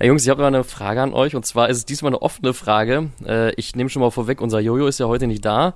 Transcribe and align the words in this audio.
Ja, 0.00 0.06
Jungs, 0.06 0.22
ich 0.22 0.30
habe 0.30 0.40
mal 0.40 0.46
eine 0.46 0.64
Frage 0.64 1.02
an 1.02 1.12
euch 1.12 1.36
und 1.36 1.44
zwar 1.44 1.68
ist 1.68 1.76
es 1.76 1.84
diesmal 1.84 2.08
eine 2.08 2.22
offene 2.22 2.54
Frage. 2.54 3.10
Äh, 3.26 3.52
ich 3.56 3.76
nehme 3.76 3.90
schon 3.90 4.00
mal 4.00 4.10
vorweg, 4.10 4.40
unser 4.40 4.58
Jojo 4.58 4.86
ist 4.86 4.98
ja 4.98 5.06
heute 5.06 5.26
nicht 5.26 5.44
da. 5.44 5.74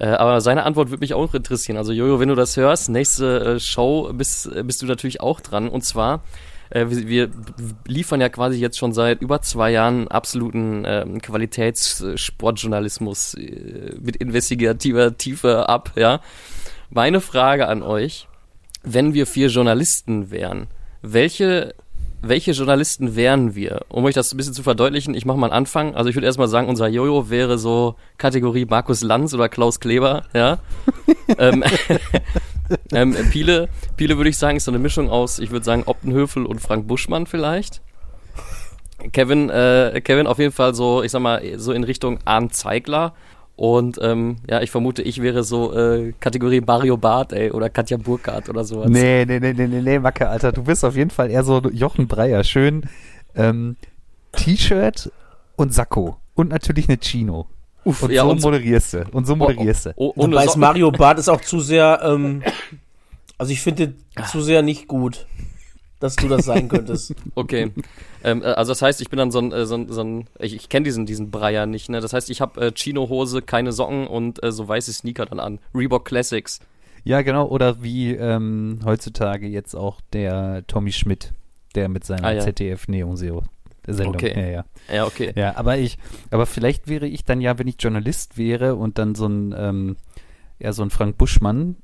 Äh, 0.00 0.08
aber 0.08 0.40
seine 0.40 0.64
Antwort 0.64 0.90
würde 0.90 1.02
mich 1.02 1.14
auch 1.14 1.32
interessieren. 1.34 1.78
Also 1.78 1.92
Jojo, 1.92 2.18
wenn 2.18 2.28
du 2.28 2.34
das 2.34 2.56
hörst, 2.56 2.88
nächste 2.88 3.38
äh, 3.38 3.60
Show 3.60 4.10
bist, 4.12 4.50
bist 4.64 4.82
du 4.82 4.86
natürlich 4.86 5.20
auch 5.20 5.40
dran. 5.40 5.68
Und 5.68 5.84
zwar, 5.84 6.24
äh, 6.70 6.86
wir, 6.88 7.06
wir 7.06 7.30
liefern 7.86 8.20
ja 8.20 8.28
quasi 8.28 8.58
jetzt 8.58 8.76
schon 8.76 8.92
seit 8.92 9.22
über 9.22 9.40
zwei 9.40 9.70
Jahren 9.70 10.08
absoluten 10.08 10.84
äh, 10.84 11.06
Qualitätssportjournalismus 11.22 13.34
äh, 13.34 13.94
mit 14.00 14.16
investigativer 14.16 15.16
Tiefe 15.16 15.68
ab. 15.68 15.92
Ja, 15.94 16.22
Meine 16.90 17.20
Frage 17.20 17.68
an 17.68 17.84
euch, 17.84 18.26
wenn 18.82 19.14
wir 19.14 19.28
vier 19.28 19.46
Journalisten 19.46 20.32
wären, 20.32 20.66
welche 21.02 21.76
welche 22.22 22.52
Journalisten 22.52 23.16
wären 23.16 23.54
wir? 23.54 23.80
Um 23.88 24.04
euch 24.04 24.14
das 24.14 24.32
ein 24.32 24.36
bisschen 24.36 24.54
zu 24.54 24.62
verdeutlichen, 24.62 25.14
ich 25.14 25.24
mache 25.24 25.38
mal 25.38 25.46
einen 25.46 25.54
Anfang. 25.54 25.94
Also 25.94 26.10
ich 26.10 26.16
würde 26.16 26.26
erstmal 26.26 26.48
sagen, 26.48 26.68
unser 26.68 26.88
Jojo 26.88 27.30
wäre 27.30 27.58
so 27.58 27.96
Kategorie 28.18 28.66
Markus 28.66 29.02
Lanz 29.02 29.34
oder 29.34 29.48
Klaus 29.48 29.80
Kleber, 29.80 30.24
ja. 30.34 30.58
ähm, 31.38 31.64
ähm, 32.92 33.16
Piele, 33.30 33.68
Piele 33.96 34.16
würde 34.16 34.30
ich 34.30 34.38
sagen, 34.38 34.56
ist 34.56 34.64
so 34.64 34.70
eine 34.70 34.78
Mischung 34.78 35.08
aus, 35.08 35.38
ich 35.38 35.50
würde 35.50 35.64
sagen, 35.64 35.84
Optenhöfel 35.86 36.46
und 36.46 36.60
Frank 36.60 36.86
Buschmann 36.86 37.26
vielleicht. 37.26 37.80
Kevin, 39.12 39.48
äh, 39.48 40.00
Kevin 40.04 40.26
auf 40.26 40.38
jeden 40.38 40.52
Fall 40.52 40.74
so, 40.74 41.02
ich 41.02 41.10
sag 41.10 41.20
mal, 41.20 41.58
so 41.58 41.72
in 41.72 41.84
Richtung 41.84 42.18
Arndt 42.24 42.54
Zeigler. 42.54 43.14
Und 43.60 43.98
ähm, 44.00 44.36
ja, 44.48 44.62
ich 44.62 44.70
vermute, 44.70 45.02
ich 45.02 45.20
wäre 45.20 45.44
so 45.44 45.76
äh, 45.76 46.14
Kategorie 46.18 46.62
Mario 46.62 46.96
Barth, 46.96 47.34
ey, 47.34 47.50
oder 47.50 47.68
Katja 47.68 47.98
Burkhardt 47.98 48.48
oder 48.48 48.64
sowas. 48.64 48.88
Nee, 48.88 49.26
nee, 49.26 49.38
nee, 49.38 49.52
nee, 49.52 49.66
nee, 49.66 49.82
nee, 49.82 49.98
Macke, 49.98 50.30
Alter. 50.30 50.50
Du 50.50 50.62
bist 50.62 50.82
auf 50.82 50.96
jeden 50.96 51.10
Fall 51.10 51.30
eher 51.30 51.44
so 51.44 51.60
Jochen 51.70 52.08
Breyer. 52.08 52.42
Schön 52.42 52.84
ähm, 53.34 53.76
T-Shirt 54.32 55.12
und 55.56 55.74
Sakko. 55.74 56.16
Und 56.32 56.48
natürlich 56.48 56.88
eine 56.88 56.96
Chino. 56.96 57.48
Uff, 57.84 58.02
und 58.02 58.12
ja, 58.12 58.22
so 58.22 58.30
und 58.30 58.40
moderierst 58.40 58.94
du. 58.94 59.04
Und 59.12 59.26
so 59.26 59.36
moderierst 59.36 59.84
du. 59.84 59.90
Oh, 59.96 60.14
oh, 60.16 60.22
und 60.22 60.34
weiß 60.34 60.56
Mario 60.56 60.90
Barth 60.90 61.18
ist 61.18 61.28
auch 61.28 61.42
zu 61.42 61.60
sehr, 61.60 62.00
ähm, 62.02 62.42
also 63.36 63.52
ich 63.52 63.60
finde 63.60 63.92
zu 64.26 64.40
sehr 64.40 64.62
nicht 64.62 64.88
gut 64.88 65.26
dass 66.00 66.16
du 66.16 66.26
das 66.26 66.46
sein 66.46 66.68
könntest. 66.68 67.14
okay. 67.34 67.70
Ähm, 68.24 68.42
äh, 68.42 68.46
also 68.46 68.72
das 68.72 68.82
heißt, 68.82 69.00
ich 69.00 69.10
bin 69.10 69.18
dann 69.18 69.30
so 69.30 69.38
ein, 69.38 69.52
äh, 69.52 69.66
so 69.66 69.76
ein, 69.76 69.92
so 69.92 70.02
ein 70.02 70.26
ich, 70.38 70.56
ich 70.56 70.68
kenne 70.68 70.84
diesen, 70.84 71.06
diesen 71.06 71.30
Breyer 71.30 71.66
nicht, 71.66 71.88
ne? 71.88 72.00
Das 72.00 72.12
heißt, 72.12 72.30
ich 72.30 72.40
habe 72.40 72.60
äh, 72.60 72.72
Chino-Hose, 72.72 73.42
keine 73.42 73.72
Socken 73.72 74.06
und 74.06 74.42
äh, 74.42 74.50
so 74.50 74.66
weiße 74.66 74.92
Sneaker 74.92 75.26
dann 75.26 75.38
an. 75.38 75.60
Reebok 75.74 76.04
Classics. 76.04 76.60
Ja, 77.04 77.22
genau. 77.22 77.46
Oder 77.46 77.82
wie 77.82 78.12
ähm, 78.14 78.80
heutzutage 78.84 79.46
jetzt 79.46 79.74
auch 79.74 80.00
der 80.12 80.66
Tommy 80.66 80.92
Schmidt, 80.92 81.32
der 81.74 81.88
mit 81.88 82.04
seiner 82.04 82.24
ah, 82.24 82.32
ja. 82.32 82.40
ZDF 82.40 82.88
Neo 82.88 83.14
Seo 83.16 83.44
Sendung. 83.86 84.14
Okay. 84.14 84.34
Ja, 84.36 84.46
ja. 84.46 84.64
Ja, 84.94 85.06
okay. 85.06 85.32
Ja, 85.34 85.56
aber 85.56 85.78
ich, 85.78 85.98
aber 86.30 86.46
vielleicht 86.46 86.88
wäre 86.88 87.06
ich 87.06 87.24
dann 87.24 87.40
ja, 87.40 87.58
wenn 87.58 87.66
ich 87.66 87.76
Journalist 87.78 88.36
wäre 88.36 88.76
und 88.76 88.98
dann 88.98 89.14
so 89.14 89.26
ein, 89.26 89.54
ähm, 89.56 89.96
ja, 90.58 90.72
so 90.72 90.82
ein 90.82 90.90
Frank 90.90 91.16
Buschmann, 91.18 91.76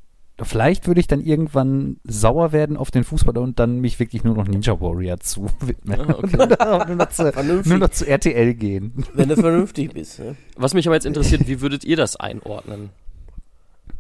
vielleicht 0.43 0.87
würde 0.87 1.01
ich 1.01 1.07
dann 1.07 1.21
irgendwann 1.21 1.99
sauer 2.05 2.53
werden 2.53 2.77
auf 2.77 2.91
den 2.91 3.05
Fußball 3.05 3.39
und 3.39 3.59
dann 3.59 3.81
mich 3.81 3.99
wirklich 3.99 4.25
nur 4.25 4.35
noch 4.35 4.47
Ninja 4.47 4.81
Warrior 4.81 5.19
zu 5.21 5.49
widmen. 5.61 6.01
Ah, 6.01 6.15
okay. 6.19 6.37
nur, 6.37 6.97
noch 6.97 7.09
zu, 7.09 7.69
nur, 7.69 7.79
noch 7.79 7.91
zu, 7.91 8.07
RTL 8.07 8.55
gehen. 8.55 9.05
Wenn 9.15 9.29
du 9.29 9.37
vernünftig 9.37 9.93
bist. 9.93 10.19
Ne? 10.19 10.37
Was 10.57 10.75
mich 10.75 10.87
aber 10.87 10.95
jetzt 10.95 11.07
interessiert, 11.07 11.49
wie 11.49 11.61
würdet 11.61 11.85
ihr 11.85 11.97
das 11.97 12.17
einordnen? 12.17 12.91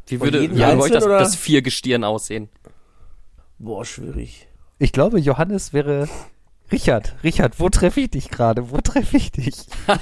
Wie 0.09 0.21
würde 0.21 0.45
ja, 0.47 0.77
euch 0.77 0.93
das, 0.93 1.05
das 1.05 1.37
Viergestirn 1.37 2.05
aussehen? 2.05 2.49
Boah, 3.59 3.85
schwierig. 3.85 4.47
Ich 4.79 4.93
glaube, 4.93 5.19
Johannes 5.19 5.73
wäre 5.73 6.07
Richard, 6.71 7.15
Richard, 7.23 7.61
wo 7.61 7.69
treffe 7.69 8.01
ich 8.01 8.11
dich 8.11 8.29
gerade? 8.29 8.71
Wo 8.71 8.79
treffe 8.79 9.17
ich 9.17 9.31
dich? 9.31 9.55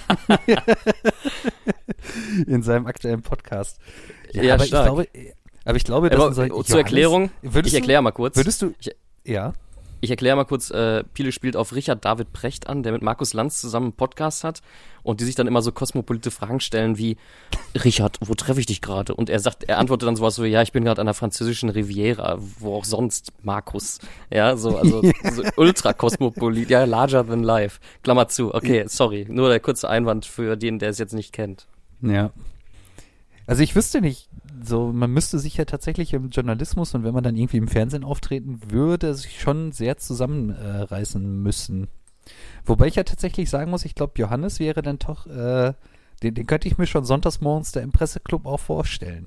In 2.47 2.63
seinem 2.63 2.87
aktuellen 2.87 3.23
Podcast. 3.23 3.79
Ja, 4.33 4.43
ja 4.43 4.55
aber 4.55 4.65
stark. 4.65 4.87
ich 4.87 5.13
glaube, 5.13 5.35
aber 5.65 5.77
ich 5.77 5.85
glaube, 5.85 6.11
das 6.11 6.21
aber, 6.21 6.49
so 6.49 6.63
zur 6.63 6.79
Erklärung, 6.79 7.31
ich 7.43 7.75
erkläre 7.75 8.03
mal 8.03 8.13
kurz. 8.13 8.37
Würdest 8.37 8.63
du, 8.63 8.75
ich, 8.79 8.95
ja? 9.25 9.53
Ich 10.05 10.11
erkläre 10.11 10.37
mal 10.37 10.45
kurz, 10.45 10.71
äh, 10.71 11.03
Piele 11.15 11.33
spielt 11.33 11.57
auf 11.57 11.75
Richard 11.75 12.05
David 12.05 12.35
Precht 12.35 12.69
an, 12.69 12.83
der 12.83 12.93
mit 12.93 13.01
Markus 13.01 13.33
Lanz 13.33 13.59
zusammen 13.59 13.87
einen 13.87 13.93
Podcast 13.95 14.45
hat 14.45 14.61
und 15.03 15.21
die 15.21 15.25
sich 15.25 15.35
dann 15.35 15.47
immer 15.47 15.63
so 15.63 15.73
kosmopolite 15.73 16.31
Fragen 16.31 16.61
stellen 16.61 16.99
wie, 16.99 17.17
Richard, 17.75 18.19
wo 18.21 18.35
treffe 18.35 18.61
ich 18.61 18.67
dich 18.67 18.83
gerade? 18.83 19.15
Und 19.15 19.31
er 19.31 19.41
sagt, 19.41 19.65
er 19.65 19.79
antwortet 19.79 20.07
dann 20.07 20.17
sowas 20.17 20.35
so, 20.35 20.45
ja, 20.45 20.61
ich 20.61 20.73
bin 20.73 20.85
gerade 20.85 21.01
an 21.01 21.07
der 21.07 21.15
französischen 21.15 21.71
Riviera, 21.71 22.37
wo 22.59 22.75
auch 22.77 22.85
sonst, 22.85 23.33
Markus. 23.43 23.99
Ja, 24.31 24.59
so, 24.59 24.77
also 24.77 25.01
so 25.33 25.43
ultra 25.57 25.95
kosmopolit, 25.95 26.69
ja, 26.69 26.85
larger 26.85 27.27
than 27.27 27.43
life. 27.43 27.81
Klammer 28.03 28.29
zu, 28.29 28.55
okay, 28.55 28.85
sorry, 28.89 29.27
nur 29.31 29.49
der 29.49 29.61
kurze 29.61 29.89
Einwand 29.89 30.27
für 30.27 30.59
den, 30.59 30.79
der 30.79 30.91
es 30.91 30.99
jetzt 30.99 31.15
nicht 31.15 31.33
kennt. 31.33 31.67
Ja. 32.03 32.31
Also 33.47 33.63
ich 33.63 33.77
wüsste 33.77 34.01
nicht, 34.01 34.29
so, 34.63 34.93
man 34.93 35.11
müsste 35.11 35.39
sich 35.39 35.57
ja 35.57 35.65
tatsächlich 35.65 36.15
im 36.15 36.31
Journalismus 36.31 36.95
und 36.95 37.05
wenn 37.05 37.15
man 37.15 37.25
dann 37.25 37.37
irgendwie 37.37 37.59
im 37.59 37.69
Fernsehen 37.69 38.05
auftreten 38.05 38.61
würde, 38.71 39.15
sich 39.15 39.41
schon 39.41 39.73
sehr 39.73 39.99
zusammenreißen 39.99 41.23
äh, 41.23 41.27
müssen. 41.27 41.89
Wobei 42.65 42.87
ich 42.87 42.95
ja 42.95 43.03
tatsächlich 43.03 43.51
sagen 43.51 43.71
muss, 43.71 43.85
ich 43.85 43.95
glaube, 43.95 44.15
Johannes 44.17 44.61
wäre 44.61 44.81
dann 44.81 44.99
doch, 44.99 45.27
äh, 45.27 45.75
den, 46.23 46.35
den 46.35 46.47
könnte 46.47 46.69
ich 46.69 46.79
mir 46.79 46.87
schon 46.87 47.05
sonntags 47.05 47.41
morgens 47.41 47.73
da 47.73 47.81
im 47.81 47.93
Presseclub 47.93 48.47
auch 48.47 48.61
vorstellen. 48.61 49.27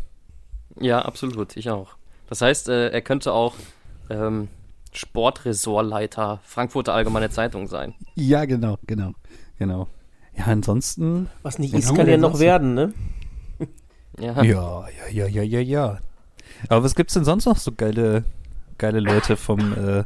Ja, 0.80 1.04
absolut, 1.04 1.56
ich 1.58 1.70
auch. 1.70 1.96
Das 2.28 2.42
heißt, 2.42 2.70
äh, 2.70 2.90
er 2.90 3.02
könnte 3.02 3.34
auch 3.34 3.56
ähm, 4.10 4.48
Sportressortleiter 4.92 6.40
Frankfurter 6.44 6.94
Allgemeine 6.94 7.30
Zeitung 7.30 7.68
sein. 7.68 7.94
Ja, 8.16 8.46
genau, 8.46 8.78
genau, 8.88 9.14
genau. 9.60 9.88
Ja, 10.36 10.46
ansonsten. 10.46 11.30
Was 11.44 11.60
nicht 11.60 11.74
ist, 11.74 11.94
kann 11.96 12.08
ja 12.08 12.18
noch 12.18 12.40
werden, 12.40 12.74
ne? 12.74 12.94
Ja. 14.20 14.42
ja, 14.44 14.86
ja, 15.12 15.28
ja, 15.28 15.44
ja, 15.44 15.60
ja, 15.60 15.98
Aber 16.70 16.84
was 16.84 16.96
gibt's 16.96 17.14
denn 17.14 17.24
sonst 17.24 17.46
noch 17.46 17.58
so 17.58 17.72
geile, 17.72 18.24
geile 18.78 19.00
Leute 19.00 19.38
vom 19.38 19.74
äh, 19.74 20.04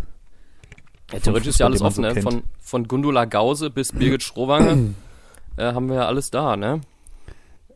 ja, 1.12 1.20
theoretisch 1.20 1.50
ist 1.50 1.60
ja 1.60 1.66
alles 1.66 1.82
offen, 1.82 2.04
so 2.04 2.14
ne? 2.14 2.22
Von, 2.22 2.44
von 2.60 2.88
Gundula 2.88 3.26
Gause 3.26 3.70
bis 3.70 3.92
Birgit 3.92 4.24
Strohwange 4.24 4.96
äh, 5.58 5.74
haben 5.74 5.88
wir 5.90 5.96
ja 5.96 6.06
alles 6.08 6.32
da, 6.32 6.56
ne? 6.56 6.82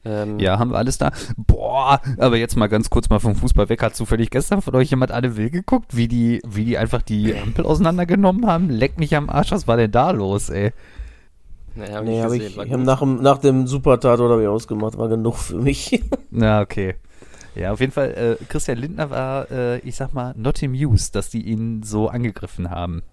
Ähm, 0.06 0.40
ja, 0.40 0.60
haben 0.60 0.72
wir 0.72 0.78
alles 0.78 0.98
da. 1.00 1.12
Boah, 1.36 2.00
aber 2.20 2.38
jetzt 2.38 2.56
mal 2.56 2.68
ganz 2.68 2.90
kurz 2.92 3.10
mal 3.10 3.20
vom 3.20 3.36
Fußball 3.36 3.70
weg. 3.70 3.82
Hat 3.82 3.96
zufällig 3.96 4.30
gestern 4.30 4.62
von 4.62 4.76
euch 4.76 4.92
jemand 4.92 5.12
alle 5.12 5.36
Will 5.36 5.50
geguckt, 5.50 5.96
wie 5.98 6.08
die, 6.08 6.42
wie 6.48 6.64
die 6.64 6.78
einfach 6.78 7.02
die 7.02 7.36
Ampel 7.36 7.66
auseinandergenommen 7.66 8.46
haben? 8.46 8.70
Leck 8.70 9.00
mich 9.00 9.16
am 9.16 9.30
Arsch, 9.30 9.52
was 9.52 9.68
war 9.68 9.78
denn 9.78 9.92
da 9.92 10.12
los, 10.12 10.50
ey? 10.50 10.74
Nee, 11.76 11.92
hab 11.92 12.04
nee, 12.06 12.22
hab 12.22 12.32
ich, 12.32 12.58
ich 12.58 12.72
habe 12.72 12.84
nach, 12.84 13.02
nach 13.02 13.38
dem 13.38 13.68
Supertatort 13.68 14.32
habe 14.32 14.42
ich 14.42 14.48
ausgemacht, 14.48 14.98
war 14.98 15.10
genug 15.10 15.36
für 15.36 15.58
mich. 15.58 16.02
Na, 16.32 16.62
okay. 16.62 16.96
Ja, 17.54 17.72
auf 17.72 17.80
jeden 17.80 17.92
Fall, 17.92 18.38
äh, 18.42 18.46
Christian 18.46 18.78
Lindner 18.78 19.10
war, 19.10 19.52
äh, 19.52 19.80
ich 19.80 19.96
sag 19.96 20.14
mal, 20.14 20.34
not 20.38 20.62
amused, 20.64 21.16
dass 21.16 21.30
die 21.30 21.42
ihn 21.42 21.84
so 21.84 22.10
angegriffen 22.10 22.70
haben. 22.70 23.04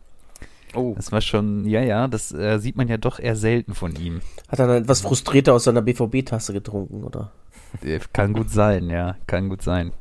Oh. 0.74 0.94
Das 0.96 1.12
war 1.12 1.20
schon, 1.20 1.66
ja, 1.66 1.82
ja, 1.82 2.08
das 2.08 2.32
äh, 2.32 2.58
sieht 2.58 2.76
man 2.76 2.88
ja 2.88 2.96
doch 2.96 3.18
eher 3.18 3.36
selten 3.36 3.74
von 3.74 3.94
ihm. 3.96 4.20
Hat 4.48 4.58
er 4.58 4.66
dann 4.66 4.82
etwas 4.82 5.02
frustrierter 5.02 5.54
aus 5.54 5.64
seiner 5.64 5.82
BVB-Tasse 5.82 6.52
getrunken, 6.52 7.04
oder? 7.04 7.32
Äh, 7.82 8.00
kann 8.12 8.32
gut 8.32 8.50
sein, 8.50 8.90
ja, 8.90 9.16
kann 9.26 9.48
gut 9.48 9.62
sein. 9.62 9.92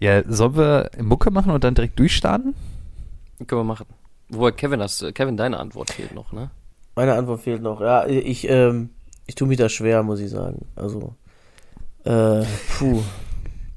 Ja, 0.00 0.22
sollen 0.30 0.56
wir 0.56 0.90
Mucke 1.00 1.30
machen 1.30 1.52
und 1.52 1.64
dann 1.64 1.74
direkt 1.74 1.98
durchstarten? 1.98 2.54
Können 3.46 3.60
wir 3.60 3.64
machen. 3.64 3.86
Wobei 4.28 4.52
Kevin, 4.52 4.80
das, 4.80 5.04
Kevin, 5.14 5.36
deine 5.36 5.58
Antwort 5.58 5.90
fehlt 5.90 6.14
noch, 6.14 6.32
ne? 6.32 6.50
Meine 6.98 7.14
Antwort 7.14 7.42
fehlt 7.42 7.62
noch. 7.62 7.80
Ja, 7.80 8.08
ich, 8.08 8.50
ähm, 8.50 8.90
ich 9.28 9.36
tue 9.36 9.46
mich 9.46 9.56
da 9.56 9.68
schwer, 9.68 10.02
muss 10.02 10.18
ich 10.18 10.30
sagen. 10.30 10.66
Also, 10.74 11.14
äh, 12.02 12.42
puh. 12.76 13.02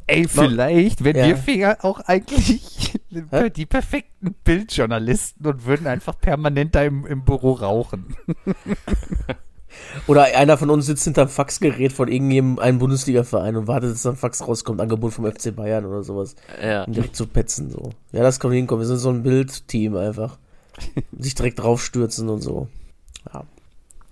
Ey, 0.08 0.28
vielleicht, 0.28 1.04
wenn 1.04 1.16
ja. 1.16 1.28
wir 1.28 1.38
Finger 1.38 1.78
auch 1.84 2.00
eigentlich 2.00 3.00
Hä? 3.30 3.52
die 3.52 3.68
perfekten 3.68 4.34
Bildjournalisten 4.44 5.46
und 5.46 5.68
würden 5.68 5.86
einfach 5.86 6.20
permanent 6.20 6.74
da 6.74 6.82
im, 6.82 7.06
im 7.06 7.24
Büro 7.24 7.52
rauchen. 7.52 8.16
Oder 10.08 10.24
einer 10.36 10.58
von 10.58 10.72
uns 10.72 10.88
sitzt 10.88 11.04
hinterm 11.04 11.30
Faxgerät 11.30 11.94
von 11.94 12.08
irgendeinem 12.08 12.80
Bundesliga-Verein 12.80 13.56
und 13.56 13.68
wartet, 13.68 13.92
dass 13.92 14.08
ein 14.08 14.16
Fax 14.16 14.48
rauskommt, 14.48 14.82
Angebot 14.82 15.14
vom 15.14 15.32
FC 15.32 15.56
Bayern 15.56 15.86
oder 15.86 16.02
sowas. 16.02 16.36
Ja. 16.60 16.86
Um 16.86 16.94
direkt 16.94 17.16
zu 17.16 17.28
petzen, 17.28 17.70
so. 17.70 17.92
Ja, 18.14 18.24
das 18.24 18.40
kann 18.40 18.52
hinkommen. 18.52 18.82
Wir 18.82 18.88
sind 18.88 18.98
so 18.98 19.10
ein 19.10 19.22
Bildteam 19.22 19.96
einfach. 19.96 20.40
Sich 21.20 21.36
direkt 21.36 21.60
draufstürzen 21.60 22.28
und 22.28 22.42
so. 22.42 22.68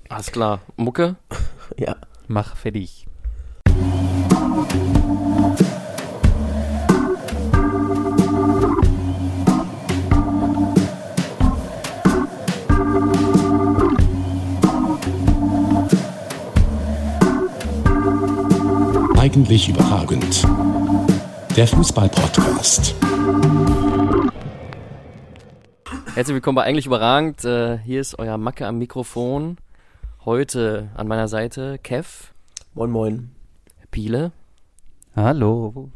Alles 0.10 0.32
klar. 0.32 0.60
Mucke? 0.76 1.16
ja. 1.78 1.96
Mach 2.28 2.56
fertig. 2.56 3.06
Eigentlich 19.18 19.70
überragend. 19.70 20.44
Der 21.56 21.68
Fußball-Podcast. 21.68 22.96
Herzlich 26.16 26.34
willkommen 26.34 26.56
bei 26.56 26.64
Eigentlich 26.64 26.88
Überragend. 26.88 27.46
Äh, 27.46 27.78
hier 27.80 28.02
ist 28.02 28.18
euer 28.18 28.38
Macke 28.38 28.66
am 28.66 28.80
Mikrofon. 28.80 29.58
Heute 30.26 30.90
an 30.96 31.08
meiner 31.08 31.30
Seite 31.30 31.80
Kev. 31.82 32.34
Moin, 32.74 32.92
moin. 32.92 33.32
Piele. 33.90 34.34
Hallo. 35.16 35.92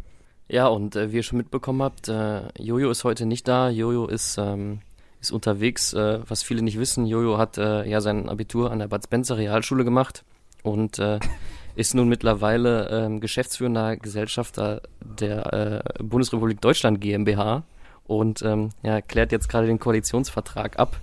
Ja, 0.48 0.68
und 0.68 0.96
äh, 0.96 1.12
wie 1.12 1.18
ihr 1.18 1.24
schon 1.24 1.40
mitbekommen 1.40 1.82
habt, 1.82 2.08
äh, 2.08 2.44
Jojo 2.58 2.90
ist 2.90 3.04
heute 3.04 3.26
nicht 3.26 3.50
da. 3.50 3.70
Jojo 3.70 4.08
ist, 4.08 4.38
ähm, 4.38 4.80
ist 5.20 5.32
unterwegs. 5.32 5.92
Äh, 5.92 6.22
was 6.26 6.42
viele 6.42 6.62
nicht 6.62 6.80
wissen, 6.80 7.06
Jojo 7.06 7.38
hat 7.38 7.58
äh, 7.58 7.84
ja 7.84 8.00
sein 8.00 8.30
Abitur 8.30 8.72
an 8.72 8.80
der 8.80 8.88
Bad 8.88 9.04
Spencer 9.04 9.36
Realschule 9.36 9.84
gemacht 9.84 10.24
und 10.64 11.00
äh, 11.00 11.20
ist 11.76 11.94
nun 11.94 12.08
mittlerweile 12.08 12.88
ähm, 12.92 13.20
geschäftsführender 13.20 13.98
Gesellschafter 13.98 14.84
der 15.02 15.84
äh, 16.00 16.02
Bundesrepublik 16.02 16.62
Deutschland 16.62 17.02
GmbH 17.02 17.64
und 18.08 18.42
ähm, 18.42 18.70
ja, 18.84 19.02
klärt 19.02 19.34
jetzt 19.34 19.50
gerade 19.50 19.68
den 19.68 19.80
Koalitionsvertrag 19.80 20.80
ab. 20.80 20.98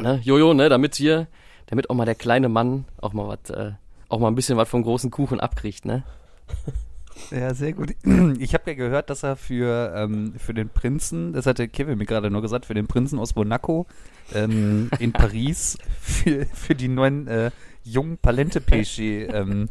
Ne, 0.00 0.20
Jojo, 0.24 0.52
ne, 0.52 0.68
damit 0.68 0.96
hier, 0.96 1.28
damit 1.66 1.90
auch 1.90 1.94
mal 1.94 2.04
der 2.04 2.14
kleine 2.14 2.48
Mann 2.48 2.84
auch 3.00 3.12
mal 3.12 3.28
was, 3.28 3.50
äh, 3.50 3.72
auch 4.08 4.18
mal 4.18 4.28
ein 4.28 4.34
bisschen 4.34 4.56
was 4.56 4.68
vom 4.68 4.82
großen 4.82 5.10
Kuchen 5.10 5.40
abkriegt, 5.40 5.84
ne? 5.84 6.02
Ja, 7.30 7.54
sehr 7.54 7.72
gut. 7.72 7.94
Ich 8.38 8.54
habe 8.54 8.70
ja 8.70 8.74
gehört, 8.74 9.08
dass 9.08 9.22
er 9.22 9.36
für, 9.36 9.94
ähm, 9.96 10.34
für 10.36 10.52
den 10.52 10.68
Prinzen, 10.68 11.32
das 11.32 11.46
hatte 11.46 11.68
Kevin 11.68 11.98
mir 11.98 12.06
gerade 12.06 12.30
nur 12.30 12.42
gesagt, 12.42 12.66
für 12.66 12.74
den 12.74 12.88
Prinzen 12.88 13.18
aus 13.20 13.36
Monaco 13.36 13.86
ähm, 14.34 14.90
in 14.98 15.12
Paris 15.12 15.78
für, 16.00 16.46
für 16.46 16.74
die 16.74 16.88
neuen 16.88 17.28
äh, 17.28 17.50
jungen 17.84 18.18
Palente 18.18 18.60
PSG 18.60 19.28
ähm, 19.32 19.68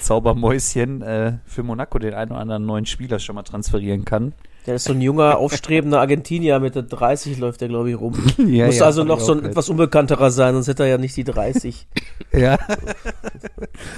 Zaubermäuschen 0.00 1.02
äh, 1.02 1.38
für 1.44 1.62
Monaco 1.62 1.98
den 1.98 2.14
einen 2.14 2.32
oder 2.32 2.40
anderen 2.40 2.66
neuen 2.66 2.86
Spieler 2.86 3.18
schon 3.18 3.34
mal 3.34 3.42
transferieren 3.42 4.04
kann. 4.04 4.32
Der 4.66 4.76
ist 4.76 4.84
so 4.84 4.92
ein 4.92 5.00
junger, 5.00 5.38
aufstrebender 5.38 6.00
Argentinier, 6.00 6.58
Mitte 6.58 6.82
30 6.82 7.38
läuft 7.38 7.60
der, 7.60 7.68
glaube 7.68 7.90
ich, 7.90 8.00
rum. 8.00 8.14
ja, 8.38 8.66
Muss 8.66 8.78
ja, 8.78 8.86
also 8.86 9.04
noch 9.04 9.20
so 9.20 9.32
ein 9.32 9.44
etwas 9.44 9.68
unbekannterer 9.68 10.30
sein, 10.30 10.54
sonst 10.54 10.68
hätte 10.68 10.82
er 10.82 10.90
ja 10.90 10.98
nicht 10.98 11.16
die 11.16 11.24
30. 11.24 11.86
ja. 12.32 12.58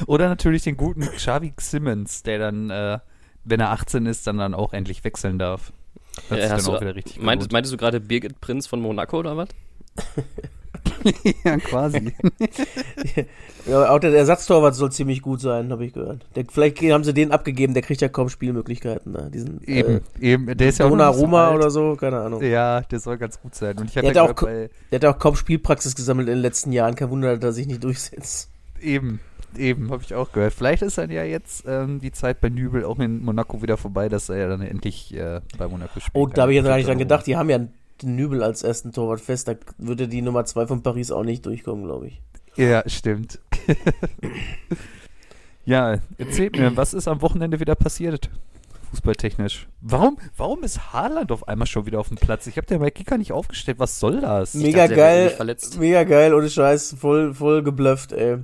Oder 0.07 0.29
natürlich 0.29 0.63
den 0.63 0.77
guten 0.77 1.03
Xavi 1.03 1.55
Simmons, 1.59 2.23
der 2.23 2.39
dann, 2.39 2.71
äh, 2.71 2.99
wenn 3.45 3.61
er 3.61 3.71
18 3.71 4.07
ist, 4.07 4.27
dann 4.27 4.39
dann 4.39 4.55
auch 4.55 4.73
endlich 4.73 5.05
wechseln 5.05 5.39
darf. 5.39 5.73
Das 6.29 6.39
ja, 6.39 6.57
ist 6.57 6.67
dann 6.67 6.75
auch 6.75 6.81
wieder 6.81 6.95
richtig 6.97 7.23
meintest, 7.23 7.53
meintest 7.53 7.73
du 7.73 7.77
gerade 7.77 8.01
Birgit 8.01 8.41
Prinz 8.41 8.67
von 8.67 8.81
Monaco 8.81 9.19
oder 9.19 9.37
was? 9.37 9.49
ja, 11.45 11.57
quasi. 11.59 12.13
ja, 13.67 13.91
auch 13.91 13.99
der 13.99 14.15
Ersatztorwart 14.15 14.75
soll 14.75 14.93
ziemlich 14.93 15.23
gut 15.23 15.41
sein, 15.41 15.71
habe 15.71 15.85
ich 15.85 15.93
gehört. 15.93 16.25
Der, 16.35 16.45
vielleicht 16.51 16.81
haben 16.83 17.05
sie 17.05 17.15
den 17.15 17.33
abgegeben, 17.33 17.75
der 17.75 17.83
kriegt 17.83 18.01
ja 18.01 18.09
kaum 18.09 18.29
Spielmöglichkeiten. 18.29 19.13
Ne? 19.13 19.31
Diesen, 19.33 19.63
eben, 19.65 20.01
äh, 20.21 20.33
eben. 20.33 20.57
Der 20.57 20.69
ist 20.69 20.79
ja 20.79 20.87
auch 20.87 21.17
Roma 21.17 21.55
oder 21.55 21.71
so, 21.71 21.97
keine 21.97 22.21
Ahnung. 22.21 22.43
Ja, 22.43 22.81
der 22.83 23.01
soll 23.01 23.19
ganz 23.19 23.41
gut 23.41 23.55
sein. 23.55 23.79
Und 23.79 23.87
ich 23.87 23.95
der, 23.95 24.09
hat 24.09 24.19
auch, 24.19 24.35
der 24.43 24.71
hat 24.93 25.05
auch 25.05 25.19
kaum 25.19 25.37
Spielpraxis 25.37 25.95
gesammelt 25.95 26.29
in 26.29 26.35
den 26.35 26.43
letzten 26.43 26.73
Jahren. 26.73 26.95
Kein 26.95 27.11
Wunder, 27.11 27.37
dass 27.37 27.51
er 27.51 27.53
sich 27.53 27.67
nicht 27.67 27.85
durchsetzt. 27.85 28.51
Eben, 28.81 29.21
eben, 29.57 29.91
habe 29.91 30.03
ich 30.03 30.15
auch 30.15 30.33
gehört. 30.33 30.53
Vielleicht 30.53 30.83
ist 30.83 30.99
dann 30.99 31.11
ja 31.11 31.25
jetzt 31.25 31.65
ähm, 31.67 32.01
die 32.01 32.13
Zeit 32.13 32.41
bei 32.41 32.49
Nübel 32.49 32.85
auch 32.85 32.99
in 32.99 33.25
Monaco 33.25 33.63
wieder 33.63 33.77
vorbei, 33.77 34.09
dass 34.09 34.29
er 34.29 34.37
ja 34.37 34.49
dann 34.49 34.63
endlich 34.63 35.15
äh, 35.15 35.41
bei 35.57 35.69
Monaco 35.69 36.01
spielt. 36.01 36.15
Oh, 36.15 36.27
da 36.27 36.43
habe 36.43 36.53
ich 36.53 36.57
ja 36.57 36.63
gar 36.63 36.77
nicht 36.77 36.89
dran 36.89 36.99
gedacht. 36.99 37.27
Die 37.27 37.37
haben 37.37 37.51
ja 37.51 37.61
den 38.03 38.17
Nübel 38.17 38.43
als 38.43 38.63
ersten 38.63 38.93
Torwart 38.93 39.21
fest. 39.21 39.49
Da 39.49 39.55
würde 39.79 40.09
die 40.09 40.23
Nummer 40.23 40.45
2 40.45 40.67
von 40.67 40.83
Paris 40.83 41.11
auch 41.11 41.25
nicht 41.25 41.47
durchkommen, 41.47 41.85
glaube 41.85 42.09
ich. 42.09 42.23
Ja, 42.57 42.83
stimmt. 42.89 43.39
ja, 45.65 45.99
erzählt 46.19 46.57
mir, 46.57 46.77
was 46.77 46.95
ist 46.95 47.09
am 47.09 47.23
Wochenende 47.23 47.61
wieder 47.61 47.75
passiert? 47.75 48.31
Fußballtechnisch. 48.91 49.69
Warum, 49.81 50.19
warum 50.37 50.65
ist 50.65 50.93
Haaland 50.93 51.31
auf 51.31 51.47
einmal 51.47 51.67
schon 51.67 51.87
wieder 51.87 52.01
auf 52.01 52.09
dem 52.09 52.17
Platz? 52.17 52.47
Ich 52.47 52.57
habe 52.57 52.67
den 52.67 52.81
bei 52.81 52.91
Kicker 52.91 53.19
nicht 53.19 53.33
aufgestellt. 53.33 53.79
Was 53.79 54.01
soll 54.01 54.21
das? 54.21 54.55
Mega 54.55 54.89
dachte, 54.89 54.97
geil. 54.97 55.57
Mega 55.79 56.05
geil, 56.05 56.35
ohne 56.35 56.49
Scheiß. 56.49 56.97
Voll, 56.99 57.35
voll 57.35 57.63
geblufft, 57.63 58.13
ey. 58.13 58.39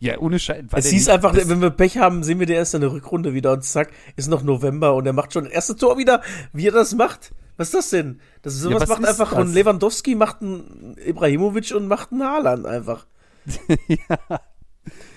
Ja, 0.00 0.18
ohne 0.18 0.38
Scheiß. 0.38 0.64
Es 0.72 0.88
hieß 0.88 1.08
einfach, 1.08 1.34
wenn 1.34 1.62
wir 1.62 1.70
Pech 1.70 1.98
haben, 1.98 2.24
sehen 2.24 2.40
wir 2.40 2.46
der 2.46 2.56
erst 2.56 2.74
in 2.74 2.80
der 2.80 2.92
Rückrunde 2.92 3.32
wieder 3.32 3.52
und 3.52 3.64
zack, 3.64 3.90
ist 4.16 4.28
noch 4.28 4.42
November 4.42 4.94
und 4.94 5.06
er 5.06 5.12
macht 5.12 5.32
schon 5.32 5.44
das 5.44 5.52
erste 5.52 5.76
Tor 5.76 5.96
wieder, 5.96 6.20
wie 6.52 6.66
er 6.66 6.72
das 6.72 6.94
macht. 6.94 7.32
Was 7.56 7.68
ist 7.68 7.74
das 7.74 7.90
denn? 7.90 8.20
Das 8.42 8.54
ist 8.54 8.62
sowas 8.62 8.88
ja, 8.88 8.96
macht 8.96 9.08
einfach 9.08 9.30
das? 9.30 9.40
und 9.40 9.54
Lewandowski 9.54 10.14
macht 10.14 10.42
einen 10.42 10.96
Ibrahimovic 11.04 11.72
und 11.74 11.86
macht 11.86 12.12
einen 12.12 12.24
Haaland 12.24 12.66
einfach. 12.66 13.06
ja. 13.88 14.40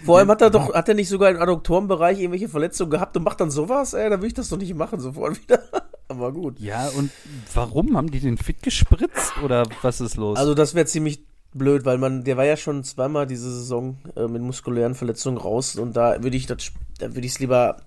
Vor 0.06 0.20
allem 0.20 0.30
hat 0.30 0.42
er 0.42 0.50
doch, 0.50 0.74
hat 0.74 0.88
er 0.88 0.96
nicht 0.96 1.10
sogar 1.10 1.30
im 1.30 1.42
Adduktorenbereich 1.42 2.20
irgendwelche 2.20 2.48
Verletzungen 2.48 2.92
gehabt 2.92 3.18
und 3.18 3.24
macht 3.24 3.42
dann 3.42 3.52
sowas? 3.52 3.94
Ey, 3.94 4.10
da 4.10 4.22
will 4.22 4.28
ich 4.28 4.34
das 4.34 4.50
doch 4.50 4.58
nicht 4.58 4.74
machen, 4.76 5.00
sofort 5.00 5.42
wieder. 5.42 5.62
Aber 6.08 6.32
gut. 6.32 6.60
Ja, 6.60 6.88
und 6.90 7.12
warum? 7.54 7.98
Haben 7.98 8.12
die 8.12 8.20
den 8.20 8.38
fit 8.38 8.62
gespritzt 8.62 9.34
oder 9.44 9.64
was 9.82 10.00
ist 10.00 10.16
los? 10.16 10.38
Also, 10.38 10.54
das 10.54 10.76
wäre 10.76 10.86
ziemlich 10.86 11.26
blöd, 11.54 11.86
weil 11.86 11.98
man, 11.98 12.24
der 12.24 12.38
war 12.38 12.46
ja 12.46 12.56
schon 12.56 12.84
zweimal 12.84 13.26
diese 13.26 13.52
Saison 13.52 13.98
äh, 14.16 14.28
mit 14.28 14.42
muskulären 14.42 14.96
Verletzungen 14.96 15.38
raus 15.38 15.76
und 15.76 15.98
da 15.98 16.22
würde 16.24 16.38
ich 16.38 16.46
das, 16.46 16.72
da 17.00 17.16
würde 17.16 17.26
ich 17.26 17.34
es 17.34 17.40
lieber, 17.40 17.78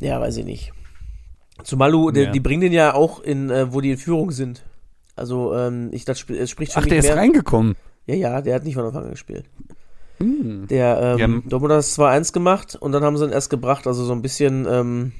ja, 0.00 0.20
weiß 0.20 0.36
ich 0.38 0.44
nicht. 0.44 0.72
Zumal 1.64 1.90
du, 1.90 2.10
ja. 2.10 2.30
die 2.30 2.40
bringen 2.40 2.60
den 2.60 2.72
ja 2.72 2.94
auch 2.94 3.20
in, 3.20 3.50
äh, 3.50 3.72
wo 3.72 3.80
die 3.80 3.90
in 3.90 3.98
Führung 3.98 4.30
sind. 4.30 4.64
Also, 5.14 5.54
ähm, 5.54 5.88
ich, 5.92 6.04
das 6.04 6.18
sp 6.20 6.36
spricht 6.46 6.72
schon 6.72 6.82
Ach, 6.84 6.88
der 6.88 7.02
mehr. 7.02 7.10
ist 7.10 7.16
reingekommen. 7.16 7.74
Ja, 8.06 8.14
ja, 8.14 8.40
der 8.42 8.54
hat 8.54 8.64
nicht 8.64 8.74
von 8.74 8.84
Anfang 8.84 9.04
an 9.04 9.10
gespielt. 9.10 9.46
Hm. 10.18 10.66
Der, 10.68 11.16
ähm, 11.18 11.18
ja. 11.18 11.50
Dortmund 11.50 11.72
hat 11.72 11.78
das 11.78 11.98
2-1 11.98 12.32
gemacht 12.32 12.76
und 12.78 12.92
dann 12.92 13.02
haben 13.02 13.16
sie 13.16 13.24
ihn 13.24 13.32
erst 13.32 13.50
gebracht, 13.50 13.86
also 13.86 14.04
so 14.04 14.12
ein 14.12 14.22
bisschen, 14.22 14.66
ähm, 14.68 15.12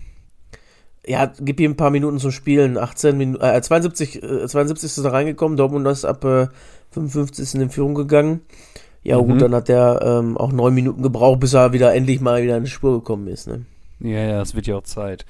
ja, 1.07 1.33
gib 1.41 1.61
ihm 1.61 1.73
ein 1.73 1.77
paar 1.77 1.91
Minuten 1.91 2.19
zum 2.19 2.31
Spielen. 2.31 2.79
18 2.79 3.17
Minuten, 3.17 3.43
äh, 3.43 3.61
72, 3.61 4.23
äh, 4.23 4.47
72 4.47 4.97
ist 4.97 5.05
er 5.05 5.13
reingekommen, 5.13 5.57
Dortmund 5.57 5.87
ist 5.87 6.05
ab 6.05 6.25
äh, 6.25 6.49
55 6.91 7.61
in 7.61 7.71
Führung 7.71 7.95
gegangen. 7.95 8.41
Ja, 9.03 9.21
mhm. 9.21 9.29
gut, 9.29 9.43
dann 9.43 9.55
hat 9.55 9.69
er 9.69 10.03
ähm, 10.03 10.37
auch 10.37 10.53
neun 10.53 10.75
Minuten 10.75 11.03
gebraucht, 11.03 11.41
bis 11.41 11.55
er 11.55 11.73
wieder 11.73 11.95
endlich 11.95 12.21
mal 12.21 12.43
wieder 12.43 12.57
in 12.57 12.65
die 12.65 12.71
Spur 12.71 12.99
gekommen 12.99 13.29
ist, 13.29 13.47
ne? 13.47 13.65
Ja, 14.01 14.21
ja, 14.21 14.43
es 14.43 14.55
wird 14.55 14.67
ja 14.67 14.77
auch 14.77 14.83
Zeit. 14.83 15.25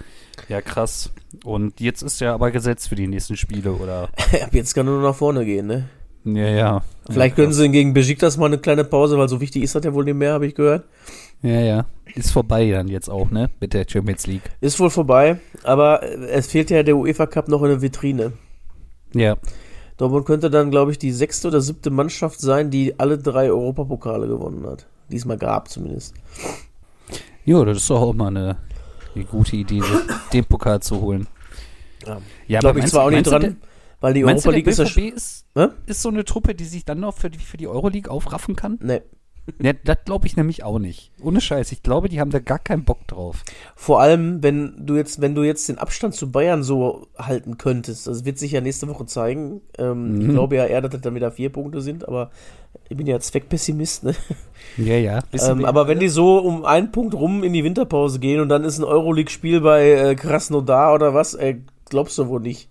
Ja, 0.49 0.61
krass. 0.61 1.13
Und 1.45 1.81
jetzt 1.81 2.03
ist 2.03 2.21
er 2.21 2.33
aber 2.33 2.51
gesetzt 2.51 2.89
für 2.89 2.97
die 2.97 3.07
nächsten 3.07 3.37
Spiele, 3.37 3.73
oder? 3.73 4.05
Ab 4.43 4.53
jetzt 4.53 4.75
kann 4.75 4.87
er 4.87 4.93
nur 4.93 5.03
nach 5.03 5.15
vorne 5.15 5.45
gehen, 5.45 5.67
ne? 5.67 5.89
Ja, 6.25 6.49
ja. 6.49 6.83
Vielleicht 7.09 7.39
ja, 7.39 7.45
gönnen 7.45 7.55
sie 7.55 7.69
gegen 7.71 7.95
Besiktas 7.95 8.37
mal 8.37 8.47
eine 8.47 8.59
kleine 8.59 8.83
Pause, 8.83 9.17
weil 9.17 9.29
so 9.29 9.41
wichtig 9.41 9.63
ist 9.63 9.77
das 9.77 9.85
ja 9.85 9.95
wohl 9.95 10.05
nicht 10.05 10.17
mehr, 10.17 10.33
habe 10.33 10.47
ich 10.47 10.57
gehört. 10.57 10.85
Ja, 11.43 11.61
ja. 11.61 11.87
Ist 12.17 12.33
vorbei 12.33 12.69
dann 12.71 12.89
jetzt 12.89 13.09
auch, 13.09 13.31
ne? 13.31 13.51
Mit 13.61 13.75
der 13.75 13.87
Champions 13.89 14.27
League. 14.27 14.51
Ist 14.61 14.81
wohl 14.81 14.91
vorbei, 14.91 15.39
aber 15.63 16.03
es 16.03 16.49
fehlt 16.49 16.71
ja 16.71 16.83
der 16.83 16.97
UEFA 16.97 17.27
Cup 17.27 17.49
noch 17.49 17.63
in 17.63 17.69
der 17.69 17.83
Vitrine. 17.83 18.33
Ja. 19.15 19.37
Dortmund 19.97 20.27
könnte 20.27 20.51
dann, 20.51 20.71
glaube 20.71 20.91
ich, 20.91 20.99
die 20.99 21.13
sechste 21.13 21.49
oder 21.49 21.61
siebte 21.61 21.91
Mannschaft 21.91 22.41
sein, 22.41 22.71
die 22.71 22.99
alle 22.99 23.19
drei 23.19 23.51
Europapokale 23.51 24.27
gewonnen 24.27 24.67
hat. 24.67 24.87
Diesmal 25.11 25.39
gab 25.39 25.69
zumindest. 25.69 26.15
Jo, 27.47 27.65
das 27.65 27.79
ist 27.79 27.91
doch 27.91 28.03
auch 28.03 28.13
mal 28.13 28.27
eine, 28.27 28.57
eine 29.15 29.25
gute 29.25 29.57
Idee, 29.57 29.81
den 30.33 30.45
Pokal 30.45 30.83
zu 30.83 31.01
holen. 31.01 31.29
Ja, 32.05 32.21
ja 32.49 32.61
glaube 32.61 32.81
ich 32.81 32.87
zwar 32.87 33.05
auch 33.05 33.11
nicht 33.11 33.27
dran, 33.27 33.41
der, 33.41 33.57
weil 34.01 34.15
die 34.15 34.25
Europa 34.25 34.51
League 34.51 34.67
ist, 34.67 34.79
ja 34.79 34.85
ist, 34.85 35.47
ist 35.87 36.03
so 36.03 36.09
eine 36.09 36.25
Truppe, 36.25 36.57
die 36.57 36.65
sich 36.65 36.85
dann 36.85 37.01
noch 37.01 37.17
für 37.17 37.31
die, 37.31 37.39
für 37.39 37.57
die 37.57 37.69
Euroleague 37.69 38.11
aufraffen 38.11 38.57
kann? 38.57 38.79
Nee. 38.83 39.01
Ja, 39.61 39.73
das 39.73 39.99
glaube 40.05 40.27
ich 40.27 40.37
nämlich 40.37 40.65
auch 40.65 40.79
nicht. 40.79 41.13
Ohne 41.23 41.41
Scheiß. 41.41 41.71
Ich 41.73 41.83
glaube, 41.83 42.09
die 42.09 42.21
haben 42.21 42.31
da 42.31 42.41
gar 42.41 42.59
keinen 42.59 42.85
Bock 42.85 43.07
drauf. 43.07 43.45
Vor 43.77 44.01
allem, 44.01 44.43
wenn 44.43 44.87
du 44.87 44.97
jetzt, 44.97 45.21
wenn 45.21 45.35
du 45.35 45.45
jetzt 45.45 45.69
den 45.69 45.79
Abstand 45.79 46.15
zu 46.15 46.31
Bayern 46.31 46.63
so 46.63 47.07
halten 47.17 47.57
könntest, 47.57 48.07
das 48.07 48.25
wird 48.25 48.39
sich 48.39 48.53
ja 48.53 48.61
nächste 48.61 48.89
Woche 48.89 49.07
zeigen. 49.07 49.61
Ähm, 49.79 50.15
mhm. 50.15 50.21
Ich 50.23 50.29
glaube 50.29 50.57
ja 50.57 50.67
eher, 50.67 50.81
dass 50.81 50.91
das 50.91 51.01
dann 51.01 51.15
wieder 51.15 51.31
vier 51.31 51.51
Punkte 51.51 51.81
sind, 51.81 52.07
aber 52.07 52.31
ich 52.89 52.97
bin 52.97 53.07
ja 53.07 53.19
Zweckpessimist, 53.19 54.05
ne? 54.05 54.15
Ja, 54.77 54.97
ja. 54.97 55.21
Ähm, 55.33 55.65
aber 55.65 55.87
wenn 55.89 56.01
die 56.01 56.09
so 56.09 56.39
um 56.39 56.65
einen 56.65 56.93
Punkt 56.93 57.15
rum 57.15 57.43
in 57.45 57.53
die 57.53 57.65
Winterpause 57.65 58.19
gehen 58.19 58.41
und 58.41 58.49
dann 58.49 58.65
ist 58.65 58.79
ein 58.79 58.85
Euroleague-Spiel 58.85 59.61
bei 59.61 59.91
äh, 59.91 60.15
Krasnodar 60.15 60.95
oder 60.95 61.15
was, 61.15 61.35
ey, 61.35 61.63
glaubst 61.89 62.19
du 62.19 62.29
wohl 62.29 62.41
nicht. 62.41 62.69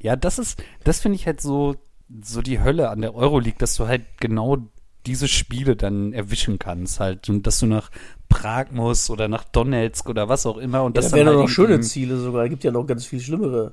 Ja, 0.00 0.16
das 0.16 0.38
ist, 0.38 0.62
das 0.82 1.00
finde 1.00 1.16
ich 1.16 1.26
halt 1.26 1.40
so, 1.40 1.76
so 2.22 2.42
die 2.42 2.60
Hölle 2.60 2.88
an 2.88 3.02
der 3.02 3.14
Euroleague, 3.14 3.58
dass 3.58 3.76
du 3.76 3.86
halt 3.86 4.02
genau 4.18 4.58
diese 5.06 5.28
Spiele 5.28 5.76
dann 5.76 6.12
erwischen 6.12 6.58
kannst 6.58 7.00
halt 7.00 7.28
und 7.28 7.46
dass 7.46 7.60
du 7.60 7.66
nach 7.66 7.90
Prag 8.28 8.66
musst 8.72 9.08
oder 9.10 9.28
nach 9.28 9.44
Donetsk 9.44 10.08
oder 10.08 10.28
was 10.28 10.46
auch 10.46 10.58
immer 10.58 10.82
und 10.82 10.96
ja, 10.96 11.02
das 11.02 11.10
da 11.10 11.16
wären 11.16 11.28
halt 11.28 11.38
noch 11.38 11.48
schöne 11.48 11.80
Ziele 11.80 12.16
sogar. 12.18 12.44
Es 12.44 12.50
gibt 12.50 12.64
ja 12.64 12.72
noch 12.72 12.86
ganz 12.86 13.06
viel 13.06 13.20
schlimmere. 13.20 13.72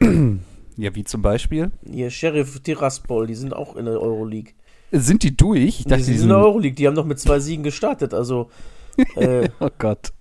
Ja, 0.78 0.94
wie 0.94 1.04
zum 1.04 1.22
Beispiel? 1.22 1.70
Hier, 1.90 2.10
Sheriff 2.10 2.60
Tiraspol, 2.60 3.26
die 3.26 3.34
sind 3.34 3.54
auch 3.54 3.76
in 3.76 3.86
der 3.86 4.00
Euroleague. 4.00 4.52
Sind 4.92 5.22
die 5.22 5.36
durch? 5.36 5.80
Ich 5.80 5.84
dachte, 5.84 5.96
die, 5.96 6.02
sind 6.02 6.12
die 6.12 6.18
sind 6.18 6.30
in 6.30 6.36
der 6.36 6.38
Euroleague. 6.38 6.74
Die 6.74 6.86
haben 6.86 6.94
noch 6.94 7.06
mit 7.06 7.18
zwei 7.18 7.40
Siegen 7.40 7.64
gestartet. 7.64 8.14
Also. 8.14 8.50
Äh, 9.16 9.50
oh 9.60 9.68
Gott. 9.78 10.14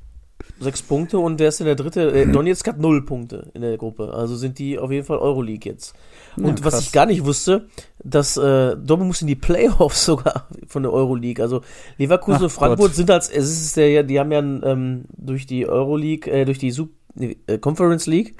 Sechs 0.57 0.81
Punkte 0.81 1.19
und 1.19 1.39
wer 1.39 1.49
ist 1.49 1.59
denn 1.59 1.67
der 1.67 1.75
dritte? 1.75 2.11
Äh, 2.11 2.31
Donetsk 2.31 2.67
hat 2.67 2.79
null 2.79 3.05
Punkte 3.05 3.51
in 3.53 3.61
der 3.61 3.77
Gruppe. 3.77 4.13
Also 4.13 4.35
sind 4.35 4.57
die 4.57 4.79
auf 4.79 4.89
jeden 4.89 5.05
Fall 5.05 5.17
Euroleague 5.17 5.69
jetzt. 5.69 5.93
Und 6.37 6.59
ja, 6.59 6.65
was 6.65 6.79
ich 6.79 6.93
gar 6.93 7.05
nicht 7.05 7.25
wusste, 7.25 7.67
dass 8.03 8.37
äh, 8.37 8.75
Dortmund 8.77 9.07
muss 9.07 9.21
in 9.21 9.27
die 9.27 9.35
Playoffs 9.35 10.05
sogar 10.05 10.47
von 10.67 10.83
der 10.83 10.93
Euroleague. 10.93 11.43
Also 11.43 11.61
Leverkusen 11.97 12.37
Ach 12.39 12.43
und 12.43 12.49
Frankfurt 12.51 12.87
Gott. 12.87 12.95
sind 12.95 13.11
als 13.11 13.29
es 13.29 13.49
ist 13.49 13.75
ja, 13.75 14.03
die 14.03 14.19
haben 14.19 14.31
ja 14.31 14.39
ähm, 14.39 15.05
durch 15.17 15.45
die 15.45 15.67
Euroleague, 15.67 16.31
äh, 16.31 16.45
durch 16.45 16.59
die 16.59 16.71
Sub 16.71 16.89
äh, 17.19 17.57
Conference 17.57 18.07
League, 18.07 18.35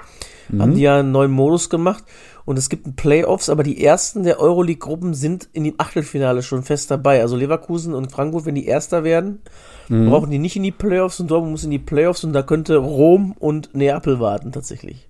mhm. 0.48 0.62
haben 0.62 0.74
die 0.74 0.82
ja 0.82 1.00
einen 1.00 1.12
neuen 1.12 1.30
Modus 1.30 1.68
gemacht 1.68 2.04
und 2.46 2.58
es 2.58 2.68
gibt 2.70 2.96
Playoffs, 2.96 3.50
aber 3.50 3.64
die 3.64 3.84
ersten 3.84 4.22
der 4.22 4.40
Euroleague-Gruppen 4.40 5.14
sind 5.14 5.48
in 5.52 5.64
dem 5.64 5.74
Achtelfinale 5.78 6.42
schon 6.42 6.62
fest 6.62 6.92
dabei. 6.92 7.20
Also 7.20 7.36
Leverkusen 7.36 7.92
und 7.92 8.12
Frankfurt, 8.12 8.46
wenn 8.46 8.54
die 8.54 8.66
Erster 8.66 9.02
werden, 9.02 9.42
mhm. 9.88 10.08
brauchen 10.08 10.30
die 10.30 10.38
nicht 10.38 10.54
in 10.54 10.62
die 10.62 10.70
Playoffs 10.70 11.18
und 11.18 11.28
Dortmund 11.28 11.50
muss 11.50 11.64
in 11.64 11.72
die 11.72 11.80
Playoffs 11.80 12.22
und 12.22 12.32
da 12.32 12.42
könnte 12.42 12.76
Rom 12.76 13.32
und 13.32 13.74
Neapel 13.74 14.20
warten 14.20 14.52
tatsächlich. 14.52 15.08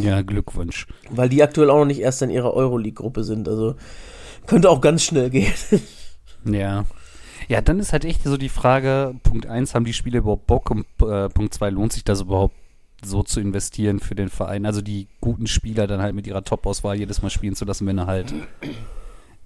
Ja, 0.00 0.22
Glückwunsch. 0.22 0.86
Weil 1.10 1.28
die 1.28 1.42
aktuell 1.42 1.70
auch 1.70 1.78
noch 1.78 1.84
nicht 1.84 2.00
erst 2.00 2.22
in 2.22 2.30
ihrer 2.30 2.54
Euroleague-Gruppe 2.54 3.22
sind. 3.22 3.48
Also 3.48 3.76
könnte 4.46 4.70
auch 4.70 4.80
ganz 4.80 5.02
schnell 5.04 5.30
gehen. 5.30 5.52
Ja. 6.44 6.86
Ja, 7.48 7.60
dann 7.60 7.80
ist 7.80 7.92
halt 7.92 8.04
echt 8.04 8.22
so 8.22 8.36
die 8.36 8.48
Frage, 8.48 9.14
Punkt 9.24 9.46
1, 9.46 9.74
haben 9.74 9.84
die 9.84 9.92
Spiele 9.92 10.18
überhaupt 10.18 10.46
Bock 10.46 10.70
und 10.70 10.86
äh, 11.02 11.28
Punkt 11.28 11.52
2, 11.52 11.70
lohnt 11.70 11.92
sich 11.92 12.04
das 12.04 12.20
überhaupt 12.20 12.54
so 13.04 13.22
zu 13.22 13.40
investieren 13.40 14.00
für 14.00 14.14
den 14.14 14.28
Verein? 14.28 14.66
Also 14.66 14.82
die 14.82 15.08
guten 15.20 15.46
Spieler 15.46 15.86
dann 15.86 16.02
halt 16.02 16.14
mit 16.14 16.26
ihrer 16.26 16.44
Top-Auswahl 16.44 16.98
jedes 16.98 17.22
Mal 17.22 17.30
spielen 17.30 17.54
zu 17.54 17.64
lassen, 17.64 17.86
wenn 17.86 17.98
er 17.98 18.06
halt 18.06 18.34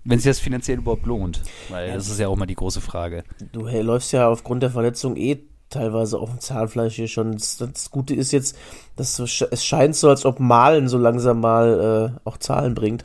wenn 0.04 0.18
sich 0.18 0.30
das 0.30 0.40
finanziell 0.40 0.78
überhaupt 0.78 1.06
lohnt. 1.06 1.42
Weil 1.68 1.88
ja. 1.88 1.94
das 1.94 2.08
ist 2.08 2.18
ja 2.18 2.28
auch 2.28 2.36
mal 2.36 2.46
die 2.46 2.54
große 2.54 2.80
Frage. 2.80 3.24
Du 3.52 3.68
hey, 3.68 3.82
läufst 3.82 4.12
ja 4.12 4.28
aufgrund 4.28 4.62
der 4.62 4.70
Verletzung 4.70 5.16
eh 5.16 5.40
teilweise 5.70 6.18
auf 6.18 6.30
dem 6.30 6.40
Zahnfleisch 6.40 6.96
hier 6.96 7.08
schon. 7.08 7.32
Das, 7.32 7.56
das 7.56 7.90
Gute 7.90 8.14
ist 8.14 8.32
jetzt, 8.32 8.56
dass 8.96 9.18
es 9.18 9.64
scheint 9.64 9.96
so, 9.96 10.08
als 10.08 10.24
ob 10.24 10.38
Malen 10.38 10.88
so 10.88 10.98
langsam 10.98 11.40
mal 11.40 12.14
äh, 12.24 12.28
auch 12.28 12.38
Zahlen 12.38 12.74
bringt. 12.74 13.04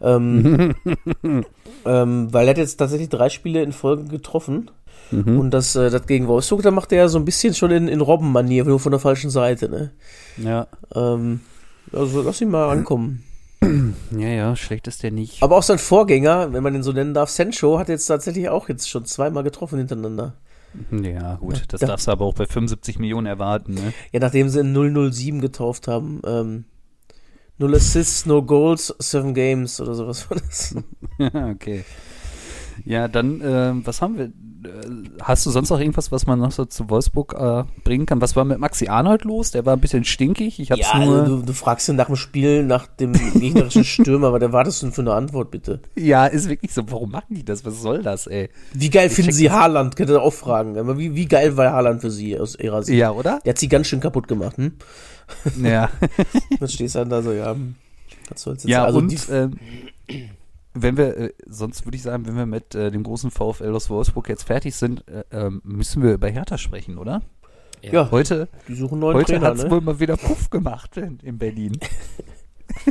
Ähm, 0.00 0.74
ähm, 1.84 2.32
weil 2.32 2.46
er 2.46 2.50
hat 2.50 2.58
jetzt 2.58 2.76
tatsächlich 2.76 3.08
drei 3.08 3.28
Spiele 3.28 3.62
in 3.62 3.72
Folge 3.72 4.04
getroffen. 4.04 4.70
Mhm. 5.14 5.38
Und 5.38 5.50
das, 5.50 5.76
äh, 5.76 5.90
das 5.90 6.06
gegen 6.06 6.26
Wolfsburg, 6.28 6.62
da 6.62 6.70
macht 6.70 6.92
er 6.92 6.98
ja 6.98 7.08
so 7.08 7.18
ein 7.18 7.24
bisschen 7.24 7.54
schon 7.54 7.70
in, 7.70 7.88
in 7.88 8.00
Robben-Manier, 8.00 8.64
nur 8.64 8.80
von 8.80 8.92
der 8.92 9.00
falschen 9.00 9.30
Seite, 9.30 9.68
ne? 9.68 9.90
Ja. 10.36 10.66
Ähm, 10.94 11.40
also 11.92 12.22
lass 12.22 12.40
ihn 12.40 12.50
mal 12.50 12.70
ankommen. 12.70 13.24
Ja, 14.10 14.28
ja, 14.28 14.56
schlecht 14.56 14.86
ist 14.88 15.02
der 15.02 15.10
nicht. 15.10 15.42
Aber 15.42 15.56
auch 15.56 15.62
sein 15.62 15.78
Vorgänger, 15.78 16.52
wenn 16.52 16.62
man 16.62 16.74
den 16.74 16.82
so 16.82 16.92
nennen 16.92 17.14
darf, 17.14 17.30
Sencho, 17.30 17.78
hat 17.78 17.88
jetzt 17.88 18.04
tatsächlich 18.04 18.50
auch 18.50 18.68
jetzt 18.68 18.90
schon 18.90 19.06
zweimal 19.06 19.42
getroffen 19.42 19.78
hintereinander. 19.78 20.34
Ja, 20.90 21.36
gut, 21.36 21.62
das 21.68 21.80
da, 21.80 21.86
darfst 21.86 22.06
du 22.06 22.10
aber 22.10 22.26
auch 22.26 22.34
bei 22.34 22.44
75 22.46 22.98
Millionen 22.98 23.26
erwarten, 23.26 23.72
ne? 23.72 23.94
Ja, 24.12 24.20
nachdem 24.20 24.50
sie 24.50 24.60
in 24.60 24.74
007 25.12 25.40
getauft 25.40 25.88
haben. 25.88 26.20
Ähm, 26.26 26.64
Null 27.56 27.76
Assists, 27.76 28.26
no 28.26 28.42
Goals, 28.42 28.94
Seven 28.98 29.32
Games 29.32 29.80
oder 29.80 29.94
sowas 29.94 30.28
war 30.28 30.38
das. 30.38 30.74
okay. 31.52 31.84
Ja, 32.84 33.06
dann, 33.06 33.40
äh, 33.40 33.72
was 33.86 34.02
haben 34.02 34.18
wir? 34.18 34.32
Äh, 34.64 35.20
hast 35.22 35.46
du 35.46 35.50
sonst 35.50 35.70
noch 35.70 35.78
irgendwas, 35.78 36.12
was 36.12 36.26
man 36.26 36.38
noch 36.38 36.52
so 36.52 36.64
zu 36.64 36.88
Wolfsburg 36.90 37.34
äh, 37.38 37.64
bringen 37.82 38.06
kann? 38.06 38.20
Was 38.20 38.36
war 38.36 38.44
mit 38.44 38.58
Maxi 38.58 38.88
Arnold 38.88 39.24
los? 39.24 39.50
Der 39.50 39.66
war 39.66 39.74
ein 39.74 39.80
bisschen 39.80 40.04
stinkig. 40.04 40.60
Ich 40.60 40.70
hab's 40.70 40.80
ja, 40.92 41.04
nur 41.04 41.24
du, 41.24 41.42
du 41.42 41.52
fragst 41.52 41.88
ihn 41.88 41.96
nach 41.96 42.06
dem 42.06 42.16
Spiel, 42.16 42.64
nach 42.64 42.86
dem 42.86 43.12
gegnerischen 43.12 43.84
Stürmer, 43.84 44.28
aber 44.28 44.38
der 44.38 44.52
wartest 44.52 44.82
du 44.82 44.90
für 44.90 45.02
eine 45.02 45.14
Antwort, 45.14 45.50
bitte. 45.50 45.80
Ja, 45.96 46.26
ist 46.26 46.48
wirklich 46.48 46.72
so. 46.72 46.82
Warum 46.90 47.10
machen 47.10 47.34
die 47.34 47.44
das? 47.44 47.64
Was 47.64 47.80
soll 47.80 48.02
das, 48.02 48.26
ey? 48.26 48.50
Wie 48.72 48.90
geil 48.90 49.08
ich 49.08 49.12
finden 49.12 49.32
Sie 49.32 49.50
Haaland? 49.50 49.96
Könnt 49.96 50.10
ihr 50.10 50.22
auch 50.22 50.32
fragen. 50.32 50.74
Wie, 50.98 51.14
wie 51.14 51.26
geil 51.26 51.56
war 51.56 51.72
Haaland 51.72 52.00
für 52.00 52.10
Sie 52.10 52.38
aus 52.38 52.56
Ihrer 52.58 52.82
Sicht? 52.82 52.98
Ja, 52.98 53.10
oder? 53.10 53.40
Der 53.44 53.50
hat 53.50 53.58
sie 53.58 53.68
ganz 53.68 53.86
schön 53.86 54.00
kaputt 54.00 54.28
gemacht, 54.28 54.56
hm? 54.56 54.72
Ja. 55.62 55.90
dann 56.60 56.68
stehst 56.68 56.94
du 56.94 57.00
dann 57.00 57.10
da 57.10 57.22
so, 57.22 57.32
ja. 57.32 57.56
Was 58.28 58.42
soll's 58.42 58.62
jetzt 58.62 58.70
ja, 58.70 58.84
also 58.84 58.98
und, 58.98 59.28
ähm, 59.30 59.58
wenn 60.74 60.96
wir, 60.96 61.16
äh, 61.16 61.32
sonst 61.46 61.86
würde 61.86 61.96
ich 61.96 62.02
sagen, 62.02 62.26
wenn 62.26 62.36
wir 62.36 62.46
mit 62.46 62.74
äh, 62.74 62.90
dem 62.90 63.04
großen 63.04 63.30
VfL 63.30 63.74
aus 63.74 63.88
Wolfsburg 63.88 64.28
jetzt 64.28 64.42
fertig 64.42 64.74
sind, 64.74 65.06
äh, 65.08 65.24
ähm, 65.30 65.62
müssen 65.64 66.02
wir 66.02 66.14
über 66.14 66.28
Hertha 66.28 66.58
sprechen, 66.58 66.98
oder? 66.98 67.22
Ja. 67.80 67.92
ja 67.92 68.10
heute, 68.10 68.48
die 68.66 68.74
suchen 68.74 68.98
neuen 68.98 69.16
heute 69.16 69.32
Trainer. 69.32 69.46
hat 69.46 69.56
es 69.56 69.64
ne? 69.64 69.70
wohl 69.70 69.80
mal 69.80 70.00
wieder 70.00 70.16
Puff 70.16 70.50
gemacht 70.50 70.96
in, 70.96 71.18
in 71.20 71.38
Berlin. 71.38 71.78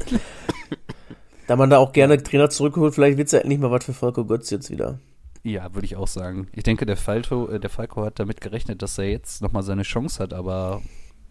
da 1.48 1.56
man 1.58 1.70
da 1.70 1.78
auch 1.78 1.92
gerne 1.92 2.22
Trainer 2.24 2.50
zurückholt, 2.50 2.96
vielleicht 2.96 3.18
wird 3.18 3.28
es 3.28 3.34
ja 3.34 3.40
endlich 3.40 3.60
mal 3.60 3.72
was 3.72 3.84
für 3.84 3.94
Falco 3.94 4.24
Götz 4.24 4.50
jetzt 4.50 4.70
wieder. 4.70 5.00
Ja, 5.44 5.74
würde 5.74 5.86
ich 5.86 5.98
auch 5.98 6.08
sagen. 6.08 6.48
Ich 6.54 6.64
denke, 6.64 6.86
der 6.86 6.96
Falco, 6.96 7.50
äh, 7.50 7.60
der 7.60 7.70
Falco 7.70 8.06
hat 8.06 8.18
damit 8.18 8.40
gerechnet, 8.40 8.82
dass 8.82 8.98
er 8.98 9.10
jetzt 9.10 9.42
nochmal 9.42 9.64
seine 9.64 9.84
Chance 9.84 10.24
hat, 10.24 10.34
aber 10.34 10.82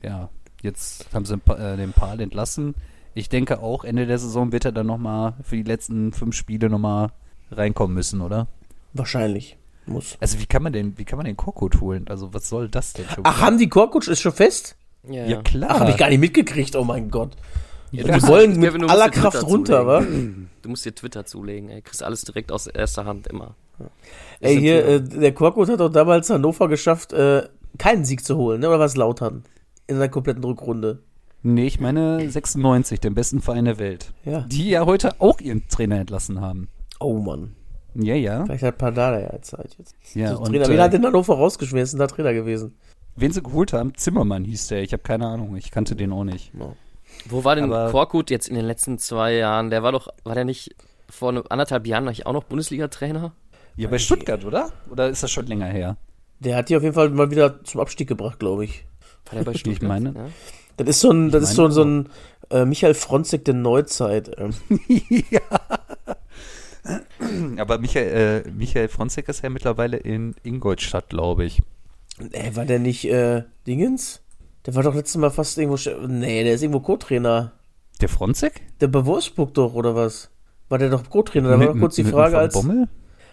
ja, 0.03 0.29
jetzt 0.61 1.15
haben 1.15 1.25
sie 1.25 1.35
äh, 1.35 1.77
den 1.79 1.95
Pal 1.95 2.21
entlassen 2.21 2.75
ich 3.15 3.29
denke 3.29 3.61
auch, 3.61 3.85
Ende 3.85 4.07
der 4.07 4.19
Saison 4.19 4.53
wird 4.53 4.65
er 4.65 4.73
dann 4.73 4.87
nochmal 4.87 5.35
für 5.43 5.57
die 5.57 5.63
letzten 5.63 6.13
fünf 6.13 6.35
Spiele 6.35 6.71
nochmal 6.71 7.09
reinkommen 7.51 7.95
müssen, 7.95 8.21
oder? 8.21 8.49
Wahrscheinlich. 8.93 9.57
Muss. 9.85 10.17
Also 10.21 10.39
wie 10.39 10.47
kann 10.47 10.63
man 10.63 10.73
den, 10.73 10.97
wie 10.97 11.05
kann 11.05 11.17
man 11.17 11.27
den 11.27 11.37
Korkut 11.37 11.81
holen? 11.81 12.07
Also 12.09 12.33
was 12.33 12.49
soll 12.49 12.69
das 12.69 12.93
denn 12.93 13.07
schon? 13.09 13.25
Ach, 13.27 13.41
haben 13.41 13.59
die 13.59 13.69
Korkut 13.69 14.07
ist 14.07 14.21
schon 14.21 14.33
fest? 14.33 14.77
Ja, 15.09 15.27
ja 15.27 15.43
klar. 15.43 15.71
Ach, 15.73 15.81
hab 15.81 15.89
ich 15.89 15.97
gar 15.97 16.09
nicht 16.09 16.21
mitgekriegt, 16.21 16.77
oh 16.77 16.85
mein 16.85 17.11
Gott. 17.11 17.33
Ja, 17.91 18.05
die 18.05 18.27
wollen 18.27 18.59
mit 18.59 18.73
Kevin, 18.73 18.89
aller 18.89 19.11
Kraft 19.11 19.43
runter, 19.43 19.87
wa? 19.87 20.01
Du 20.01 20.69
musst 20.69 20.85
dir 20.85 20.95
Twitter 20.95 21.27
zulegen, 21.27 21.69
ey. 21.69 21.83
Kriegst 21.83 22.03
alles 22.03 22.23
direkt 22.23 22.51
aus 22.53 22.67
erster 22.67 23.05
Hand 23.05 23.27
immer. 23.27 23.55
Ey, 24.41 24.59
hier, 24.59 24.87
äh, 24.87 25.03
der 25.03 25.33
Korkut 25.33 25.69
hat 25.69 25.81
doch 25.81 25.91
damals 25.91 26.31
Hannover 26.31 26.69
geschafft, 26.69 27.13
äh, 27.13 27.49
keinen 27.79 28.05
Sieg 28.05 28.25
zu 28.25 28.37
holen, 28.37 28.61
ne? 28.61 28.69
Oder 28.69 28.79
was 28.79 28.97
Lautern? 28.97 29.45
In 29.89 29.97
seiner 29.97 30.09
kompletten 30.09 30.45
Rückrunde. 30.45 31.03
Nee, 31.43 31.67
ich 31.67 31.81
meine 31.81 32.31
96, 32.31 33.01
den 33.01 33.15
besten 33.15 33.41
Verein 33.41 33.65
der 33.65 33.79
Welt. 33.79 34.13
Ja. 34.25 34.43
Die 34.43 34.71
ja 34.71 34.87
heute 34.87 35.21
auch 35.21 35.41
ihren 35.41 35.67
Trainer 35.69 35.99
entlassen 35.99 36.41
haben. 36.41 36.69
Oh 37.01 37.19
Mann. 37.19 37.57
Ja, 37.95 38.15
ja. 38.15 38.45
Vielleicht 38.45 38.63
hat 38.63 38.79
Pardada 38.79 39.21
ja 39.21 39.43
Zeit 39.43 39.75
jetzt. 39.79 39.97
Ja, 40.15 40.35
und, 40.35 40.47
Trainer. 40.47 40.69
Wen 40.69 40.79
äh, 40.79 40.83
hat 40.83 40.93
denn 40.93 41.05
Hannover 41.05 41.35
rausgeschmissen? 41.35 41.99
Da 41.99 42.07
Trainer 42.07 42.33
gewesen. 42.33 42.75
Wen 43.17 43.33
sie 43.33 43.43
geholt 43.43 43.73
haben? 43.73 43.95
Zimmermann 43.95 44.45
hieß 44.45 44.69
der. 44.69 44.83
Ich 44.83 44.93
habe 44.93 45.03
keine 45.03 45.27
Ahnung. 45.27 45.57
Ich 45.57 45.71
kannte 45.71 45.97
den 45.97 46.13
auch 46.13 46.25
nicht. 46.25 46.55
No. 46.55 46.77
Wo 47.29 47.45
war 47.45 47.57
denn 47.57 47.65
Aber 47.65 47.91
Korkut 47.91 48.31
jetzt 48.31 48.49
in 48.49 48.55
den 48.55 48.65
letzten 48.65 48.99
zwei 48.99 49.35
Jahren? 49.35 49.69
Der 49.71 49.83
war 49.83 49.93
doch, 49.93 50.09
war 50.25 50.35
der 50.35 50.45
nicht 50.45 50.75
vor 51.11 51.45
anderthalb 51.51 51.87
Jahren 51.87 52.09
auch 52.25 52.33
noch 52.33 52.45
Bundesliga-Trainer? 52.45 53.33
Ja, 53.77 53.89
bei 53.89 53.99
Stuttgart, 53.99 54.45
oder? 54.45 54.73
Oder 54.91 55.09
ist 55.09 55.23
das 55.23 55.31
schon 55.31 55.47
länger 55.47 55.67
her? 55.67 55.97
Der 56.41 56.57
hat 56.57 56.69
die 56.69 56.77
auf 56.77 56.83
jeden 56.83 56.95
Fall 56.95 57.11
mal 57.11 57.31
wieder 57.31 57.63
zum 57.65 57.81
Abstieg 57.81 58.09
gebracht, 58.09 58.39
glaube 58.39 58.65
ich. 58.65 58.85
War 59.27 59.39
der 59.39 59.45
bei 59.45 59.55
Stuttgart? 59.59 59.83
Ich 59.83 59.89
meine. 59.89 60.15
Ja? 60.15 60.29
Das 60.77 60.89
ist 60.89 61.01
so 61.01 61.11
ein, 61.11 61.31
das 61.31 61.45
ist 61.45 61.55
so, 61.55 61.69
so 61.71 61.85
ein 61.85 62.09
äh, 62.51 62.65
Michael 62.65 62.95
Fronzek 62.95 63.45
der 63.45 63.55
Neuzeit. 63.55 64.31
Ähm. 64.39 64.53
ja. 65.31 65.41
Aber 67.59 67.79
Michael, 67.79 68.45
äh, 68.47 68.51
Michael 68.51 68.89
Fronzek 68.89 69.29
ist 69.29 69.43
ja 69.43 69.51
mittlerweile 69.51 69.97
in 69.97 70.35
Ingolstadt, 70.43 71.11
glaube 71.11 71.45
ich. 71.45 71.61
Äh, 72.33 72.55
war 72.57 72.65
der 72.65 72.79
nicht 72.79 73.05
äh, 73.05 73.45
Dingens? 73.67 74.21
Der 74.67 74.75
war 74.75 74.83
doch 74.83 74.95
letztes 74.95 75.17
Mal 75.17 75.31
fast 75.31 75.59
irgendwo. 75.59 75.79
Nee, 76.07 76.45
der 76.45 76.55
ist 76.55 76.63
irgendwo 76.63 76.81
Co-Trainer. 76.81 77.53
Der 78.01 78.09
Fronzek? 78.09 78.63
Der 78.81 78.89
bei 78.89 79.05
Wolfsburg 79.07 79.55
doch, 79.55 79.75
oder 79.75 79.95
was? 79.95 80.31
War 80.69 80.79
der 80.79 80.91
doch 80.91 81.09
Co-Trainer? 81.09 81.51
Da 81.51 81.59
war 81.59 81.67
doch 81.67 81.79
kurz 81.79 81.97
die 81.97 82.05
Frage, 82.05 82.39
als. 82.39 82.55
Bommel? 82.55 82.89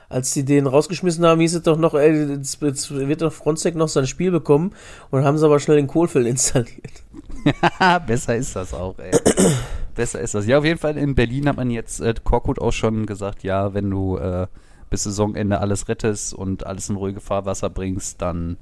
als 0.09 0.33
sie 0.33 0.43
den 0.43 0.65
rausgeschmissen 0.65 1.25
haben, 1.25 1.39
hieß 1.39 1.55
es 1.55 1.63
doch 1.63 1.77
noch, 1.77 1.93
ey, 1.93 2.31
jetzt, 2.31 2.61
jetzt 2.61 2.89
wird 2.91 3.21
doch 3.21 3.31
Fronzek 3.31 3.75
noch 3.75 3.87
sein 3.87 4.07
Spiel 4.07 4.31
bekommen 4.31 4.71
und 5.11 5.19
dann 5.19 5.23
haben 5.23 5.37
sie 5.37 5.45
aber 5.45 5.59
schnell 5.59 5.77
den 5.77 5.87
Kohlfeld 5.87 6.25
installiert. 6.27 7.03
Besser 8.07 8.35
ist 8.35 8.55
das 8.55 8.73
auch, 8.73 8.97
ey. 8.99 9.11
Besser 9.95 10.19
ist 10.19 10.35
das. 10.35 10.45
Ja, 10.45 10.59
auf 10.59 10.65
jeden 10.65 10.79
Fall 10.79 10.97
in 10.97 11.15
Berlin 11.15 11.47
hat 11.47 11.57
man 11.57 11.69
jetzt 11.69 11.99
äh, 11.99 12.13
Korkut 12.23 12.59
auch 12.59 12.71
schon 12.71 13.05
gesagt, 13.05 13.43
ja, 13.43 13.73
wenn 13.73 13.89
du 13.89 14.17
äh, 14.17 14.47
bis 14.89 15.03
Saisonende 15.03 15.59
alles 15.59 15.87
rettest 15.87 16.33
und 16.33 16.65
alles 16.65 16.89
in 16.89 16.95
ruhige 16.95 17.19
Fahrwasser 17.19 17.69
bringst, 17.69 18.21
dann 18.21 18.57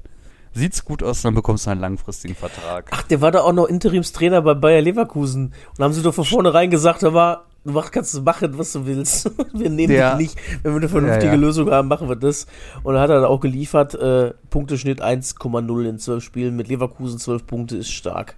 sieht's 0.53 0.83
gut 0.83 1.03
aus, 1.03 1.21
dann 1.21 1.35
bekommst 1.35 1.67
du 1.67 1.71
einen 1.71 1.81
langfristigen 1.81 2.35
Vertrag. 2.35 2.89
Ach, 2.91 3.03
der 3.03 3.21
war 3.21 3.31
da 3.31 3.41
auch 3.41 3.53
noch 3.53 3.67
Interimstrainer 3.67 4.41
bei 4.41 4.55
Bayer 4.55 4.81
Leverkusen 4.81 5.53
und 5.77 5.83
haben 5.83 5.93
sie 5.93 6.01
doch 6.01 6.13
von 6.13 6.25
vornherein 6.25 6.69
gesagt, 6.69 7.03
er 7.03 7.13
war 7.13 7.45
du 7.67 7.73
mach, 7.73 7.91
kannst 7.91 8.13
du 8.15 8.21
machen, 8.21 8.57
was 8.57 8.71
du 8.73 8.85
willst. 8.85 9.29
wir 9.53 9.69
nehmen 9.69 9.93
ja. 9.93 10.15
dich 10.15 10.29
nicht. 10.29 10.63
Wenn 10.63 10.71
wir 10.71 10.77
eine 10.77 10.89
vernünftige 10.89 11.27
ja, 11.27 11.33
ja. 11.33 11.39
Lösung 11.39 11.69
haben, 11.69 11.87
machen 11.87 12.09
wir 12.09 12.15
das. 12.15 12.47
Und 12.83 12.93
dann 12.93 13.03
hat 13.03 13.09
er 13.09 13.29
auch 13.29 13.41
geliefert, 13.41 13.93
äh, 13.93 14.33
Punkteschnitt 14.49 15.03
1,0 15.03 15.89
in 15.89 15.99
12 15.99 16.23
Spielen. 16.23 16.55
Mit 16.55 16.69
Leverkusen 16.69 17.19
12 17.19 17.45
Punkte 17.45 17.77
ist 17.77 17.91
stark. 17.91 18.37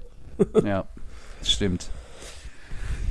Ja, 0.63 0.87
stimmt. 1.43 1.89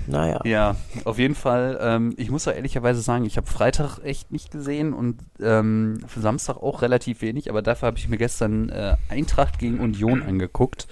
Naja. 0.07 0.41
Ja, 0.45 0.77
auf 1.05 1.19
jeden 1.19 1.35
Fall. 1.35 1.79
Ähm, 1.83 2.15
ich 2.17 2.31
muss 2.31 2.49
auch 2.49 2.53
ehrlicherweise 2.53 3.03
sagen, 3.03 3.27
ich 3.27 3.37
habe 3.37 3.47
Freitag 3.47 3.99
echt 3.99 4.33
nicht 4.33 4.51
gesehen 4.51 4.95
und 4.95 5.21
ähm, 5.39 6.01
für 6.07 6.21
Samstag 6.21 6.57
auch 6.57 6.81
relativ 6.81 7.21
wenig, 7.21 7.51
aber 7.51 7.61
dafür 7.61 7.89
habe 7.89 7.99
ich 7.99 8.09
mir 8.09 8.17
gestern 8.17 8.71
äh, 8.71 8.97
Eintracht 9.11 9.59
gegen 9.59 9.81
Union 9.81 10.23
angeguckt. 10.23 10.89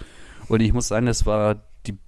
Und 0.49 0.61
ich 0.61 0.75
muss 0.75 0.89
sagen, 0.89 1.07
das 1.07 1.25
war 1.25 1.63
die 1.87 1.99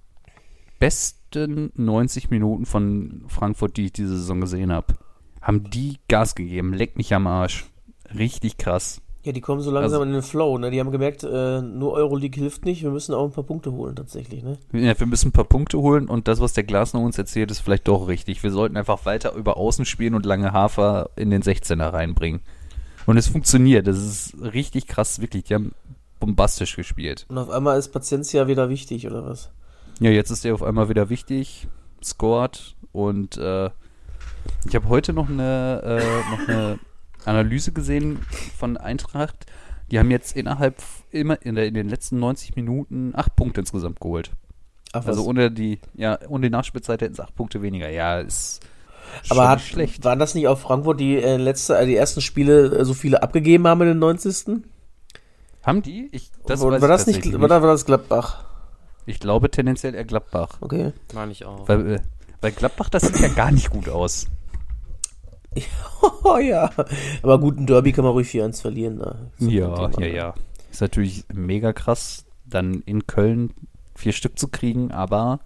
beste 0.77 1.19
besten 1.29 1.71
90 1.75 2.29
Minuten 2.29 2.65
von 2.65 3.23
Frankfurt, 3.27 3.77
die 3.77 3.85
ich 3.85 3.93
diese 3.93 4.17
Saison 4.17 4.41
gesehen 4.41 4.71
habe. 4.71 4.95
Haben 5.41 5.69
die 5.69 5.97
Gas 6.07 6.35
gegeben, 6.35 6.73
leck 6.73 6.97
mich 6.97 7.13
am 7.13 7.27
Arsch. 7.27 7.65
Richtig 8.17 8.57
krass. 8.57 9.01
Ja, 9.29 9.33
die 9.33 9.41
kommen 9.41 9.61
so 9.61 9.69
langsam 9.69 10.01
also, 10.01 10.09
in 10.09 10.13
den 10.13 10.23
Flow, 10.23 10.57
ne? 10.57 10.71
Die 10.71 10.79
haben 10.79 10.89
gemerkt, 10.89 11.23
äh, 11.23 11.61
nur 11.61 11.93
Euroleague 11.93 12.41
hilft 12.41 12.65
nicht, 12.65 12.81
wir 12.81 12.89
müssen 12.89 13.13
auch 13.13 13.25
ein 13.25 13.31
paar 13.31 13.43
Punkte 13.43 13.71
holen 13.71 13.95
tatsächlich, 13.95 14.41
ne? 14.41 14.57
Ja, 14.73 14.99
wir 14.99 15.05
müssen 15.05 15.27
ein 15.27 15.33
paar 15.33 15.43
Punkte 15.43 15.77
holen 15.77 16.07
und 16.07 16.27
das, 16.27 16.39
was 16.39 16.53
der 16.53 16.63
Glasner 16.63 16.99
uns 16.99 17.15
erzählt, 17.19 17.51
ist 17.51 17.59
vielleicht 17.59 17.87
doch 17.87 18.07
richtig. 18.07 18.41
Wir 18.41 18.49
sollten 18.49 18.75
einfach 18.75 19.05
weiter 19.05 19.35
über 19.35 19.57
Außen 19.57 19.85
spielen 19.85 20.15
und 20.15 20.25
lange 20.25 20.51
Hafer 20.51 21.11
in 21.15 21.29
den 21.29 21.43
16er 21.43 21.93
reinbringen. 21.93 22.41
Und 23.05 23.17
es 23.17 23.27
funktioniert, 23.27 23.85
das 23.85 23.99
ist 23.99 24.41
richtig 24.41 24.87
krass, 24.87 25.21
wirklich. 25.21 25.43
Die 25.43 25.53
haben 25.53 25.73
bombastisch 26.19 26.75
gespielt. 26.75 27.27
Und 27.29 27.37
auf 27.37 27.51
einmal 27.51 27.77
ist 27.77 27.89
Paciencia 27.89 28.47
wieder 28.47 28.67
wichtig, 28.69 29.05
oder 29.05 29.23
was? 29.23 29.51
Ja, 29.99 30.09
jetzt 30.09 30.31
ist 30.31 30.43
er 30.43 30.55
auf 30.55 30.63
einmal 30.63 30.89
wieder 30.89 31.11
wichtig, 31.11 31.67
scored 32.03 32.75
Und 32.93 33.37
äh, 33.37 33.69
ich 34.67 34.73
habe 34.73 34.89
heute 34.89 35.13
noch 35.13 35.29
eine, 35.29 35.81
äh, 35.83 36.31
noch 36.31 36.47
eine 36.47 36.79
Analyse 37.29 37.71
gesehen 37.71 38.19
von 38.57 38.77
Eintracht. 38.77 39.45
Die 39.91 39.99
haben 39.99 40.11
jetzt 40.11 40.35
innerhalb 40.35 40.75
immer 41.11 41.41
in, 41.41 41.55
der, 41.55 41.67
in 41.67 41.73
den 41.73 41.89
letzten 41.89 42.19
90 42.19 42.55
Minuten 42.55 43.13
acht 43.15 43.35
Punkte 43.35 43.61
insgesamt 43.61 43.99
geholt. 43.99 44.31
Ach, 44.93 45.05
also 45.05 45.25
ohne 45.25 45.51
die, 45.51 45.79
ja, 45.95 46.19
ohne 46.27 46.47
die 46.47 46.51
Nachspielzeit 46.51 47.01
hätten 47.01 47.13
es 47.13 47.19
acht 47.19 47.35
Punkte 47.35 47.61
weniger. 47.61 47.89
Ja, 47.89 48.19
ist 48.19 48.61
aber 49.29 49.49
hat, 49.49 49.61
schlecht. 49.61 50.03
waren 50.03 50.19
das 50.19 50.35
nicht 50.35 50.47
auch 50.47 50.59
Frankfurt, 50.59 50.99
die 50.99 51.17
äh, 51.17 51.37
letzte, 51.37 51.77
äh, 51.77 51.85
die 51.85 51.95
ersten 51.95 52.21
Spiele 52.21 52.65
äh, 52.67 52.85
so 52.85 52.93
viele 52.93 53.23
abgegeben 53.23 53.67
haben 53.67 53.81
in 53.81 53.87
den 53.87 53.99
90. 53.99 54.63
Haben 55.63 55.81
die? 55.81 56.09
Ich, 56.11 56.31
das 56.45 56.61
war, 56.61 56.79
war 56.81 56.87
das 56.87 57.07
nicht, 57.07 57.25
nicht. 57.25 57.39
War, 57.39 57.49
war 57.49 57.61
das 57.61 57.85
Gladbach? 57.85 58.45
Ich 59.05 59.19
glaube 59.19 59.49
tendenziell 59.49 59.95
eher 59.95 60.05
Gladbach. 60.05 60.57
Okay. 60.61 60.93
Meine 61.13 61.31
ich 61.31 61.45
auch. 61.45 61.67
Weil, 61.67 61.93
äh, 61.93 61.99
weil 62.41 62.51
Gladbach, 62.51 62.89
das 62.89 63.03
sieht 63.03 63.19
ja 63.19 63.27
gar 63.29 63.51
nicht 63.51 63.69
gut 63.69 63.89
aus. 63.89 64.27
Oh 66.23 66.37
ja, 66.37 66.69
aber 67.23 67.39
gut, 67.39 67.57
ein 67.57 67.65
Derby 67.65 67.91
kann 67.91 68.03
man 68.03 68.13
ruhig 68.13 68.29
4-1 68.29 68.61
verlieren. 68.61 68.97
Ne? 68.97 69.31
Ja, 69.39 69.89
ja, 69.99 70.05
ja. 70.05 70.33
Ist 70.71 70.81
natürlich 70.81 71.25
mega 71.33 71.73
krass, 71.73 72.25
dann 72.45 72.81
in 72.85 73.07
Köln 73.07 73.51
vier 73.95 74.13
Stück 74.13 74.39
zu 74.39 74.47
kriegen, 74.47 74.91
aber 74.91 75.39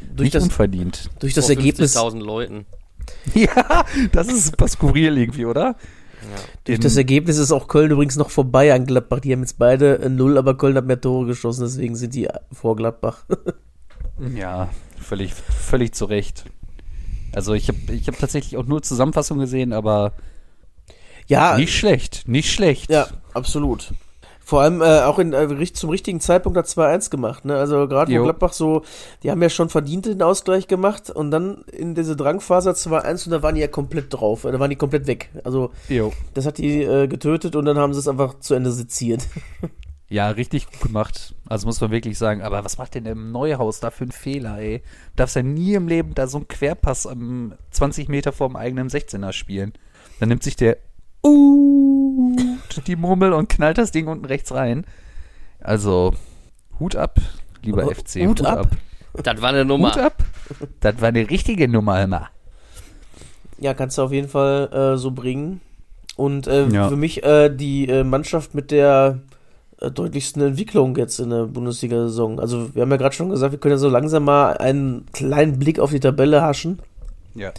durch 0.00 0.26
nicht 0.26 0.34
das, 0.34 0.44
unverdient. 0.44 1.10
Durch 1.20 1.34
das 1.34 1.48
Ergebnis. 1.48 1.94
Leuten. 1.94 2.66
Ja, 3.34 3.84
das 4.12 4.28
ist 4.28 4.46
super 4.46 4.68
skurril 4.68 5.18
irgendwie, 5.18 5.44
oder? 5.44 5.74
Ja. 6.22 6.36
Durch 6.64 6.76
In, 6.76 6.82
das 6.82 6.96
Ergebnis 6.96 7.38
ist 7.38 7.50
auch 7.50 7.66
Köln 7.66 7.90
übrigens 7.90 8.16
noch 8.16 8.30
vorbei 8.30 8.72
an 8.72 8.86
Gladbach. 8.86 9.20
Die 9.20 9.32
haben 9.32 9.40
jetzt 9.40 9.58
beide 9.58 10.08
null, 10.10 10.38
aber 10.38 10.56
Köln 10.56 10.76
hat 10.76 10.86
mehr 10.86 11.00
Tore 11.00 11.26
geschossen, 11.26 11.62
deswegen 11.64 11.96
sind 11.96 12.14
die 12.14 12.28
vor 12.52 12.76
Gladbach. 12.76 13.24
ja, 14.36 14.68
völlig, 15.00 15.34
völlig 15.34 15.92
zu 15.92 16.04
Recht. 16.04 16.44
Also 17.34 17.54
ich 17.54 17.68
habe 17.68 17.78
ich 17.92 18.08
hab 18.08 18.18
tatsächlich 18.18 18.56
auch 18.56 18.66
nur 18.66 18.82
Zusammenfassungen 18.82 19.40
gesehen, 19.40 19.72
aber 19.72 20.12
ja, 21.26 21.56
nicht 21.56 21.76
schlecht, 21.76 22.26
nicht 22.26 22.50
schlecht. 22.52 22.90
Ja, 22.90 23.06
absolut. 23.34 23.92
Vor 24.50 24.62
allem 24.62 24.82
äh, 24.82 25.02
auch 25.02 25.20
in, 25.20 25.32
äh, 25.32 25.72
zum 25.72 25.90
richtigen 25.90 26.18
Zeitpunkt 26.18 26.58
hat 26.58 26.66
2-1 26.66 27.08
gemacht. 27.10 27.44
Ne? 27.44 27.54
Also 27.54 27.86
gerade 27.86 28.12
wo 28.18 28.24
Gladbach 28.24 28.52
so, 28.52 28.82
die 29.22 29.30
haben 29.30 29.40
ja 29.40 29.48
schon 29.48 29.68
verdient 29.68 30.06
den 30.06 30.22
Ausgleich 30.22 30.66
gemacht 30.66 31.08
und 31.08 31.30
dann 31.30 31.62
in 31.70 31.94
diese 31.94 32.16
Drangphase 32.16 32.70
2-1 32.70 33.26
und 33.26 33.30
da 33.30 33.42
waren 33.44 33.54
die 33.54 33.60
ja 33.60 33.68
komplett 33.68 34.12
drauf. 34.12 34.42
Da 34.42 34.58
waren 34.58 34.70
die 34.70 34.74
komplett 34.74 35.06
weg. 35.06 35.30
Also 35.44 35.70
jo. 35.88 36.12
das 36.34 36.46
hat 36.46 36.58
die 36.58 36.82
äh, 36.82 37.06
getötet 37.06 37.54
und 37.54 37.64
dann 37.64 37.78
haben 37.78 37.94
sie 37.94 38.00
es 38.00 38.08
einfach 38.08 38.40
zu 38.40 38.54
Ende 38.54 38.72
seziert. 38.72 39.28
Ja, 40.10 40.28
richtig 40.30 40.66
gut 40.66 40.80
gemacht. 40.80 41.36
Also 41.48 41.68
muss 41.68 41.80
man 41.80 41.92
wirklich 41.92 42.18
sagen, 42.18 42.42
aber 42.42 42.64
was 42.64 42.78
macht 42.78 42.96
denn 42.96 43.06
im 43.06 43.30
Neuhaus 43.30 43.78
da 43.78 43.92
für 43.92 44.02
einen 44.02 44.12
Fehler, 44.12 44.58
ey? 44.58 44.78
Du 44.78 45.16
darfst 45.16 45.36
ja 45.36 45.42
nie 45.44 45.74
im 45.74 45.86
Leben 45.86 46.14
da 46.16 46.26
so 46.26 46.38
einen 46.38 46.48
Querpass 46.48 47.06
am 47.06 47.54
20 47.70 48.08
Meter 48.08 48.32
vor 48.32 48.48
dem 48.48 48.56
eigenen 48.56 48.88
16er 48.88 49.32
spielen. 49.32 49.72
Dann 50.18 50.28
nimmt 50.28 50.42
sich 50.42 50.56
der 50.56 50.78
uh, 51.24 52.36
die 52.88 52.96
Murmel 52.96 53.32
und 53.32 53.48
knallt 53.48 53.78
das 53.78 53.92
Ding 53.92 54.08
unten 54.08 54.24
rechts 54.24 54.52
rein. 54.52 54.84
Also, 55.60 56.14
Hut 56.80 56.96
ab, 56.96 57.20
lieber 57.62 57.84
oh, 57.86 57.90
FC. 57.90 58.26
Hut, 58.26 58.40
Hut 58.40 58.46
ab. 58.46 58.58
ab. 58.58 59.22
Das 59.22 59.40
war 59.40 59.50
eine 59.50 59.64
Nummer. 59.64 59.92
Hut 59.92 59.98
ab. 59.98 60.24
Das 60.80 61.00
war 61.00 61.08
eine 61.08 61.30
richtige 61.30 61.68
Nummer 61.68 62.02
immer. 62.02 62.30
Ja, 63.58 63.74
kannst 63.74 63.96
du 63.96 64.02
auf 64.02 64.12
jeden 64.12 64.28
Fall 64.28 64.72
äh, 64.72 64.98
so 64.98 65.12
bringen. 65.12 65.60
Und 66.16 66.48
äh, 66.48 66.66
ja. 66.66 66.88
für 66.88 66.96
mich 66.96 67.22
äh, 67.22 67.48
die 67.48 67.88
äh, 67.88 68.02
Mannschaft 68.02 68.54
mit 68.54 68.72
der 68.72 69.20
deutlichsten 69.88 70.42
Entwicklung 70.42 70.96
jetzt 70.96 71.18
in 71.20 71.30
der 71.30 71.46
Bundesliga-Saison. 71.46 72.38
Also 72.38 72.74
wir 72.74 72.82
haben 72.82 72.90
ja 72.90 72.98
gerade 72.98 73.14
schon 73.14 73.30
gesagt, 73.30 73.52
wir 73.52 73.58
können 73.58 73.72
ja 73.72 73.78
so 73.78 73.88
langsam 73.88 74.24
mal 74.24 74.56
einen 74.58 75.06
kleinen 75.12 75.58
Blick 75.58 75.78
auf 75.78 75.90
die 75.90 76.00
Tabelle 76.00 76.42
haschen. 76.42 76.80
Ja. 77.34 77.52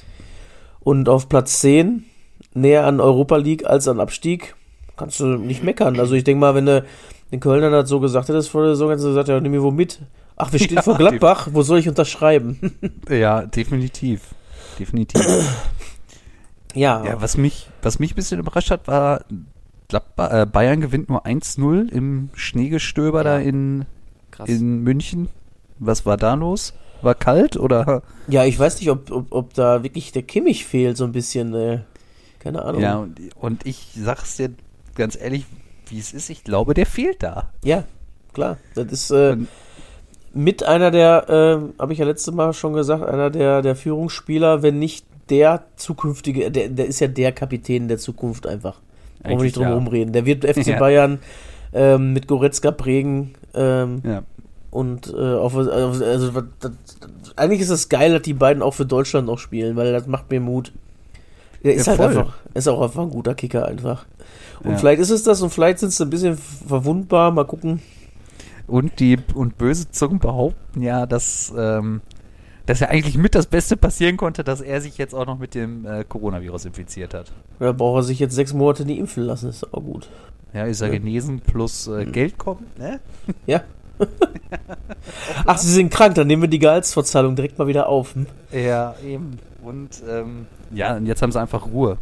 Und 0.81 1.09
auf 1.09 1.29
Platz 1.29 1.59
10, 1.59 2.05
näher 2.53 2.85
an 2.85 2.99
Europa 2.99 3.37
League 3.37 3.65
als 3.65 3.87
an 3.87 3.99
Abstieg, 3.99 4.55
kannst 4.97 5.19
du 5.19 5.25
nicht 5.25 5.63
meckern. 5.63 5.99
Also 5.99 6.13
ich 6.13 6.23
denke 6.23 6.41
mal, 6.41 6.53
wenn 6.53 6.67
du 6.67 6.85
den 7.31 7.39
Kölnern 7.39 7.71
das 7.71 7.89
so 7.89 7.99
gesagt 7.99 8.29
hättest 8.29 8.49
vor 8.49 8.63
der 8.63 8.71
Saison, 8.71 8.89
hättest 8.89 9.05
du 9.05 9.09
gesagt, 9.09 9.29
ja, 9.29 9.39
nimm 9.39 9.51
mir 9.51 9.63
wo 9.63 9.71
mit. 9.71 9.99
Ach, 10.35 10.51
wir 10.51 10.59
stehen 10.59 10.75
ja, 10.75 10.81
vor 10.81 10.97
Gladbach, 10.97 11.49
wo 11.51 11.63
soll 11.63 11.79
ich 11.79 11.89
unterschreiben? 11.89 12.59
ja, 13.09 13.45
definitiv. 13.45 14.35
Definitiv. 14.77 15.21
ja. 16.73 17.03
Ja, 17.05 17.21
was 17.21 17.37
mich, 17.37 17.67
was 17.81 17.99
mich 17.99 18.13
ein 18.13 18.15
bisschen 18.15 18.39
überrascht 18.39 18.69
hat, 18.69 18.87
war 18.87 19.25
Gladbach, 19.91 20.31
äh, 20.31 20.45
Bayern 20.45 20.79
gewinnt 20.79 21.09
nur 21.09 21.25
1-0 21.25 21.91
im 21.91 22.29
Schneegestöber 22.33 23.19
ja. 23.19 23.23
da 23.23 23.39
in, 23.39 23.85
in 24.45 24.83
München. 24.83 25.27
Was 25.79 26.05
war 26.05 26.15
da 26.15 26.33
los? 26.35 26.73
War 27.01 27.13
kalt 27.13 27.57
oder? 27.57 28.01
Ja, 28.29 28.45
ich 28.45 28.57
weiß 28.57 28.79
nicht, 28.79 28.89
ob, 28.89 29.11
ob, 29.11 29.33
ob 29.33 29.53
da 29.53 29.83
wirklich 29.83 30.13
der 30.13 30.21
Kimmich 30.21 30.65
fehlt, 30.65 30.95
so 30.95 31.03
ein 31.03 31.11
bisschen. 31.11 31.53
Äh, 31.53 31.79
keine 32.39 32.63
Ahnung. 32.63 32.81
Ja, 32.81 32.99
und, 32.99 33.19
und 33.35 33.65
ich 33.65 33.89
sag's 33.93 34.37
dir 34.37 34.51
ganz 34.95 35.17
ehrlich, 35.19 35.45
wie 35.89 35.99
es 35.99 36.13
ist, 36.13 36.29
ich 36.29 36.45
glaube, 36.45 36.73
der 36.73 36.85
fehlt 36.85 37.21
da. 37.21 37.51
Ja, 37.61 37.83
klar. 38.31 38.59
Das 38.75 38.89
ist 38.93 39.11
äh, 39.11 39.35
mit 40.33 40.63
einer 40.63 40.91
der, 40.91 41.29
äh, 41.29 41.81
habe 41.81 41.91
ich 41.91 41.99
ja 41.99 42.05
letztes 42.05 42.33
Mal 42.33 42.53
schon 42.53 42.71
gesagt, 42.71 43.03
einer 43.03 43.29
der, 43.29 43.61
der 43.61 43.75
Führungsspieler, 43.75 44.63
wenn 44.63 44.79
nicht 44.79 45.05
der 45.29 45.65
zukünftige, 45.75 46.49
der, 46.49 46.69
der 46.69 46.85
ist 46.85 47.01
ja 47.01 47.07
der 47.07 47.33
Kapitän 47.33 47.89
der 47.89 47.97
Zukunft 47.97 48.47
einfach. 48.47 48.79
Wollen 49.23 49.37
wir 49.37 49.43
nicht 49.43 49.57
drum 49.57 49.85
ja. 49.85 49.91
reden. 49.91 50.13
Der 50.13 50.25
wird 50.25 50.45
FC 50.55 50.67
ja. 50.67 50.79
Bayern 50.79 51.19
ähm, 51.73 52.13
mit 52.13 52.27
Goretzka 52.27 52.71
prägen. 52.71 53.35
Ähm, 53.53 54.01
ja. 54.03 54.23
Und 54.69 55.13
äh, 55.13 55.33
auf, 55.33 55.55
also, 55.55 56.41
das, 56.59 56.71
eigentlich 57.35 57.59
ist 57.59 57.69
es 57.69 57.89
geil, 57.89 58.13
dass 58.13 58.21
die 58.21 58.33
beiden 58.33 58.63
auch 58.63 58.73
für 58.73 58.85
Deutschland 58.85 59.27
noch 59.27 59.37
spielen, 59.37 59.75
weil 59.75 59.91
das 59.91 60.07
macht 60.07 60.31
mir 60.31 60.39
Mut. 60.39 60.71
Der 61.63 61.75
ist 61.75 61.87
halt 61.87 61.99
einfach, 61.99 62.33
ist 62.53 62.67
auch 62.67 62.81
einfach 62.81 63.03
ein 63.03 63.09
guter 63.09 63.35
Kicker 63.35 63.65
einfach. 63.67 64.05
Und 64.63 64.79
vielleicht 64.79 65.01
ist 65.01 65.09
es 65.09 65.23
das 65.23 65.41
und 65.41 65.49
vielleicht 65.49 65.79
sind 65.79 65.91
sie 65.91 66.03
ein 66.03 66.09
bisschen 66.09 66.37
verwundbar. 66.37 67.31
Mal 67.31 67.45
gucken. 67.45 67.81
Und 68.67 68.99
die 68.99 69.17
und 69.33 69.57
böse 69.57 69.91
Zungen 69.91 70.19
behaupten 70.19 70.81
ja, 70.81 71.05
dass 71.05 71.53
ähm, 71.57 72.01
dass 72.65 72.79
ja 72.79 72.89
eigentlich 72.89 73.17
mit 73.17 73.35
das 73.35 73.47
Beste 73.47 73.77
passieren 73.77 74.17
konnte, 74.17 74.43
dass 74.43 74.61
er 74.61 74.81
sich 74.81 74.97
jetzt 74.97 75.13
auch 75.13 75.25
noch 75.25 75.39
mit 75.39 75.55
dem 75.55 75.85
äh, 75.85 76.03
Coronavirus 76.03 76.65
infiziert 76.65 77.13
hat. 77.13 77.31
Ja, 77.59 77.71
braucht 77.71 77.99
er 77.99 78.03
sich 78.03 78.19
jetzt 78.19 78.35
sechs 78.35 78.53
Monate 78.53 78.85
nie 78.85 78.97
impfen 78.97 79.23
lassen, 79.23 79.49
ist 79.49 79.73
auch 79.73 79.81
gut. 79.81 80.09
Ja, 80.53 80.65
ist 80.65 80.81
er 80.81 80.87
ja. 80.87 80.93
genesen 80.93 81.39
plus 81.39 81.87
äh, 81.87 82.05
mhm. 82.05 82.11
Geld 82.11 82.37
kommen, 82.37 82.65
ne? 82.77 82.99
Ja. 83.45 83.61
Ach, 85.45 85.57
sie 85.57 85.71
sind 85.71 85.91
krank, 85.91 86.15
dann 86.15 86.27
nehmen 86.27 86.41
wir 86.41 86.49
die 86.49 86.59
Gehaltsverzahlung 86.59 87.35
direkt 87.35 87.57
mal 87.57 87.67
wieder 87.67 87.87
auf. 87.87 88.15
Hm? 88.15 88.25
Ja, 88.51 88.95
eben. 89.05 89.39
Und 89.63 90.01
ähm, 90.09 90.47
ja, 90.71 90.97
und 90.97 91.05
jetzt 91.05 91.21
haben 91.21 91.31
sie 91.31 91.39
einfach 91.39 91.67
Ruhe 91.67 91.97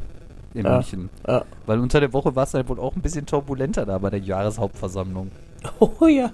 in 0.54 0.66
ja. 0.66 0.76
München. 0.76 1.10
Ja. 1.28 1.44
Weil 1.66 1.80
unter 1.80 2.00
der 2.00 2.14
Woche 2.14 2.36
war 2.36 2.44
es 2.44 2.54
halt 2.54 2.70
wohl 2.70 2.80
auch 2.80 2.96
ein 2.96 3.02
bisschen 3.02 3.26
turbulenter 3.26 3.86
da 3.86 3.98
bei 3.98 4.10
der 4.10 4.20
Jahreshauptversammlung. 4.20 5.32
Oh 5.80 6.08
ja. 6.08 6.32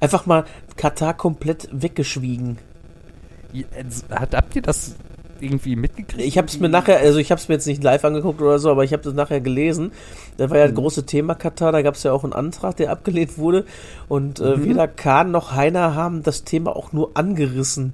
Einfach 0.00 0.24
mal 0.24 0.46
Katar 0.76 1.12
komplett 1.12 1.68
weggeschwiegen. 1.70 2.56
Hat, 4.10 4.34
habt 4.34 4.56
ihr 4.56 4.62
das 4.62 4.96
irgendwie 5.40 5.76
mitgekriegt? 5.76 6.26
Ich 6.26 6.38
habe 6.38 6.46
es 6.46 6.58
mir 6.58 6.68
nachher, 6.68 6.98
also 6.98 7.18
ich 7.18 7.30
habe 7.30 7.40
es 7.40 7.48
mir 7.48 7.56
jetzt 7.56 7.66
nicht 7.66 7.82
live 7.82 8.04
angeguckt 8.04 8.40
oder 8.40 8.58
so, 8.58 8.70
aber 8.70 8.84
ich 8.84 8.92
habe 8.92 9.02
das 9.02 9.14
nachher 9.14 9.40
gelesen. 9.40 9.92
Da 10.36 10.50
war 10.50 10.58
ja 10.58 10.64
das 10.64 10.72
mhm. 10.72 10.76
große 10.76 11.04
Thema 11.04 11.34
Katar, 11.34 11.72
da 11.72 11.82
gab 11.82 11.94
es 11.94 12.02
ja 12.02 12.12
auch 12.12 12.24
einen 12.24 12.32
Antrag, 12.32 12.76
der 12.76 12.90
abgelehnt 12.90 13.38
wurde. 13.38 13.64
Und 14.08 14.40
äh, 14.40 14.56
mhm. 14.56 14.64
weder 14.64 14.88
Kahn 14.88 15.30
noch 15.30 15.52
Heiner 15.52 15.94
haben 15.94 16.22
das 16.22 16.44
Thema 16.44 16.74
auch 16.74 16.92
nur 16.92 17.10
angerissen. 17.14 17.92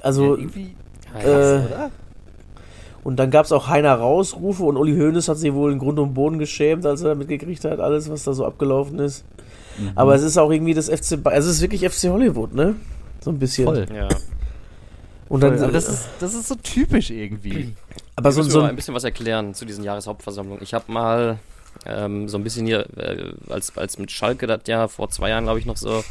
Also 0.00 0.34
ja, 0.34 0.40
irgendwie 0.40 0.74
äh, 1.18 1.26
oder? 1.26 1.90
Und 3.02 3.16
dann 3.16 3.30
gab 3.30 3.46
es 3.46 3.52
auch 3.52 3.68
Heiner 3.68 3.94
Rausrufe 3.94 4.62
und 4.62 4.76
Uli 4.76 4.96
Hoeneß 4.96 5.28
hat 5.28 5.38
sich 5.38 5.52
wohl 5.54 5.72
in 5.72 5.78
Grund 5.78 5.98
und 5.98 6.12
Boden 6.12 6.38
geschämt, 6.38 6.84
als 6.84 7.02
er 7.02 7.14
mitgekriegt 7.14 7.64
hat, 7.64 7.80
alles, 7.80 8.10
was 8.10 8.24
da 8.24 8.34
so 8.34 8.44
abgelaufen 8.44 8.98
ist. 8.98 9.24
Mhm. 9.78 9.92
Aber 9.94 10.14
es 10.14 10.22
ist 10.22 10.36
auch 10.36 10.50
irgendwie 10.50 10.74
das 10.74 10.88
FC, 10.88 11.18
also 11.24 11.48
es 11.48 11.56
ist 11.56 11.62
wirklich 11.62 11.88
FC 11.88 12.10
Hollywood, 12.10 12.54
ne? 12.54 12.74
So 13.20 13.30
ein 13.30 13.38
bisschen. 13.38 13.64
Voll. 13.64 13.86
Ja. 13.94 14.08
Und 15.30 15.42
dann, 15.44 15.62
aber 15.62 15.70
das 15.70 15.88
ist, 15.88 16.08
das 16.18 16.34
ist 16.34 16.48
so 16.48 16.56
typisch 16.56 17.10
irgendwie. 17.10 17.72
Aber 18.16 18.32
so, 18.32 18.42
so 18.42 18.62
ein 18.62 18.74
bisschen 18.74 18.94
was 18.94 19.04
erklären 19.04 19.54
zu 19.54 19.64
diesen 19.64 19.84
Jahreshauptversammlungen. 19.84 20.60
Ich 20.60 20.74
habe 20.74 20.90
mal 20.92 21.38
ähm, 21.86 22.28
so 22.28 22.36
ein 22.36 22.42
bisschen 22.42 22.66
hier, 22.66 22.84
äh, 22.98 23.32
als, 23.48 23.78
als 23.78 23.96
mit 23.96 24.10
Schalke 24.10 24.48
das 24.48 24.62
ja 24.66 24.88
vor 24.88 25.08
zwei 25.08 25.30
Jahren, 25.30 25.44
glaube 25.44 25.60
ich, 25.60 25.66
noch 25.66 25.76
so, 25.76 26.02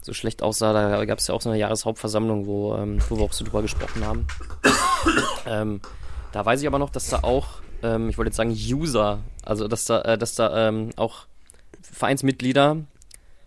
so 0.00 0.12
schlecht 0.12 0.42
aussah, 0.42 0.72
da 0.72 1.04
gab 1.04 1.18
es 1.18 1.26
ja 1.26 1.34
auch 1.34 1.42
so 1.42 1.50
eine 1.50 1.58
Jahreshauptversammlung, 1.58 2.46
wo, 2.46 2.76
ähm, 2.76 2.98
wo 3.08 3.16
wir 3.16 3.24
auch 3.24 3.32
so 3.32 3.44
drüber 3.44 3.60
gesprochen 3.60 4.06
haben. 4.06 4.26
ähm, 5.46 5.80
da 6.30 6.46
weiß 6.46 6.60
ich 6.60 6.68
aber 6.68 6.78
noch, 6.78 6.90
dass 6.90 7.08
da 7.08 7.18
auch, 7.22 7.62
ähm, 7.82 8.08
ich 8.08 8.18
wollte 8.18 8.28
jetzt 8.28 8.36
sagen 8.36 8.52
User, 8.52 9.18
also 9.44 9.66
dass 9.66 9.84
da, 9.84 10.02
äh, 10.02 10.16
dass 10.16 10.36
da 10.36 10.68
ähm, 10.68 10.90
auch 10.94 11.26
Vereinsmitglieder, 11.82 12.76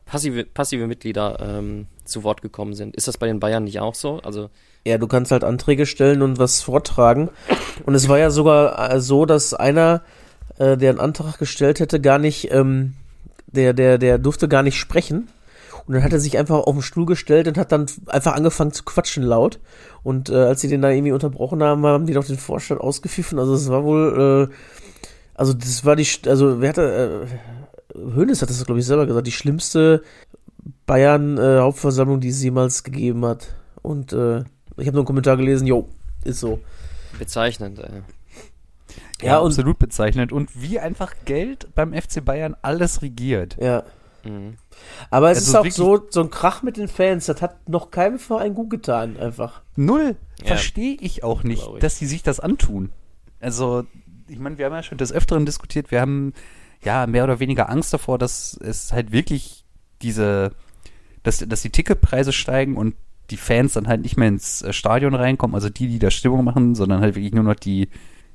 passive, 0.05 0.43
passive 0.43 0.85
Mitglieder 0.85 1.39
ähm, 1.39 1.87
zu 2.05 2.23
Wort 2.23 2.41
gekommen 2.41 2.73
sind. 2.73 2.95
Ist 2.95 3.07
das 3.07 3.17
bei 3.17 3.27
den 3.27 3.39
Bayern 3.39 3.63
nicht 3.63 3.79
auch 3.79 3.95
so? 3.95 4.19
Also 4.23 4.49
ja, 4.85 4.97
du 4.97 5.07
kannst 5.07 5.31
halt 5.31 5.43
Anträge 5.43 5.85
stellen 5.85 6.21
und 6.21 6.39
was 6.39 6.61
vortragen. 6.61 7.29
Und 7.85 7.95
es 7.95 8.09
war 8.09 8.19
ja 8.19 8.29
sogar 8.29 8.93
äh, 8.93 8.99
so, 8.99 9.25
dass 9.25 9.53
einer, 9.53 10.01
äh, 10.57 10.77
der 10.77 10.89
einen 10.89 10.99
Antrag 10.99 11.39
gestellt 11.39 11.79
hätte, 11.79 12.01
gar 12.01 12.19
nicht, 12.19 12.51
ähm, 12.51 12.95
der, 13.47 13.73
der, 13.73 13.97
der 13.97 14.17
durfte 14.17 14.47
gar 14.47 14.63
nicht 14.63 14.77
sprechen. 14.77 15.29
Und 15.85 15.95
dann 15.95 16.03
hat 16.03 16.13
er 16.13 16.19
sich 16.19 16.37
einfach 16.37 16.59
auf 16.59 16.73
den 16.73 16.81
Stuhl 16.81 17.05
gestellt 17.05 17.47
und 17.47 17.57
hat 17.57 17.71
dann 17.71 17.87
einfach 18.07 18.35
angefangen 18.35 18.71
zu 18.71 18.83
quatschen 18.83 19.23
laut. 19.23 19.59
Und 20.01 20.29
äh, 20.29 20.35
als 20.35 20.61
sie 20.61 20.67
den 20.67 20.81
da 20.81 20.89
irgendwie 20.89 21.11
unterbrochen 21.11 21.61
haben, 21.63 21.85
haben 21.85 22.05
die 22.05 22.13
doch 22.13 22.25
den 22.25 22.37
Vorstand 22.37 22.81
ausgepfiffen. 22.81 23.39
Also 23.39 23.53
es 23.53 23.69
war 23.69 23.83
wohl, 23.83 24.49
äh, 24.49 24.53
also 25.33 25.53
das 25.53 25.83
war 25.85 25.95
die, 25.95 26.07
also 26.27 26.61
wer 26.61 26.69
hatte, 26.69 27.27
äh, 27.95 27.97
Hönes 28.15 28.41
hat 28.41 28.49
das 28.49 28.65
glaube 28.65 28.79
ich 28.79 28.85
selber 28.85 29.05
gesagt, 29.05 29.27
die 29.27 29.31
schlimmste 29.31 30.01
Bayern-Hauptversammlung, 30.85 32.17
äh, 32.17 32.21
die 32.21 32.29
es 32.29 32.43
jemals 32.43 32.83
gegeben 32.83 33.25
hat. 33.25 33.55
Und 33.81 34.13
äh, 34.13 34.39
ich 34.77 34.87
habe 34.87 34.93
nur 34.93 35.01
einen 35.01 35.05
Kommentar 35.05 35.37
gelesen, 35.37 35.67
jo, 35.67 35.89
ist 36.23 36.39
so. 36.39 36.59
Bezeichnend, 37.19 37.79
ey. 37.79 38.01
Ja, 39.21 39.27
ja 39.27 39.41
absolut 39.41 39.79
bezeichnend. 39.79 40.31
Und 40.31 40.49
wie 40.61 40.79
einfach 40.79 41.13
Geld 41.25 41.73
beim 41.75 41.93
FC 41.93 42.23
Bayern 42.23 42.55
alles 42.61 43.01
regiert. 43.01 43.57
Ja. 43.59 43.83
Mhm. 44.23 44.55
Aber 45.09 45.31
es 45.31 45.53
also 45.53 45.67
ist 45.67 45.79
auch 45.79 45.99
so, 45.99 46.07
so 46.09 46.21
ein 46.21 46.29
Krach 46.29 46.63
mit 46.63 46.77
den 46.77 46.87
Fans, 46.87 47.25
das 47.25 47.41
hat 47.41 47.69
noch 47.69 47.91
keinem 47.91 48.19
Verein 48.19 48.53
gut 48.53 48.69
getan, 48.69 49.17
einfach. 49.17 49.61
Null. 49.75 50.15
Ja. 50.39 50.47
Verstehe 50.47 50.97
ich 50.99 51.23
auch 51.23 51.43
nicht, 51.43 51.67
ich. 51.73 51.79
dass 51.79 51.97
sie 51.97 52.05
sich 52.05 52.23
das 52.23 52.39
antun. 52.39 52.91
Also, 53.39 53.83
ich 54.27 54.39
meine, 54.39 54.57
wir 54.57 54.65
haben 54.65 54.73
ja 54.73 54.83
schon 54.83 54.97
des 54.97 55.11
Öfteren 55.11 55.45
diskutiert, 55.45 55.91
wir 55.91 56.01
haben 56.01 56.33
ja 56.83 57.05
mehr 57.07 57.25
oder 57.25 57.39
weniger 57.39 57.69
Angst 57.69 57.93
davor, 57.93 58.17
dass 58.17 58.57
es 58.61 58.93
halt 58.93 59.11
wirklich 59.11 59.62
diese, 60.03 60.51
dass, 61.23 61.39
dass 61.39 61.61
die 61.61 61.69
Ticketpreise 61.69 62.33
steigen 62.33 62.77
und 62.77 62.95
die 63.29 63.37
Fans 63.37 63.73
dann 63.73 63.87
halt 63.87 64.01
nicht 64.01 64.17
mehr 64.17 64.27
ins 64.27 64.61
äh, 64.61 64.73
Stadion 64.73 65.15
reinkommen, 65.15 65.55
also 65.55 65.69
die, 65.69 65.87
die 65.87 65.99
da 65.99 66.11
Stimmung 66.11 66.43
machen, 66.43 66.75
sondern 66.75 67.01
halt 67.01 67.15
wirklich 67.15 67.33
nur 67.33 67.43
noch 67.43 67.55
die, 67.55 67.89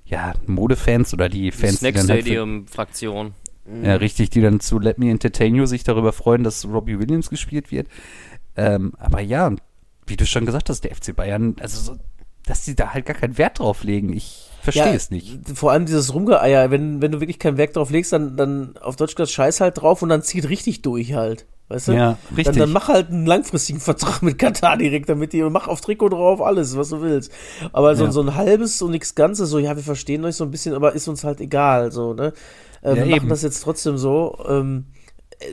ja, 0.07 0.33
Modefans 0.47 1.13
oder 1.13 1.29
die 1.29 1.51
Fans, 1.51 1.81
die, 1.81 1.87
die 1.87 1.93
dann 1.93 2.09
halt 2.09 2.23
Stadium-Fraktion. 2.23 3.35
Ja, 3.83 3.97
richtig, 3.97 4.31
die 4.31 4.41
dann 4.41 4.61
zu 4.61 4.79
Let 4.79 4.99
Me 4.99 5.11
Entertain 5.11 5.55
You 5.55 5.67
sich 5.67 5.85
darüber 5.85 6.15
freuen, 6.15 6.43
dass 6.43 6.65
Robbie 6.65 6.99
Williams 6.99 7.29
gespielt 7.29 7.71
wird. 7.71 7.87
Ähm, 8.57 8.95
aber 8.99 9.21
ja, 9.21 9.55
wie 10.07 10.17
du 10.17 10.25
schon 10.25 10.47
gesagt 10.47 10.71
hast, 10.71 10.85
der 10.85 10.95
FC 10.95 11.15
Bayern, 11.15 11.57
also 11.61 11.79
so, 11.79 11.99
dass 12.47 12.65
sie 12.65 12.75
da 12.75 12.95
halt 12.95 13.05
gar 13.05 13.15
keinen 13.15 13.37
Wert 13.37 13.59
drauf 13.59 13.85
legen. 13.85 14.15
Ich 14.15 14.49
verstehe 14.63 14.87
ja, 14.87 14.95
es 14.95 15.11
nicht. 15.11 15.39
Vor 15.55 15.71
allem 15.71 15.85
dieses 15.85 16.15
Rumgeeier, 16.15 16.71
wenn, 16.71 17.03
wenn 17.03 17.13
du 17.13 17.21
wirklich 17.21 17.39
keinen 17.39 17.59
Wert 17.59 17.77
drauf 17.77 17.91
legst, 17.91 18.13
dann, 18.15 18.39
dann 18.39 18.77
auf 18.79 18.97
Deutsch 18.97 19.15
gesagt, 19.15 19.33
scheiß 19.33 19.61
halt 19.61 19.83
drauf 19.83 20.01
und 20.01 20.09
dann 20.09 20.23
zieht 20.23 20.49
richtig 20.49 20.81
durch 20.81 21.13
halt. 21.13 21.47
Weißt 21.69 21.89
du? 21.89 21.93
Ja, 21.93 22.19
richtig. 22.31 22.47
Dann, 22.47 22.57
dann 22.57 22.73
mach 22.73 22.89
halt 22.89 23.11
einen 23.11 23.27
langfristigen 23.27 23.81
Vertrag 23.81 24.23
mit 24.23 24.39
Katar 24.39 24.79
direkt 24.79 25.09
damit 25.09 25.33
die 25.33 25.43
mach 25.43 25.69
auf 25.69 25.81
Trikot 25.81 26.09
drauf 26.09 26.41
alles, 26.41 26.77
was 26.77 26.89
du 26.89 27.03
willst. 27.03 27.31
Aber 27.73 27.95
so, 27.95 28.05
ja. 28.05 28.13
so 28.13 28.23
ein 28.23 28.35
halbes 28.35 28.81
und 28.81 28.91
nichts 28.93 29.15
Ganzes, 29.15 29.51
so, 29.51 29.59
ja, 29.59 29.77
wir 29.77 29.83
verstehen 29.83 30.25
euch 30.25 30.37
so 30.37 30.45
ein 30.45 30.51
bisschen, 30.51 30.75
aber 30.75 30.95
ist 30.95 31.09
uns 31.09 31.25
halt 31.25 31.41
egal, 31.41 31.93
so, 31.93 32.15
ne? 32.15 32.33
Äh, 32.81 32.97
ja, 32.97 32.97
wir 32.97 33.17
machen 33.17 33.29
das 33.29 33.43
jetzt 33.43 33.63
trotzdem 33.63 33.99
so. 33.99 34.39
Ähm, 34.49 34.87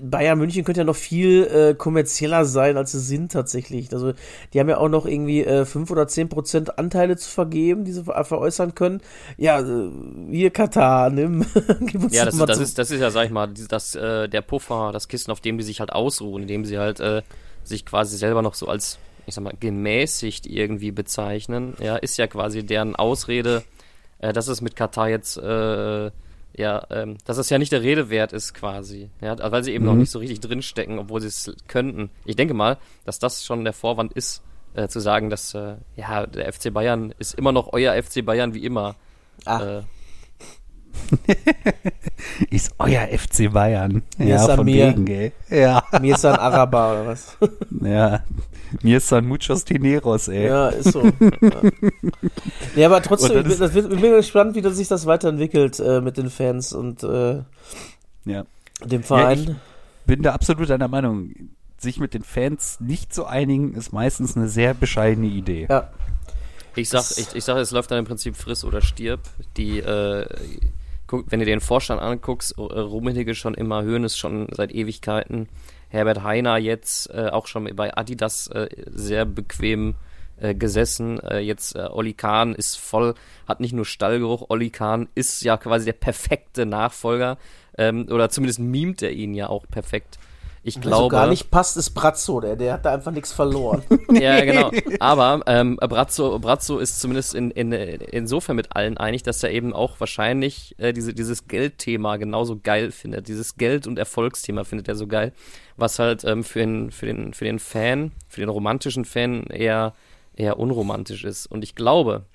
Bayern 0.02 0.40
München 0.40 0.64
könnte 0.64 0.82
ja 0.82 0.86
noch 0.86 0.96
viel 0.96 1.44
äh, 1.44 1.76
kommerzieller 1.76 2.46
sein, 2.46 2.76
als 2.76 2.92
sie 2.92 3.00
sind 3.00 3.32
tatsächlich. 3.32 3.94
Also 3.94 4.14
die 4.54 4.60
haben 4.60 4.68
ja 4.68 4.78
auch 4.78 4.90
noch 4.90 5.06
irgendwie 5.06 5.44
äh, 5.44 5.64
5 5.66 5.92
oder 5.92 6.08
10 6.08 6.30
Prozent 6.30 6.80
Anteile 6.80 7.18
zu 7.18 7.30
vergeben, 7.30 7.86
die 7.86 7.92
sie 7.92 8.04
ver 8.04 8.24
veräußern 8.26 8.74
können. 8.74 9.02
Ja, 9.38 9.60
äh, 9.60 9.92
hier 10.32 10.50
Katar, 10.50 11.12
nimm. 11.12 11.46
ja, 12.10 12.26
das, 12.26 12.38
das 12.38 12.60
ist, 12.60 12.78
das 12.80 12.90
ist 12.90 13.00
ja, 13.00 13.12
sag 13.12 13.26
ich 13.26 13.32
mal, 13.32 13.48
das, 13.48 13.94
äh, 13.94 14.28
der 14.28 14.42
Puffer, 14.42 14.92
das 14.92 15.08
Kissen, 15.08 15.32
auf 15.32 15.40
dem 15.40 15.58
die 15.58 15.64
sich 15.64 15.80
halt 15.80 15.94
ausruhen, 15.94 16.44
indem 16.44 16.66
sie 16.66 16.80
halt 16.80 17.00
äh, 17.00 17.22
sich 17.64 17.86
quasi 17.86 18.18
selber 18.18 18.42
noch 18.42 18.56
so 18.56 18.68
als, 18.68 18.98
ich 19.28 19.36
sag 19.36 19.44
mal, 19.44 19.54
gemäßigt 19.60 20.48
irgendwie 20.48 20.92
bezeichnen. 20.92 21.76
Ja, 21.80 21.98
ist 21.98 22.18
ja 22.18 22.26
quasi 22.26 22.66
deren 22.66 22.96
Ausrede, 22.96 23.64
äh, 24.18 24.34
dass 24.34 24.48
es 24.48 24.62
mit 24.62 24.76
Katar 24.76 25.10
jetzt 25.10 25.38
äh, 25.38 26.10
ja, 26.58 26.86
ähm, 26.90 27.18
dass 27.26 27.38
es 27.38 27.50
ja 27.50 27.58
nicht 27.58 27.72
der 27.72 27.82
Rede 27.82 28.10
wert 28.10 28.34
ist 28.34 28.54
quasi, 28.54 29.10
ja, 29.22 29.36
weil 29.52 29.64
sie 29.64 29.74
eben 29.74 29.84
mhm. 29.86 29.92
noch 29.92 29.98
nicht 29.98 30.12
so 30.12 30.20
richtig 30.20 30.40
drinstecken, 30.40 31.00
obwohl 31.00 31.22
sie 31.22 31.28
es 31.28 31.54
könnten. 31.68 32.10
Ich 32.26 32.36
denke 32.36 32.54
mal, 32.54 32.78
dass 33.06 33.20
das 33.20 33.44
schon 33.46 33.64
der 33.64 33.74
Vorwand 33.74 34.14
ist, 34.14 34.42
äh, 34.74 34.88
zu 34.88 35.00
sagen, 35.00 35.30
dass 35.30 35.54
äh, 35.54 35.76
ja 35.96 36.26
der 36.26 36.52
FC 36.52 36.74
Bayern 36.74 37.14
ist 37.20 37.34
immer 37.34 37.52
noch 37.52 37.74
euer 37.74 38.02
FC 38.02 38.26
Bayern 38.26 38.54
wie 38.54 38.66
immer. 38.66 38.96
Ach. 39.46 39.62
Äh, 39.62 39.82
ist 42.50 42.74
euer 42.80 43.08
FC 43.08 43.52
Bayern. 43.52 44.04
Mir 44.18 44.28
ja, 44.28 44.56
von 44.56 44.66
mir. 44.66 44.90
wegen, 44.90 45.06
gell? 45.06 45.32
Ja. 45.50 45.84
Mir 46.02 46.16
ist 46.16 46.26
ein 46.26 46.36
Araber 46.36 46.92
oder 46.92 47.08
was? 47.08 47.38
ja. 47.82 48.24
Mir 48.82 48.98
ist 48.98 49.12
ein 49.14 49.26
muchos 49.26 49.64
Tineros, 49.64 50.28
ey. 50.28 50.48
Ja, 50.48 50.70
ist 50.70 50.92
so. 50.92 51.04
ja. 51.20 51.72
ja, 52.76 52.88
aber 52.88 53.02
trotzdem, 53.02 53.44
das 53.44 53.76
ich, 53.76 53.88
bin, 53.88 54.02
gespannt, 54.02 54.56
wie 54.56 54.70
sich 54.74 54.88
das 54.88 55.06
weiterentwickelt 55.06 55.80
äh, 55.80 56.02
mit 56.02 56.18
den 56.18 56.30
Fans 56.30 56.74
und 56.74 57.04
äh, 57.04 57.44
ja. 58.26 58.46
dem 58.84 59.04
Verein. 59.04 59.44
Ja, 59.44 59.52
ich 59.52 60.06
bin 60.08 60.24
da 60.24 60.34
absolut 60.34 60.70
deiner 60.70 60.88
Meinung. 60.88 61.32
Sich 61.78 62.00
mit 62.00 62.14
den 62.14 62.24
Fans 62.24 62.80
nicht 62.80 63.14
zu 63.14 63.26
einigen, 63.26 63.76
ist 63.76 63.92
meistens 63.92 64.36
eine 64.36 64.48
sehr 64.48 64.74
bescheidene 64.74 65.28
Idee. 65.28 65.68
Ja. 65.70 65.90
Ich 66.76 66.90
sag, 66.90 67.04
ich, 67.18 67.36
ich 67.36 67.44
sag, 67.44 67.58
es 67.58 67.72
läuft 67.72 67.92
dann 67.92 68.00
im 68.00 68.06
Prinzip 68.06 68.36
friss 68.36 68.66
oder 68.66 68.82
stirb. 68.82 69.22
Die, 69.56 69.80
äh, 69.80 70.26
guck, 71.08 71.32
wenn 71.32 71.40
du 71.40 71.46
den 71.46 71.62
Vorstand 71.62 72.02
anguckst, 72.02 72.58
Rummenigge 72.58 73.36
schon 73.36 73.54
immer, 73.54 73.84
Höhnes 73.84 74.18
schon 74.18 74.48
seit 74.52 74.72
Ewigkeiten. 74.74 75.48
Herbert 75.90 76.24
Heiner 76.24 76.58
jetzt 76.58 77.10
äh, 77.12 77.30
auch 77.30 77.48
schon 77.48 77.74
bei 77.76 77.96
Adidas 77.96 78.48
äh, 78.48 78.68
sehr 78.88 79.26
bequem 79.26 79.96
äh, 80.38 80.54
gesessen. 80.54 81.20
Äh, 81.20 81.40
jetzt 81.40 81.76
äh, 81.76 81.88
Olli 81.90 82.14
Kahn 82.14 82.54
ist 82.54 82.78
voll, 82.78 83.14
hat 83.48 83.60
nicht 83.60 83.74
nur 83.74 83.86
Stallgeruch, 83.86 84.50
Olli 84.50 84.70
Kahn 84.70 85.08
ist 85.16 85.42
ja 85.44 85.58
quasi 85.58 85.86
der 85.86 85.94
perfekte 85.94 86.66
Nachfolger 86.66 87.38
ähm, 87.78 88.08
oder 88.10 88.30
zumindest 88.30 88.60
mimt 88.60 89.02
er 89.02 89.12
ihn 89.12 89.34
ja 89.34 89.48
auch 89.48 89.66
perfekt. 89.70 90.20
Ich 90.68 90.82
glaube. 90.82 90.96
Also 90.96 91.08
gar 91.10 91.28
nicht 91.28 91.52
passt, 91.52 91.78
ist 91.78 91.92
Brazzo, 91.92 92.42
der, 92.42 92.56
der 92.56 92.74
hat 92.74 92.86
da 92.86 92.94
einfach 92.96 93.12
nichts 93.12 93.32
verloren. 93.32 93.84
ja, 94.12 94.44
genau. 94.44 94.72
Aber 95.00 95.44
ähm, 95.46 95.76
Brazzo, 95.76 96.40
Brazzo 96.40 96.80
ist 96.80 97.00
zumindest 97.00 97.36
in, 97.36 97.52
in, 97.52 97.72
insofern 97.72 98.56
mit 98.56 98.76
allen 98.76 98.98
einig, 98.98 99.22
dass 99.22 99.44
er 99.44 99.52
eben 99.52 99.74
auch 99.74 100.00
wahrscheinlich 100.00 100.74
äh, 100.80 100.92
diese, 100.92 101.14
dieses 101.14 101.48
Geldthema 101.48 102.18
genauso 102.18 102.60
geil 102.60 102.90
findet. 102.90 103.28
Dieses 103.28 103.58
Geld- 103.58 103.86
und 103.86 104.00
Erfolgsthema 104.00 104.64
findet 104.64 104.88
er 104.88 104.96
so 104.96 105.06
geil, 105.06 105.34
was 105.78 106.00
halt 106.00 106.24
ähm, 106.24 106.44
für, 106.44 106.62
den, 106.62 106.90
für, 106.90 107.06
den, 107.06 107.36
für 107.36 107.46
den 107.46 107.60
Fan, 107.60 108.12
für 108.28 108.42
den 108.42 108.50
romantischen 108.50 109.06
Fan 109.06 109.44
eher, 109.44 109.94
eher 110.36 110.58
unromantisch 110.58 111.26
ist. 111.26 111.46
Und 111.46 111.64
ich 111.64 111.76
glaube, 111.76 112.26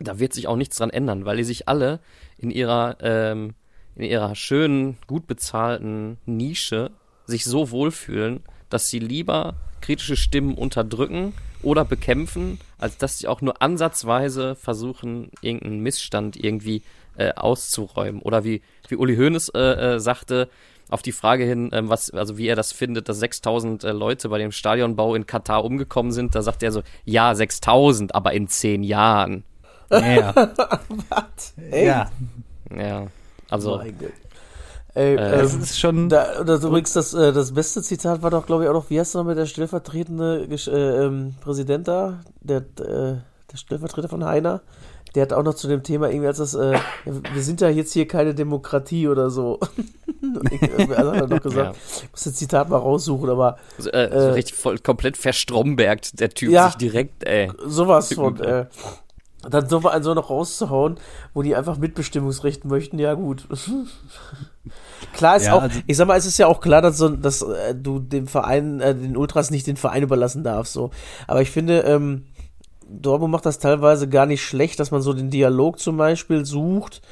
da 0.00 0.18
wird 0.18 0.32
sich 0.32 0.48
auch 0.48 0.56
nichts 0.56 0.76
dran 0.76 0.90
ändern, 0.90 1.24
weil 1.24 1.36
die 1.36 1.44
sich 1.44 1.68
alle 1.68 2.00
in 2.36 2.50
ihrer, 2.50 2.96
ähm, 3.00 3.54
in 3.94 4.02
ihrer 4.02 4.34
schönen, 4.34 4.98
gut 5.06 5.28
bezahlten 5.28 6.18
Nische 6.26 6.90
sich 7.26 7.44
so 7.44 7.70
wohlfühlen, 7.70 8.42
dass 8.70 8.88
sie 8.88 8.98
lieber 8.98 9.54
kritische 9.80 10.16
Stimmen 10.16 10.54
unterdrücken 10.54 11.32
oder 11.62 11.84
bekämpfen, 11.84 12.58
als 12.78 12.98
dass 12.98 13.18
sie 13.18 13.28
auch 13.28 13.40
nur 13.40 13.62
ansatzweise 13.62 14.54
versuchen, 14.54 15.30
irgendeinen 15.40 15.80
Missstand 15.80 16.36
irgendwie 16.36 16.82
äh, 17.16 17.32
auszuräumen. 17.32 18.20
Oder 18.22 18.44
wie, 18.44 18.62
wie 18.88 18.96
Uli 18.96 19.16
Hoeneß 19.16 19.50
äh, 19.50 19.60
äh, 19.94 20.00
sagte, 20.00 20.48
auf 20.88 21.02
die 21.02 21.12
Frage 21.12 21.44
hin, 21.44 21.70
ähm, 21.72 21.88
was, 21.88 22.10
also 22.10 22.38
wie 22.38 22.46
er 22.46 22.56
das 22.56 22.72
findet, 22.72 23.08
dass 23.08 23.18
6000 23.18 23.84
äh, 23.84 23.92
Leute 23.92 24.28
bei 24.28 24.38
dem 24.38 24.52
Stadionbau 24.52 25.14
in 25.14 25.26
Katar 25.26 25.64
umgekommen 25.64 26.12
sind, 26.12 26.34
da 26.34 26.42
sagt 26.42 26.62
er 26.62 26.72
so, 26.72 26.82
ja, 27.04 27.34
6000, 27.34 28.14
aber 28.14 28.32
in 28.32 28.48
zehn 28.48 28.82
Jahren. 28.82 29.44
Ja. 29.90 30.34
Was? 31.08 31.54
Ja. 31.72 32.10
Ja. 32.76 33.06
Also, 33.48 33.80
Ey, 34.96 35.12
äh, 35.12 35.16
das 35.16 35.52
ähm, 35.52 35.60
ist 35.60 35.78
schon. 35.78 36.08
Da, 36.08 36.42
das 36.42 36.64
übrigens 36.64 36.94
das, 36.94 37.12
äh, 37.12 37.30
das 37.30 37.52
beste 37.52 37.82
Zitat 37.82 38.22
war 38.22 38.30
doch, 38.30 38.46
glaube 38.46 38.64
ich, 38.64 38.70
auch 38.70 38.74
noch, 38.74 38.88
wie 38.88 38.98
heißt 38.98 39.14
noch 39.14 39.24
mit 39.24 39.36
der 39.36 39.44
stellvertretende 39.44 40.48
äh, 40.48 41.04
ähm, 41.04 41.34
Präsident 41.42 41.86
da? 41.86 42.20
Der, 42.40 42.58
äh, 42.80 43.16
der 43.52 43.56
Stellvertreter 43.56 44.08
von 44.08 44.24
Heiner. 44.24 44.62
Der 45.14 45.22
hat 45.22 45.34
auch 45.34 45.42
noch 45.42 45.54
zu 45.54 45.68
dem 45.68 45.82
Thema 45.82 46.08
irgendwie 46.08 46.28
als 46.28 46.38
das, 46.38 46.54
äh, 46.54 46.78
wir 47.04 47.42
sind 47.42 47.60
ja 47.60 47.68
jetzt 47.68 47.92
hier 47.92 48.08
keine 48.08 48.34
Demokratie 48.34 49.06
oder 49.08 49.28
so. 49.28 49.60
also 50.96 50.96
hat 50.96 51.16
er 51.16 51.26
noch 51.26 51.42
gesagt, 51.42 51.76
ja. 51.76 52.02
ich 52.02 52.10
muss 52.10 52.24
das 52.24 52.34
Zitat 52.34 52.70
mal 52.70 52.78
raussuchen, 52.78 53.28
aber. 53.28 53.58
So, 53.76 53.90
äh, 53.90 54.10
so 54.18 54.32
richtig 54.32 54.56
voll 54.56 54.78
komplett 54.78 55.18
verstrombergt, 55.18 56.20
der 56.20 56.30
Typ 56.30 56.50
ja, 56.50 56.68
sich 56.68 56.76
direkt, 56.76 57.24
ey. 57.24 57.52
Sowas 57.66 58.14
von, 58.14 58.40
äh, 58.40 58.64
dann 59.48 59.68
so 59.68 59.80
mal 59.80 60.02
so 60.02 60.14
noch 60.14 60.30
rauszuhauen, 60.30 60.96
wo 61.34 61.42
die 61.42 61.56
einfach 61.56 61.78
Mitbestimmungsrecht 61.78 62.64
möchten, 62.64 62.98
ja 62.98 63.14
gut. 63.14 63.46
klar 65.12 65.36
ist 65.36 65.46
ja, 65.46 65.54
auch, 65.54 65.62
also 65.62 65.80
ich 65.86 65.96
sag 65.96 66.08
mal, 66.08 66.16
es 66.16 66.26
ist 66.26 66.38
ja 66.38 66.46
auch 66.46 66.60
klar, 66.60 66.82
dass, 66.82 66.98
so, 66.98 67.08
dass 67.08 67.42
äh, 67.42 67.74
du 67.74 67.98
dem 67.98 68.26
Verein, 68.26 68.80
äh, 68.80 68.94
den 68.94 69.16
Ultras 69.16 69.50
nicht 69.50 69.66
den 69.66 69.76
Verein 69.76 70.02
überlassen 70.02 70.44
darfst, 70.44 70.72
so. 70.72 70.90
Aber 71.26 71.42
ich 71.42 71.50
finde, 71.50 71.80
ähm, 71.80 72.26
Dortmund 72.88 73.32
macht 73.32 73.46
das 73.46 73.58
teilweise 73.58 74.08
gar 74.08 74.26
nicht 74.26 74.44
schlecht, 74.44 74.78
dass 74.78 74.90
man 74.90 75.02
so 75.02 75.12
den 75.12 75.30
Dialog 75.30 75.78
zum 75.78 75.96
Beispiel 75.96 76.44
sucht. 76.44 77.02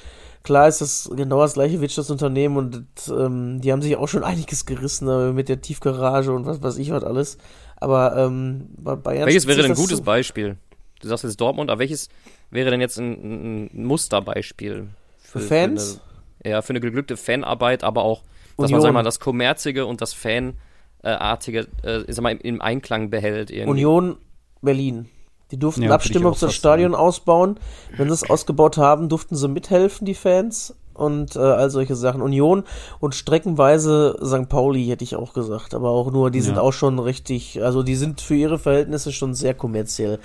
Klar 0.43 0.69
ist 0.69 0.83
das 0.83 1.11
genau 1.17 1.41
das 1.41 1.55
gleiche 1.55 1.81
Wirtschaftsunternehmen 1.81 2.59
und 2.59 2.87
ähm, 3.09 3.61
die 3.63 3.73
haben 3.73 3.81
sich 3.81 3.97
auch 3.97 4.09
schon 4.09 4.25
einiges 4.25 4.67
gerissen 4.67 5.09
äh, 5.09 5.33
mit 5.33 5.49
der 5.49 5.63
Tiefgarage 5.63 6.33
und 6.33 6.45
was 6.45 6.63
weiß 6.63 6.77
ich 6.77 6.91
was 6.91 7.03
alles. 7.03 7.39
Aber 7.77 8.17
ähm, 8.17 8.69
bei 8.77 8.95
Bayern. 8.95 9.27
Welches 9.27 9.47
wäre 9.47 9.63
denn 9.63 9.73
ein 9.73 9.77
gutes 9.77 9.99
so 9.99 10.05
Beispiel? 10.05 10.59
Du 11.01 11.09
sagst 11.09 11.25
jetzt 11.25 11.41
Dortmund, 11.41 11.71
aber 11.71 11.81
welches 11.81 12.09
wäre 12.51 12.71
denn 12.71 12.81
jetzt 12.81 12.99
ein, 12.99 13.71
ein 13.73 13.85
Musterbeispiel? 13.85 14.89
Für, 15.19 15.41
für 15.41 15.47
Fans? 15.47 15.95
Für 15.95 16.01
eine, 16.45 16.53
ja, 16.53 16.63
für 16.63 16.71
eine 16.71 16.81
geglückte 16.81 17.17
Fanarbeit, 17.17 17.85
aber 17.85 18.05
auch, 18.05 18.23
dass 18.57 18.67
Union. 18.67 18.73
man, 18.73 18.81
sag 18.81 18.93
mal, 18.93 19.03
das 19.03 19.21
Kommerzige 19.21 19.87
und 19.87 20.01
das 20.01 20.13
Fan, 20.13 20.55
artige, 21.03 21.67
äh, 21.83 22.05
sag 22.09 22.23
mal, 22.23 22.37
im 22.37 22.61
Einklang 22.61 23.11
behält. 23.11 23.51
Irgendwie. 23.51 23.71
Union 23.71 24.17
Berlin. 24.63 25.09
Die 25.51 25.59
durften 25.59 25.83
ja, 25.83 25.99
sie 26.01 26.13
das 26.13 26.55
Stadion 26.55 26.95
ausbauen. 26.95 27.61
Wenn 27.97 28.09
sie 28.09 28.15
es 28.15 28.29
ausgebaut 28.29 28.79
haben, 28.79 29.09
durften 29.09 29.37
sie 29.37 29.47
mithelfen, 29.47 30.07
die 30.07 30.15
Fans 30.15 30.75
und 30.95 31.37
äh, 31.37 31.41
all 31.41 31.71
solche 31.71 31.97
Sachen. 31.97 32.23
Union 32.23 32.65
und 33.01 33.15
streckenweise 33.15 34.19
St. 34.25 34.49
Pauli 34.49 34.87
hätte 34.87 35.05
ich 35.05 35.17
auch 35.17 35.35
gesagt, 35.35 35.75
aber 35.75 35.91
auch 35.91 36.11
nur, 36.11 36.31
die 36.31 36.39
ja. 36.39 36.45
sind 36.45 36.59
auch 36.59 36.73
schon 36.73 36.99
richtig, 36.99 37.63
also 37.63 37.83
die 37.83 37.97
sind 37.97 38.21
für 38.21 38.35
ihre 38.35 38.59
Verhältnisse 38.59 39.13
schon 39.13 39.35
sehr 39.35 39.55
kommerziell. 39.55 40.19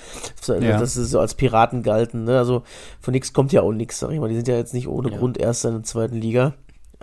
Ja. 0.48 0.80
Das 0.80 0.98
ist 0.98 1.12
so 1.12 1.20
als 1.20 1.34
Piraten 1.34 1.84
galten, 1.84 2.24
ne? 2.24 2.38
Also 2.38 2.64
von 3.02 3.12
nichts 3.12 3.34
kommt 3.34 3.52
ja 3.52 3.62
auch 3.62 3.72
nichts, 3.72 4.00
sag 4.00 4.12
ich 4.12 4.20
mal. 4.20 4.30
Die 4.30 4.36
sind 4.36 4.48
ja 4.48 4.56
jetzt 4.56 4.74
nicht 4.74 4.88
ohne 4.88 5.12
ja. 5.12 5.18
Grund 5.18 5.38
erst 5.38 5.66
in 5.66 5.72
der 5.72 5.84
zweiten 5.84 6.16
Liga. 6.16 6.54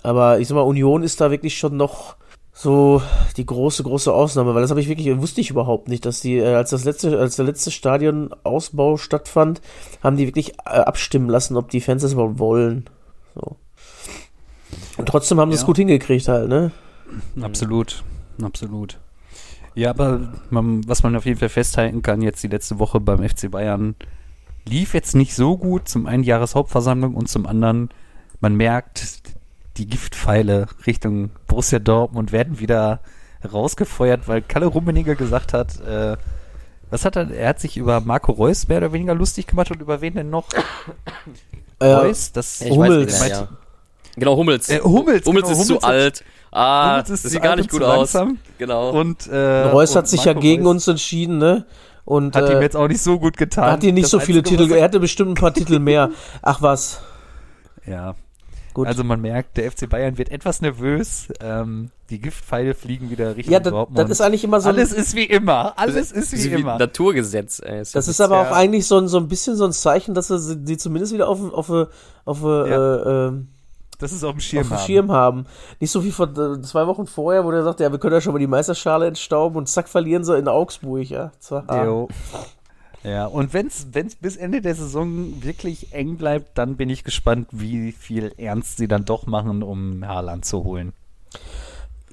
Aber 0.02 0.38
ich 0.40 0.48
sag 0.48 0.54
mal, 0.54 0.62
Union 0.62 1.02
ist 1.02 1.20
da 1.20 1.30
wirklich 1.30 1.58
schon 1.58 1.76
noch 1.76 2.16
so 2.58 3.02
die 3.36 3.44
große, 3.44 3.82
große 3.82 4.12
Ausnahme, 4.12 4.54
weil 4.54 4.62
das 4.62 4.70
habe 4.70 4.80
ich 4.80 4.88
wirklich, 4.88 5.14
wusste 5.20 5.42
ich 5.42 5.50
überhaupt 5.50 5.88
nicht, 5.88 6.06
dass 6.06 6.20
die, 6.20 6.38
äh, 6.38 6.54
als 6.54 6.70
das 6.70 6.84
letzte, 6.84 7.18
als 7.18 7.36
der 7.36 7.44
letzte 7.44 7.70
Stadionausbau 7.70 8.96
stattfand, 8.96 9.60
haben 10.02 10.16
die 10.16 10.26
wirklich 10.26 10.54
äh, 10.64 10.78
abstimmen 10.78 11.28
lassen, 11.28 11.58
ob 11.58 11.68
die 11.68 11.82
Fans 11.82 12.00
das 12.00 12.14
überhaupt 12.14 12.38
wollen. 12.38 12.88
So. 13.36 13.56
Und 14.96 15.06
trotzdem 15.06 15.38
haben 15.38 15.50
sie 15.50 15.56
ja. 15.56 15.60
es 15.60 15.66
gut 15.66 15.76
hingekriegt 15.76 16.26
halt, 16.28 16.48
ne? 16.48 16.72
Absolut, 17.40 18.02
absolut. 18.42 18.98
Ja, 19.74 19.90
aber 19.90 20.32
man, 20.50 20.88
was 20.88 21.02
man 21.02 21.14
auf 21.16 21.26
jeden 21.26 21.38
Fall 21.38 21.50
festhalten 21.50 22.02
kann, 22.02 22.22
jetzt 22.22 22.42
die 22.42 22.48
letzte 22.48 22.78
Woche 22.78 22.98
beim 22.98 23.26
FC 23.26 23.50
Bayern 23.50 23.94
lief 24.66 24.94
jetzt 24.94 25.14
nicht 25.14 25.34
so 25.34 25.58
gut. 25.58 25.88
Zum 25.88 26.06
einen 26.06 26.22
Jahreshauptversammlung 26.24 27.14
und 27.14 27.28
zum 27.28 27.46
anderen, 27.46 27.90
man 28.40 28.56
merkt, 28.56 29.22
die 29.76 29.86
Giftpfeile 29.86 30.66
Richtung 30.86 31.30
Borussia 31.46 31.78
Dortmund 31.78 32.32
werden 32.32 32.58
wieder 32.58 33.00
rausgefeuert, 33.44 34.28
weil 34.28 34.40
Kalle 34.40 34.66
Rummeniger 34.66 35.14
gesagt 35.14 35.52
hat, 35.52 35.78
äh, 35.80 36.16
was 36.88 37.04
hat 37.04 37.16
er? 37.16 37.30
Er 37.30 37.50
hat 37.50 37.60
sich 37.60 37.76
über 37.76 38.00
Marco 38.00 38.32
Reus 38.32 38.68
mehr 38.68 38.78
oder 38.78 38.92
weniger 38.92 39.14
lustig 39.14 39.46
gemacht 39.46 39.70
und 39.70 39.80
über 39.80 40.00
wen 40.00 40.14
denn 40.14 40.30
noch? 40.30 40.48
Äh, 41.78 41.92
Reus, 41.92 42.32
das 42.32 42.60
ich 42.60 42.70
Hummels. 42.70 43.20
Weiß, 43.20 43.28
ja. 43.28 43.48
Genau, 44.16 44.36
Hummels. 44.36 44.68
Äh, 44.68 44.80
Hummels, 44.80 45.26
Hummels 45.26 45.48
genau, 45.48 45.60
ist 45.60 45.68
Hummels 45.68 45.80
zu 45.82 45.82
alt. 45.82 46.24
Ah, 46.50 46.92
Hummels 46.92 47.10
ist 47.10 47.24
das 47.24 47.32
sieht 47.32 47.42
gar 47.42 47.56
nicht 47.56 47.70
gut 47.70 47.82
aus. 47.82 48.16
Genau. 48.58 48.90
Und, 48.90 49.26
äh, 49.26 49.62
Reus 49.64 49.94
hat 49.94 50.08
sich 50.08 50.24
Marco 50.24 50.30
ja 50.30 50.40
gegen 50.40 50.62
Reus. 50.62 50.70
uns 50.70 50.88
entschieden, 50.88 51.38
ne? 51.38 51.66
Und, 52.04 52.34
hat 52.34 52.48
äh, 52.48 52.52
ihm 52.52 52.62
jetzt 52.62 52.76
auch 52.76 52.88
nicht 52.88 53.02
so 53.02 53.18
gut 53.18 53.36
getan. 53.36 53.70
Hat 53.70 53.82
ihm 53.82 53.94
nicht 53.94 54.04
das 54.04 54.10
so 54.12 54.20
viele 54.20 54.42
Titel, 54.42 54.72
er 54.72 54.84
hatte 54.84 55.00
bestimmt 55.00 55.32
ein 55.32 55.34
paar 55.34 55.52
Titel 55.52 55.78
mehr. 55.78 56.10
Ach 56.42 56.62
was. 56.62 57.00
Ja, 57.84 58.14
Gut. 58.76 58.88
Also 58.88 59.04
man 59.04 59.22
merkt, 59.22 59.56
der 59.56 59.72
FC 59.72 59.88
Bayern 59.88 60.18
wird 60.18 60.30
etwas 60.30 60.60
nervös. 60.60 61.28
Ähm, 61.40 61.92
die 62.10 62.20
Giftpfeile 62.20 62.74
fliegen 62.74 63.08
wieder 63.08 63.34
Richtung 63.34 63.54
ja, 63.54 63.58
das, 63.58 63.72
Dortmund. 63.72 63.98
das 63.98 64.10
ist 64.10 64.20
eigentlich 64.20 64.44
immer 64.44 64.60
so. 64.60 64.68
Alles 64.68 64.92
ist 64.92 65.14
wie 65.14 65.24
immer. 65.24 65.72
Alles 65.78 66.12
ist 66.12 66.34
wie, 66.34 66.50
wie 66.50 66.60
immer. 66.60 66.78
Naturgesetz. 66.78 67.62
Ey. 67.64 67.80
Ist 67.80 67.96
das 67.96 68.06
ist 68.06 68.20
aber 68.20 68.34
ja. 68.34 68.42
auch 68.42 68.54
eigentlich 68.54 68.86
so 68.86 68.98
ein, 68.98 69.08
so 69.08 69.16
ein 69.16 69.28
bisschen 69.28 69.56
so 69.56 69.64
ein 69.64 69.72
Zeichen, 69.72 70.12
dass 70.12 70.28
sie 70.28 70.58
die 70.58 70.76
zumindest 70.76 71.14
wieder 71.14 71.26
auf 71.26 71.40
auf 71.54 71.88
auf, 72.26 72.42
ja. 72.42 72.66
äh, 72.66 73.28
äh, 73.28 73.32
das 73.98 74.12
ist 74.12 74.22
auf 74.24 74.32
dem 74.32 74.40
Schirm, 74.40 74.70
auf 74.70 74.78
dem 74.82 74.86
Schirm 74.86 75.10
haben. 75.10 75.46
Nicht 75.80 75.90
so 75.90 76.04
wie 76.04 76.12
vor 76.12 76.28
äh, 76.36 76.60
zwei 76.60 76.86
Wochen 76.86 77.06
vorher, 77.06 77.46
wo 77.46 77.52
der 77.52 77.64
sagt, 77.64 77.80
ja, 77.80 77.90
wir 77.90 77.98
können 77.98 78.12
ja 78.12 78.20
schon 78.20 78.34
mal 78.34 78.40
die 78.40 78.46
Meisterschale 78.46 79.06
entstauben 79.06 79.56
und 79.56 79.70
zack 79.70 79.88
verlieren 79.88 80.22
sie 80.22 80.36
in 80.36 80.48
Augsburg, 80.48 81.08
ja. 81.08 81.32
Jo. 81.50 82.08
Ja, 83.02 83.26
und 83.26 83.54
wenn 83.54 83.68
es 83.68 83.86
bis 84.16 84.36
Ende 84.36 84.60
der 84.60 84.74
Saison 84.74 85.42
wirklich 85.42 85.92
eng 85.92 86.16
bleibt, 86.16 86.58
dann 86.58 86.76
bin 86.76 86.90
ich 86.90 87.04
gespannt, 87.04 87.48
wie 87.52 87.92
viel 87.92 88.32
Ernst 88.36 88.78
sie 88.78 88.88
dann 88.88 89.04
doch 89.04 89.26
machen, 89.26 89.62
um 89.62 90.06
Haaland 90.06 90.44
zu 90.44 90.64
holen. 90.64 90.92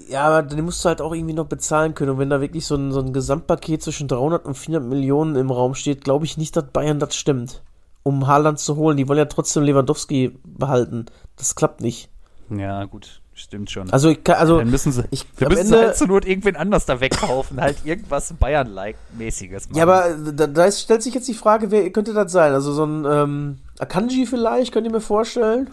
Ja, 0.10 0.26
aber 0.26 0.44
den 0.44 0.66
musst 0.66 0.84
du 0.84 0.90
halt 0.90 1.02
auch 1.02 1.14
irgendwie 1.14 1.34
noch 1.34 1.48
bezahlen 1.48 1.94
können. 1.96 2.12
Und 2.12 2.20
wenn 2.20 2.30
da 2.30 2.42
wirklich 2.42 2.66
so 2.66 2.76
ein, 2.76 2.92
so 2.92 3.00
ein 3.00 3.14
Gesamtpaket 3.14 3.82
zwischen 3.82 4.08
300 4.08 4.46
und 4.46 4.56
400 4.56 4.90
Millionen 4.90 5.36
im 5.36 5.50
Raum 5.50 5.76
steht, 5.76 6.04
glaube 6.04 6.26
ich 6.26 6.38
nicht, 6.38 6.56
dass 6.56 6.66
Bayern 6.66 7.00
das 7.00 7.16
stimmt. 7.16 7.62
Um 8.04 8.28
Haaland 8.28 8.60
zu 8.60 8.76
holen. 8.76 8.98
Die 8.98 9.08
wollen 9.08 9.20
ja 9.20 9.26
trotzdem 9.26 9.64
Lewandowski 9.64 10.38
behalten. 10.44 11.06
Das 11.38 11.56
klappt 11.56 11.82
nicht. 11.82 12.10
Ja, 12.50 12.84
gut. 12.86 13.23
Stimmt 13.36 13.72
schon. 13.72 13.90
Also, 13.90 14.10
ich 14.10 14.24
kann, 14.24 14.36
also 14.36 14.60
dann 14.60 14.70
müssen 14.70 14.92
sie, 14.92 15.04
ich, 15.10 15.26
dann 15.40 15.50
müssen 15.50 15.74
Ende, 15.74 15.88
halt 15.88 15.98
zur 15.98 16.08
Not 16.08 16.26
irgendwen 16.26 16.56
anders 16.56 16.86
da 16.86 17.00
wegkaufen, 17.00 17.60
halt 17.60 17.78
irgendwas 17.84 18.32
Bayern-like-mäßiges 18.34 19.70
machen. 19.70 19.78
Ja, 19.78 19.84
aber 19.84 20.16
da, 20.32 20.46
da 20.46 20.72
stellt 20.72 21.02
sich 21.02 21.16
jetzt 21.16 21.28
die 21.28 21.34
Frage, 21.34 21.72
wer 21.72 21.90
könnte 21.90 22.14
das 22.14 22.32
sein? 22.32 22.54
Also 22.54 22.72
so 22.74 22.86
ein 22.86 23.06
ähm, 23.06 23.58
Akanji 23.80 24.28
vielleicht, 24.28 24.72
könnt 24.72 24.86
ihr 24.86 24.94
mir 24.94 25.02
vorstellen? 25.02 25.72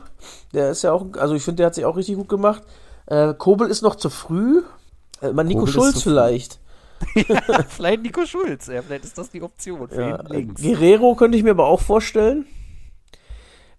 Der 0.55 0.70
ist 0.70 0.83
ja 0.83 0.92
auch, 0.92 1.07
also 1.18 1.35
ich 1.35 1.42
finde, 1.42 1.59
der 1.59 1.66
hat 1.66 1.75
sich 1.75 1.85
auch 1.85 1.96
richtig 1.99 2.16
gut 2.16 2.31
gemacht. 2.31 2.62
Äh, 3.07 3.35
Kobel 3.35 3.68
ist 3.68 3.83
noch 3.83 3.96
zu 3.96 4.09
früh. 4.09 4.62
Äh, 5.20 5.33
man 5.33 5.46
Nico 5.46 5.66
Schulz 5.66 6.03
vielleicht. 6.03 6.61
ja, 7.14 7.40
vielleicht 7.68 8.03
Nico 8.03 8.25
Schulz, 8.25 8.66
ja, 8.68 8.83
vielleicht 8.83 9.05
ist 9.05 9.18
das 9.18 9.31
die 9.31 9.42
Option 9.42 9.88
für 9.88 10.01
ja. 10.01 10.23
links. 10.29 10.62
Guerrero 10.62 11.14
könnte 11.14 11.37
ich 11.37 11.44
mir 11.44 11.51
aber 11.51 11.66
auch 11.66 11.81
vorstellen 11.81 12.46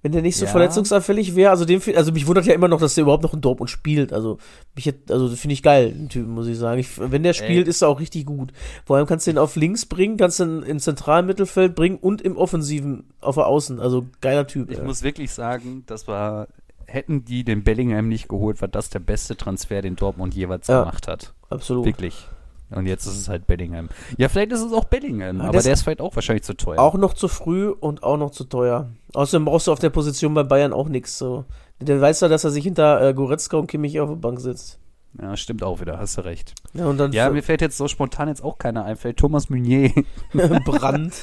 wenn 0.01 0.11
der 0.11 0.21
nicht 0.21 0.37
so 0.37 0.45
ja. 0.45 0.51
verletzungsanfällig 0.51 1.35
wäre. 1.35 1.51
Also, 1.51 1.65
dem, 1.65 1.81
also 1.95 2.11
mich 2.11 2.27
wundert 2.27 2.45
ja 2.45 2.53
immer 2.53 2.67
noch, 2.67 2.79
dass 2.79 2.95
der 2.95 3.03
überhaupt 3.03 3.23
noch 3.23 3.33
in 3.33 3.41
Dortmund 3.41 3.69
spielt. 3.69 4.13
Also, 4.13 4.37
mich, 4.75 4.91
also 5.09 5.29
finde 5.29 5.53
ich 5.53 5.63
geil, 5.63 5.91
den 5.91 6.09
Typen, 6.09 6.31
muss 6.31 6.47
ich 6.47 6.57
sagen. 6.57 6.79
Ich, 6.79 6.99
wenn 6.99 7.23
der 7.23 7.33
spielt, 7.33 7.65
Ey. 7.65 7.69
ist 7.69 7.81
er 7.81 7.89
auch 7.89 7.99
richtig 7.99 8.25
gut. 8.25 8.51
Vor 8.85 8.97
allem 8.97 9.05
kannst 9.05 9.27
du 9.27 9.31
ihn 9.31 9.37
auf 9.37 9.55
links 9.55 9.85
bringen, 9.85 10.17
kannst 10.17 10.39
du 10.39 10.43
ihn 10.43 10.63
ins 10.63 10.83
zentralen 10.83 11.25
Mittelfeld 11.25 11.75
bringen 11.75 11.97
und 11.97 12.21
im 12.21 12.35
Offensiven 12.35 13.05
auf 13.19 13.35
der 13.35 13.47
Außen. 13.47 13.79
Also, 13.79 14.07
geiler 14.21 14.47
Typ. 14.47 14.71
Ich 14.71 14.79
ja. 14.79 14.83
muss 14.83 15.03
wirklich 15.03 15.31
sagen, 15.31 15.83
das 15.85 16.07
war, 16.07 16.47
hätten 16.87 17.23
die 17.23 17.43
den 17.43 17.63
Bellingham 17.63 18.07
nicht 18.07 18.27
geholt, 18.27 18.61
war 18.61 18.67
das 18.67 18.89
der 18.89 18.99
beste 18.99 19.37
Transfer, 19.37 19.81
den 19.81 19.95
Dortmund 19.95 20.33
jeweils 20.33 20.67
ja, 20.67 20.79
gemacht 20.79 21.07
hat. 21.07 21.33
Absolut. 21.49 21.85
Wirklich. 21.85 22.27
Und 22.73 22.85
jetzt 22.85 23.05
ist 23.05 23.17
es 23.17 23.27
halt 23.27 23.47
Bellingham. 23.47 23.89
Ja, 24.17 24.29
vielleicht 24.29 24.51
ist 24.51 24.61
es 24.61 24.71
auch 24.71 24.85
Bellingham, 24.85 25.39
ja, 25.39 25.49
aber 25.49 25.61
der 25.61 25.73
ist 25.73 25.83
vielleicht 25.83 26.01
auch 26.01 26.15
wahrscheinlich 26.15 26.43
zu 26.43 26.55
teuer. 26.55 26.79
Auch 26.79 26.95
noch 26.95 27.13
zu 27.13 27.27
früh 27.27 27.69
und 27.69 28.03
auch 28.03 28.17
noch 28.17 28.31
zu 28.31 28.45
teuer. 28.45 28.89
Außerdem 29.13 29.45
brauchst 29.45 29.67
du 29.67 29.71
auf 29.71 29.79
der 29.79 29.89
Position 29.89 30.33
bei 30.33 30.43
Bayern 30.43 30.71
auch 30.71 30.87
nichts. 30.87 31.17
So. 31.17 31.45
Der 31.79 31.99
weiß 31.99 32.21
ja, 32.21 32.27
dass 32.27 32.43
er 32.43 32.51
sich 32.51 32.63
hinter 32.63 33.01
äh, 33.01 33.13
Goretzka 33.13 33.57
und 33.57 33.67
Kimmich 33.67 33.99
auf 33.99 34.09
der 34.09 34.15
Bank 34.15 34.39
sitzt. 34.39 34.79
Ja, 35.21 35.35
stimmt 35.35 35.63
auch 35.63 35.81
wieder, 35.81 35.97
hast 35.97 36.17
du 36.17 36.21
recht. 36.21 36.53
Ja, 36.73 36.85
und 36.85 36.97
dann 36.97 37.11
ja 37.11 37.29
mir 37.29 37.43
fällt 37.43 37.59
jetzt 37.59 37.77
so 37.77 37.89
spontan 37.89 38.29
jetzt 38.29 38.43
auch 38.43 38.57
keiner 38.57 38.85
ein. 38.85 38.95
Fällt 38.95 39.17
Thomas 39.17 39.49
Meunier. 39.49 39.91
Brand. 40.65 41.13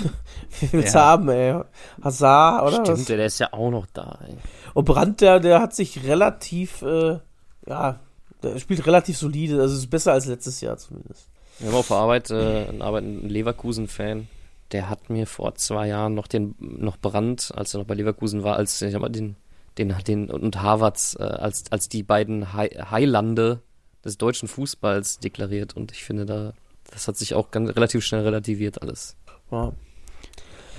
Wie 0.60 0.72
willst 0.72 0.94
du 0.94 0.98
ja. 0.98 1.04
haben, 1.04 1.28
ey? 1.28 1.60
Hazard, 2.02 2.62
oder? 2.62 2.84
Stimmt, 2.84 2.98
was? 2.98 3.04
der 3.06 3.26
ist 3.26 3.38
ja 3.38 3.52
auch 3.52 3.70
noch 3.70 3.86
da, 3.92 4.18
ey. 4.26 4.36
Und 4.74 4.84
Brand, 4.84 5.20
der, 5.20 5.40
der 5.40 5.60
hat 5.60 5.74
sich 5.74 6.04
relativ, 6.04 6.82
äh, 6.82 7.18
ja, 7.66 8.00
der 8.42 8.58
spielt 8.58 8.86
relativ 8.86 9.16
solide, 9.16 9.60
also 9.60 9.76
ist 9.76 9.90
besser 9.90 10.12
als 10.12 10.26
letztes 10.26 10.60
Jahr 10.60 10.76
zumindest. 10.76 11.28
Wir 11.58 11.68
haben 11.68 11.76
auf 11.76 11.88
der 11.88 11.96
Arbeit 11.96 12.30
äh, 12.30 12.66
einen, 12.68 13.28
Leverkusen-Fan, 13.28 14.28
der 14.72 14.88
hat 14.88 15.10
mir 15.10 15.26
vor 15.26 15.54
zwei 15.54 15.88
Jahren 15.88 16.14
noch 16.14 16.26
den 16.26 16.54
noch 16.58 16.96
Brand, 16.96 17.52
als 17.54 17.74
er 17.74 17.80
noch 17.80 17.86
bei 17.86 17.94
Leverkusen 17.94 18.42
war, 18.42 18.56
als 18.56 18.80
ich 18.80 18.98
mal 18.98 19.08
den 19.08 19.36
den 19.78 19.94
den 20.06 20.30
und 20.30 20.60
Harvards 20.60 21.16
äh, 21.18 21.22
als 21.22 21.70
als 21.70 21.88
die 21.88 22.02
beiden 22.02 22.52
Heilande 22.52 23.60
des 24.04 24.18
deutschen 24.18 24.48
Fußballs 24.48 25.18
deklariert 25.20 25.76
und 25.76 25.92
ich 25.92 26.04
finde 26.04 26.26
da 26.26 26.52
das 26.90 27.08
hat 27.08 27.16
sich 27.16 27.34
auch 27.34 27.50
ganz 27.50 27.70
relativ 27.74 28.04
schnell 28.04 28.22
relativiert 28.22 28.82
alles. 28.82 29.16
Ja. 29.50 29.72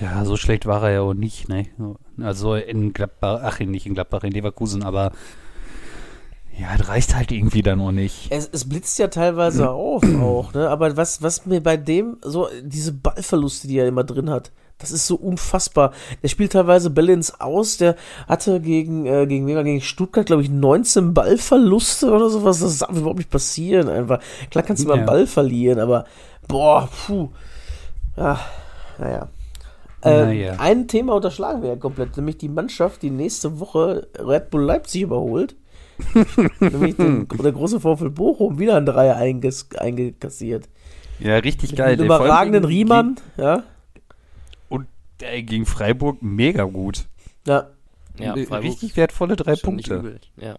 Ja, 0.02 0.26
so 0.26 0.38
schlecht 0.38 0.66
war 0.66 0.84
er 0.84 0.92
ja 0.92 1.02
auch 1.02 1.14
nicht, 1.14 1.50
ne? 1.50 1.68
Also 2.20 2.56
in 2.56 2.94
Gladbach, 2.94 3.42
ach 3.44 3.60
nicht 3.60 3.86
in 3.86 3.94
Gladbach, 3.94 4.24
in 4.24 4.32
Leverkusen, 4.32 4.84
aber 4.84 5.12
ja, 6.58 6.78
das 6.78 6.88
reicht 6.88 7.16
halt 7.16 7.32
irgendwie 7.32 7.64
dann 7.64 7.80
noch 7.80 7.92
nicht. 7.92 8.28
Es, 8.30 8.50
es 8.52 8.68
blitzt 8.68 9.00
ja 9.00 9.08
teilweise 9.08 9.70
auf 9.72 10.04
auch, 10.04 10.54
ne? 10.54 10.70
Aber 10.70 10.96
was, 10.98 11.22
was 11.22 11.46
mir 11.46 11.62
bei 11.62 11.78
dem 11.78 12.18
so, 12.22 12.48
diese 12.62 12.94
Ballverluste, 12.94 13.68
die 13.68 13.78
er 13.78 13.88
immer 13.88 14.04
drin 14.04 14.30
hat, 14.30 14.52
das 14.78 14.92
ist 14.92 15.08
so 15.08 15.16
unfassbar. 15.16 15.94
Der 16.22 16.28
spielt 16.28 16.52
teilweise 16.52 16.90
Bälle 16.90 17.14
ins 17.14 17.40
Aus. 17.40 17.78
Der 17.78 17.96
hatte 18.28 18.60
gegen, 18.60 19.06
äh, 19.06 19.26
gegen, 19.28 19.48
gegen 19.48 19.82
Stuttgart, 19.82 20.26
glaube 20.26 20.42
ich, 20.42 20.50
19 20.50 21.14
Ballverluste 21.14 22.12
oder 22.12 22.30
sowas. 22.30 22.60
Das 22.60 22.80
darf 22.80 22.96
überhaupt 22.96 23.20
nicht 23.20 23.30
passieren 23.30 23.88
einfach. 23.88 24.20
Klar 24.52 24.64
kannst 24.64 24.84
du 24.84 24.88
mal 24.90 24.98
einen 24.98 25.06
Ball 25.06 25.26
verlieren, 25.26 25.80
aber 25.80 26.06
boah, 26.48 26.90
puh. 27.08 27.30
Ja, 28.18 28.40
naja. 28.98 29.30
Äh, 30.02 30.26
naja. 30.26 30.56
Ein 30.58 30.88
Thema 30.88 31.14
unterschlagen 31.14 31.62
wir 31.62 31.70
ja 31.70 31.76
komplett, 31.78 32.18
nämlich 32.18 32.38
die 32.38 32.50
Mannschaft, 32.50 33.02
die 33.02 33.10
nächste 33.10 33.60
Woche 33.60 34.08
Red 34.20 34.50
Bull 34.50 34.64
Leipzig 34.64 35.04
überholt. 35.04 35.56
Nämlich 36.60 36.96
den, 36.96 37.28
der 37.28 37.52
große 37.52 37.80
VfL 37.80 38.10
Bochum 38.10 38.60
wieder 38.60 38.76
ein 38.76 38.86
Dreier 38.86 39.16
einges, 39.16 39.70
eingekassiert. 39.78 40.70
Ja, 41.20 41.38
richtig 41.38 41.72
Mit 41.72 41.78
geil. 41.78 41.98
Mit 41.98 42.06
überragenden 42.06 42.66
Riemann, 42.66 43.18
ja. 43.38 43.64
Und 44.70 44.88
der 45.20 45.44
gegen 45.44 45.66
Freiburg 45.66 46.22
mega 46.22 46.64
gut. 46.64 47.06
Ja. 47.48 47.70
ja 48.18 48.34
richtig 48.34 48.98
wertvolle 48.98 49.36
drei 49.36 49.56
Punkte. 49.56 50.20
Ja. 50.38 50.58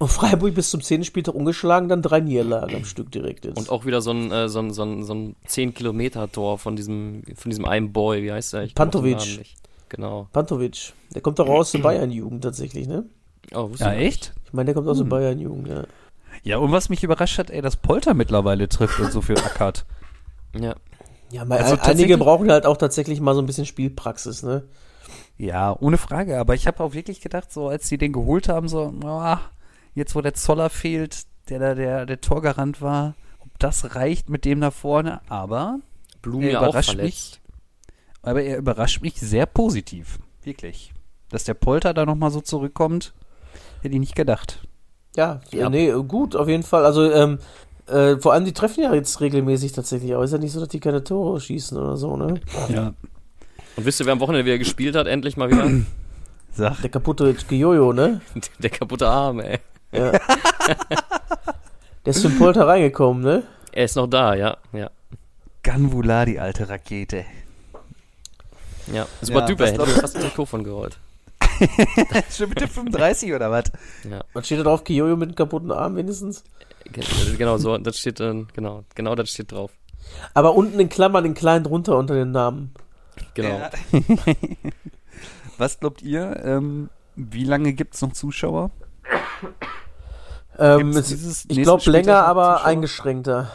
Und 0.00 0.08
Freiburg 0.08 0.54
bis 0.54 0.70
zum 0.70 0.80
10. 0.80 1.04
Spieltag 1.04 1.34
ungeschlagen, 1.34 1.90
dann 1.90 2.00
drei 2.00 2.20
Niederlagen 2.20 2.74
am 2.74 2.84
Stück 2.86 3.12
direkt 3.12 3.44
jetzt. 3.44 3.58
Und 3.58 3.68
auch 3.68 3.84
wieder 3.84 4.00
so 4.00 4.12
ein, 4.12 4.32
äh, 4.32 4.48
so 4.48 4.60
ein, 4.60 4.72
so 4.72 4.82
ein, 4.82 5.04
so 5.04 5.12
ein 5.12 5.36
10-Kilometer-Tor 5.46 6.56
von 6.58 6.74
diesem, 6.74 7.22
von 7.34 7.50
diesem 7.50 7.66
einen 7.66 7.92
Boy, 7.92 8.22
wie 8.22 8.32
heißt 8.32 8.54
der? 8.54 8.62
Ich 8.62 8.74
Pantovic. 8.74 9.44
Genau. 9.90 10.28
Pantovic. 10.32 10.94
Der 11.14 11.20
kommt 11.20 11.38
doch 11.38 11.46
raus 11.46 11.72
zur 11.72 11.82
Bayern-Jugend 11.82 12.42
tatsächlich, 12.42 12.88
ne? 12.88 13.04
Oh, 13.54 13.70
ja, 13.76 13.92
echt? 13.92 14.32
Ich 14.44 14.52
meine, 14.52 14.66
der 14.66 14.74
kommt 14.74 14.88
aus 14.88 14.98
hm. 14.98 15.08
der 15.08 15.16
Bayern-Jugend, 15.16 15.68
ja. 15.68 15.84
Ja, 16.42 16.58
und 16.58 16.72
was 16.72 16.88
mich 16.88 17.04
überrascht 17.04 17.38
hat, 17.38 17.50
ey, 17.50 17.60
dass 17.60 17.76
Polter 17.76 18.14
mittlerweile 18.14 18.68
trifft 18.68 18.98
und 19.00 19.12
so 19.12 19.20
viel 19.20 19.38
ackert. 19.38 19.84
Ja. 20.58 20.74
Ja, 21.30 21.44
mal, 21.44 21.58
also 21.58 21.76
einige 21.82 22.18
brauchen 22.18 22.50
halt 22.50 22.66
auch 22.66 22.76
tatsächlich 22.76 23.20
mal 23.20 23.34
so 23.34 23.40
ein 23.40 23.46
bisschen 23.46 23.66
Spielpraxis, 23.66 24.42
ne? 24.42 24.64
Ja, 25.38 25.76
ohne 25.78 25.96
Frage. 25.96 26.38
Aber 26.38 26.54
ich 26.54 26.66
habe 26.66 26.82
auch 26.82 26.92
wirklich 26.92 27.20
gedacht, 27.20 27.52
so 27.52 27.68
als 27.68 27.88
sie 27.88 27.98
den 27.98 28.12
geholt 28.12 28.48
haben, 28.48 28.68
so, 28.68 28.92
oh, 29.04 29.36
jetzt 29.94 30.14
wo 30.14 30.20
der 30.20 30.34
Zoller 30.34 30.70
fehlt, 30.70 31.24
der 31.48 31.58
da 31.58 31.74
der, 31.74 32.06
der 32.06 32.20
Torgarant 32.20 32.82
war, 32.82 33.14
ob 33.38 33.50
das 33.58 33.94
reicht 33.94 34.28
mit 34.28 34.44
dem 34.44 34.60
da 34.60 34.70
vorne. 34.70 35.20
Aber 35.28 35.78
Blumen 36.20 36.48
er 36.48 36.58
überrascht 36.58 36.96
mich. 36.96 37.40
Aber 38.22 38.42
er 38.42 38.58
überrascht 38.58 39.00
mich 39.00 39.14
sehr 39.14 39.46
positiv. 39.46 40.18
Wirklich. 40.42 40.92
Dass 41.28 41.44
der 41.44 41.54
Polter 41.54 41.94
da 41.94 42.04
nochmal 42.04 42.30
so 42.30 42.40
zurückkommt, 42.40 43.14
hätte 43.82 43.94
ich 43.94 44.00
nicht 44.00 44.16
gedacht. 44.16 44.60
Ja, 45.16 45.40
ja, 45.50 45.68
nee, 45.68 45.92
gut, 46.06 46.36
auf 46.36 46.48
jeden 46.48 46.62
Fall. 46.62 46.84
Also, 46.84 47.10
ähm, 47.10 47.38
äh, 47.88 48.16
vor 48.18 48.32
allem, 48.32 48.44
die 48.44 48.52
treffen 48.52 48.82
ja 48.82 48.94
jetzt 48.94 49.20
regelmäßig 49.20 49.72
tatsächlich, 49.72 50.14
aber 50.14 50.24
ist 50.24 50.32
ja 50.32 50.38
nicht 50.38 50.52
so, 50.52 50.60
dass 50.60 50.68
die 50.68 50.80
keine 50.80 51.02
Tore 51.02 51.40
schießen 51.40 51.76
oder 51.76 51.96
so, 51.96 52.16
ne? 52.16 52.40
Ja. 52.68 52.94
Und 53.76 53.84
wisst 53.86 54.00
ihr, 54.00 54.06
wer 54.06 54.12
am 54.12 54.20
Wochenende 54.20 54.44
wieder 54.44 54.58
gespielt 54.58 54.94
hat, 54.94 55.06
endlich 55.06 55.36
mal 55.36 55.50
wieder? 55.50 55.68
Sag. 56.52 56.80
Der 56.82 56.90
kaputte 56.90 57.34
Jojo, 57.50 57.92
ne? 57.92 58.20
Der 58.58 58.70
kaputte 58.70 59.08
Arm, 59.08 59.40
ey. 59.40 59.58
Ja. 59.92 60.12
Der 60.12 62.10
ist 62.12 62.24
den 62.24 62.38
Polter 62.38 62.66
reingekommen, 62.66 63.22
ne? 63.22 63.42
Er 63.72 63.84
ist 63.84 63.96
noch 63.96 64.06
da, 64.06 64.34
ja, 64.34 64.56
ja. 64.72 64.90
Ganvula, 65.62 66.24
die 66.24 66.40
alte 66.40 66.68
Rakete. 66.68 67.24
Ja, 68.92 69.06
super 69.20 69.40
ja, 69.40 69.46
Typ, 69.46 69.60
er 69.60 69.66
hätte 69.66 69.78
mir 69.80 69.86
fast 69.86 70.16
ein 70.16 70.22
Trikot 70.22 70.46
von 70.46 70.64
gerollt. 70.64 70.98
Schon 72.30 72.48
mit 72.48 72.60
der 72.60 72.68
35 72.68 73.32
oder 73.32 73.50
was? 73.50 73.64
Ja. 74.08 74.24
Was 74.32 74.46
steht 74.46 74.58
da 74.60 74.64
drauf? 74.64 74.84
Kiyoyo 74.84 75.16
mit 75.16 75.28
einem 75.28 75.36
kaputten 75.36 75.70
Arm 75.72 75.96
wenigstens? 75.96 76.44
Genau, 77.38 77.58
so, 77.58 77.76
das 77.78 77.98
steht 77.98 78.20
dann, 78.20 78.48
genau, 78.54 78.84
genau 78.94 79.14
das 79.14 79.30
steht 79.30 79.52
drauf. 79.52 79.70
Aber 80.34 80.54
unten 80.54 80.80
in 80.80 80.88
Klammern 80.88 81.24
den 81.24 81.34
kleinen 81.34 81.64
drunter 81.64 81.96
unter 81.96 82.14
den 82.14 82.30
Namen. 82.32 82.72
Genau. 83.34 83.58
Ja. 83.58 83.70
Was 85.58 85.78
glaubt 85.78 86.02
ihr? 86.02 86.40
Ähm, 86.42 86.88
wie 87.16 87.44
lange 87.44 87.74
gibt 87.74 87.94
es 87.94 88.02
noch 88.02 88.12
Zuschauer? 88.12 88.70
Ähm, 90.58 90.90
es, 90.90 91.46
ich 91.48 91.62
glaube 91.62 91.90
länger, 91.90 92.24
aber 92.24 92.54
Zuschauer? 92.54 92.66
eingeschränkter. 92.66 93.50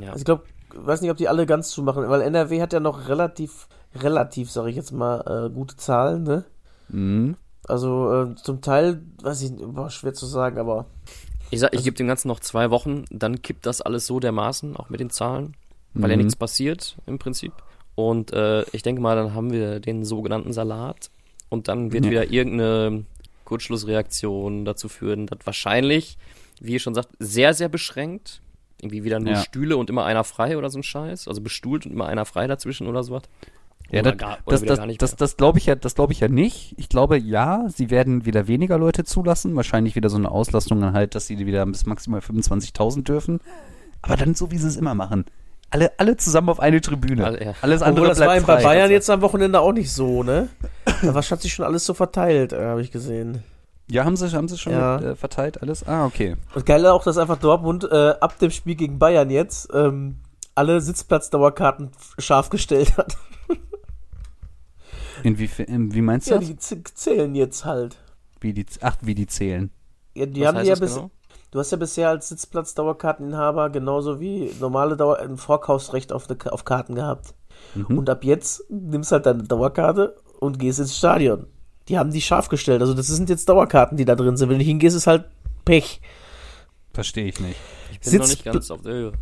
Ja. 0.00 0.08
Also 0.08 0.18
ich 0.18 0.24
glaube, 0.24 0.44
weiß 0.74 1.00
nicht, 1.00 1.10
ob 1.10 1.16
die 1.16 1.28
alle 1.28 1.46
ganz 1.46 1.70
zumachen, 1.70 2.08
weil 2.08 2.22
NRW 2.22 2.62
hat 2.62 2.72
ja 2.72 2.80
noch 2.80 3.08
relativ, 3.08 3.68
relativ, 3.96 4.50
sage 4.50 4.70
ich 4.70 4.76
jetzt 4.76 4.92
mal, 4.92 5.46
äh, 5.46 5.50
gute 5.50 5.76
Zahlen, 5.76 6.22
ne? 6.22 6.44
Mhm. 6.88 7.36
Also 7.66 8.12
äh, 8.12 8.34
zum 8.36 8.60
Teil, 8.60 9.02
weiß 9.22 9.42
ich, 9.42 9.52
war 9.58 9.90
schwer 9.90 10.14
zu 10.14 10.26
sagen, 10.26 10.58
aber. 10.58 10.86
Ich 11.50 11.60
sag, 11.60 11.72
ich 11.72 11.78
also, 11.78 11.84
gebe 11.84 11.96
dem 11.96 12.08
Ganzen 12.08 12.28
noch 12.28 12.40
zwei 12.40 12.70
Wochen, 12.70 13.04
dann 13.10 13.42
kippt 13.42 13.66
das 13.66 13.80
alles 13.80 14.06
so 14.06 14.20
dermaßen, 14.20 14.76
auch 14.76 14.90
mit 14.90 15.00
den 15.00 15.10
Zahlen, 15.10 15.54
weil 15.94 16.08
mhm. 16.08 16.10
ja 16.10 16.16
nichts 16.16 16.36
passiert 16.36 16.96
im 17.06 17.18
Prinzip. 17.18 17.52
Und 17.94 18.32
äh, 18.32 18.62
ich 18.72 18.82
denke 18.82 19.00
mal, 19.00 19.16
dann 19.16 19.34
haben 19.34 19.52
wir 19.52 19.80
den 19.80 20.04
sogenannten 20.04 20.52
Salat 20.52 21.10
und 21.48 21.68
dann 21.68 21.92
wird 21.92 22.04
ja. 22.06 22.10
wieder 22.10 22.30
irgendeine 22.30 23.04
Kurzschlussreaktion 23.44 24.64
dazu 24.64 24.88
führen, 24.88 25.26
dass 25.26 25.38
wahrscheinlich, 25.44 26.18
wie 26.60 26.72
ihr 26.72 26.80
schon 26.80 26.94
sagt, 26.94 27.10
sehr, 27.18 27.54
sehr 27.54 27.68
beschränkt. 27.68 28.40
Irgendwie 28.80 29.04
wieder 29.04 29.20
nur 29.20 29.34
ja. 29.34 29.40
Stühle 29.40 29.76
und 29.76 29.88
immer 29.88 30.04
einer 30.04 30.24
frei 30.24 30.58
oder 30.58 30.68
so 30.68 30.78
ein 30.78 30.82
Scheiß. 30.82 31.28
Also 31.28 31.40
bestuhlt 31.40 31.86
und 31.86 31.92
immer 31.92 32.06
einer 32.06 32.24
frei 32.24 32.46
dazwischen 32.46 32.86
oder 32.86 33.02
sowas. 33.02 33.22
Ja, 33.90 34.02
das, 34.02 34.16
gar, 34.16 34.38
das, 34.46 34.62
das, 34.62 34.80
das, 34.98 35.16
das 35.16 35.36
glaube 35.36 35.58
ich 35.58 35.66
ja, 35.66 35.74
das 35.74 35.94
glaube 35.94 36.12
ich 36.12 36.20
ja 36.20 36.28
nicht. 36.28 36.74
Ich 36.78 36.88
glaube 36.88 37.18
ja, 37.18 37.64
sie 37.68 37.90
werden 37.90 38.24
wieder 38.24 38.48
weniger 38.48 38.78
Leute 38.78 39.04
zulassen, 39.04 39.54
wahrscheinlich 39.56 39.94
wieder 39.94 40.08
so 40.08 40.16
eine 40.16 40.30
Auslastung 40.30 40.92
halt, 40.92 41.14
dass 41.14 41.26
sie 41.26 41.38
wieder 41.38 41.64
bis 41.66 41.86
maximal 41.86 42.20
25.000 42.20 43.04
dürfen. 43.04 43.40
Aber 44.02 44.16
dann 44.16 44.34
so, 44.34 44.50
wie 44.50 44.58
sie 44.58 44.68
es 44.68 44.76
immer 44.76 44.94
machen. 44.94 45.24
Alle, 45.70 45.92
alle 45.98 46.16
zusammen 46.16 46.50
auf 46.50 46.60
eine 46.60 46.80
Tribüne. 46.80 47.24
Alle, 47.24 47.44
ja. 47.44 47.54
Alles 47.60 47.82
andere 47.82 48.06
Obwohl, 48.06 48.08
das 48.08 48.20
war 48.20 48.56
bei 48.56 48.62
Bayern 48.62 48.90
jetzt 48.90 49.10
am 49.10 49.22
Wochenende 49.22 49.60
auch 49.60 49.72
nicht 49.72 49.92
so, 49.92 50.22
ne? 50.22 50.48
Was 51.02 51.30
hat 51.30 51.42
sich 51.42 51.52
schon 51.52 51.64
alles 51.64 51.84
so 51.84 51.94
verteilt, 51.94 52.52
äh, 52.52 52.64
habe 52.64 52.80
ich 52.80 52.92
gesehen. 52.92 53.42
Ja, 53.90 54.04
haben 54.04 54.16
sie, 54.16 54.30
haben 54.32 54.48
sie 54.48 54.56
schon 54.56 54.72
ja. 54.72 54.96
mit, 54.96 55.04
äh, 55.04 55.16
verteilt 55.16 55.62
alles? 55.62 55.86
Ah, 55.86 56.06
okay. 56.06 56.36
Und 56.54 56.64
geil 56.64 56.86
auch, 56.86 57.04
dass 57.04 57.18
einfach 57.18 57.38
Dortmund 57.38 57.88
äh, 57.90 58.14
ab 58.20 58.38
dem 58.38 58.50
Spiel 58.50 58.76
gegen 58.76 58.98
Bayern 58.98 59.30
jetzt 59.30 59.68
ähm, 59.74 60.16
alle 60.54 60.80
Sitzplatzdauerkarten 60.80 61.90
scharf 62.18 62.50
gestellt 62.50 62.96
hat. 62.96 63.16
Inwiefern, 65.24 65.94
wie 65.94 66.02
meinst 66.02 66.26
du 66.26 66.32
ja, 66.32 66.38
das? 66.38 66.48
Ja, 66.48 66.76
die 66.76 66.84
zählen 66.94 67.34
jetzt 67.34 67.64
halt. 67.64 67.96
Wie 68.40 68.52
die, 68.52 68.66
ach, 68.82 68.96
wie 69.00 69.14
die 69.14 69.26
zählen. 69.26 69.70
Ja, 70.14 70.26
die 70.26 70.42
Was 70.42 70.48
haben 70.48 70.62
die 70.62 70.68
ja 70.68 70.74
bis, 70.74 70.94
genau? 70.94 71.10
Du 71.50 71.58
hast 71.58 71.70
ja 71.70 71.78
bisher 71.78 72.10
als 72.10 72.28
Sitzplatz-Dauerkarteninhaber 72.28 73.70
genauso 73.70 74.20
wie 74.20 74.50
normale 74.60 74.96
Dauer 74.96 75.18
ein 75.20 75.38
Vorkaufsrecht 75.38 76.12
auf, 76.12 76.26
de, 76.26 76.36
auf 76.50 76.64
Karten 76.66 76.94
gehabt. 76.94 77.34
Mhm. 77.74 77.98
Und 77.98 78.10
ab 78.10 78.22
jetzt 78.22 78.64
nimmst 78.68 79.12
halt 79.12 79.24
deine 79.24 79.44
Dauerkarte 79.44 80.14
und 80.40 80.58
gehst 80.58 80.78
ins 80.78 80.96
Stadion. 80.96 81.46
Die 81.88 81.98
haben 81.98 82.10
die 82.10 82.20
scharf 82.20 82.48
gestellt. 82.48 82.82
Also 82.82 82.92
das 82.92 83.06
sind 83.06 83.30
jetzt 83.30 83.48
Dauerkarten, 83.48 83.96
die 83.96 84.04
da 84.04 84.16
drin 84.16 84.36
sind. 84.36 84.50
Wenn 84.50 84.58
du 84.58 84.64
hingehst, 84.64 84.94
ist 84.94 85.06
halt 85.06 85.24
Pech. 85.64 86.02
Verstehe 86.92 87.26
ich 87.26 87.40
nicht. 87.40 87.56
Ich 87.92 88.00
bin 88.00 88.10
Sitz 88.10 88.20
noch 88.20 88.28
nicht 88.28 88.44
ganz 88.44 88.70
auf 88.70 88.82
der 88.82 88.92
Höhe. 88.92 89.12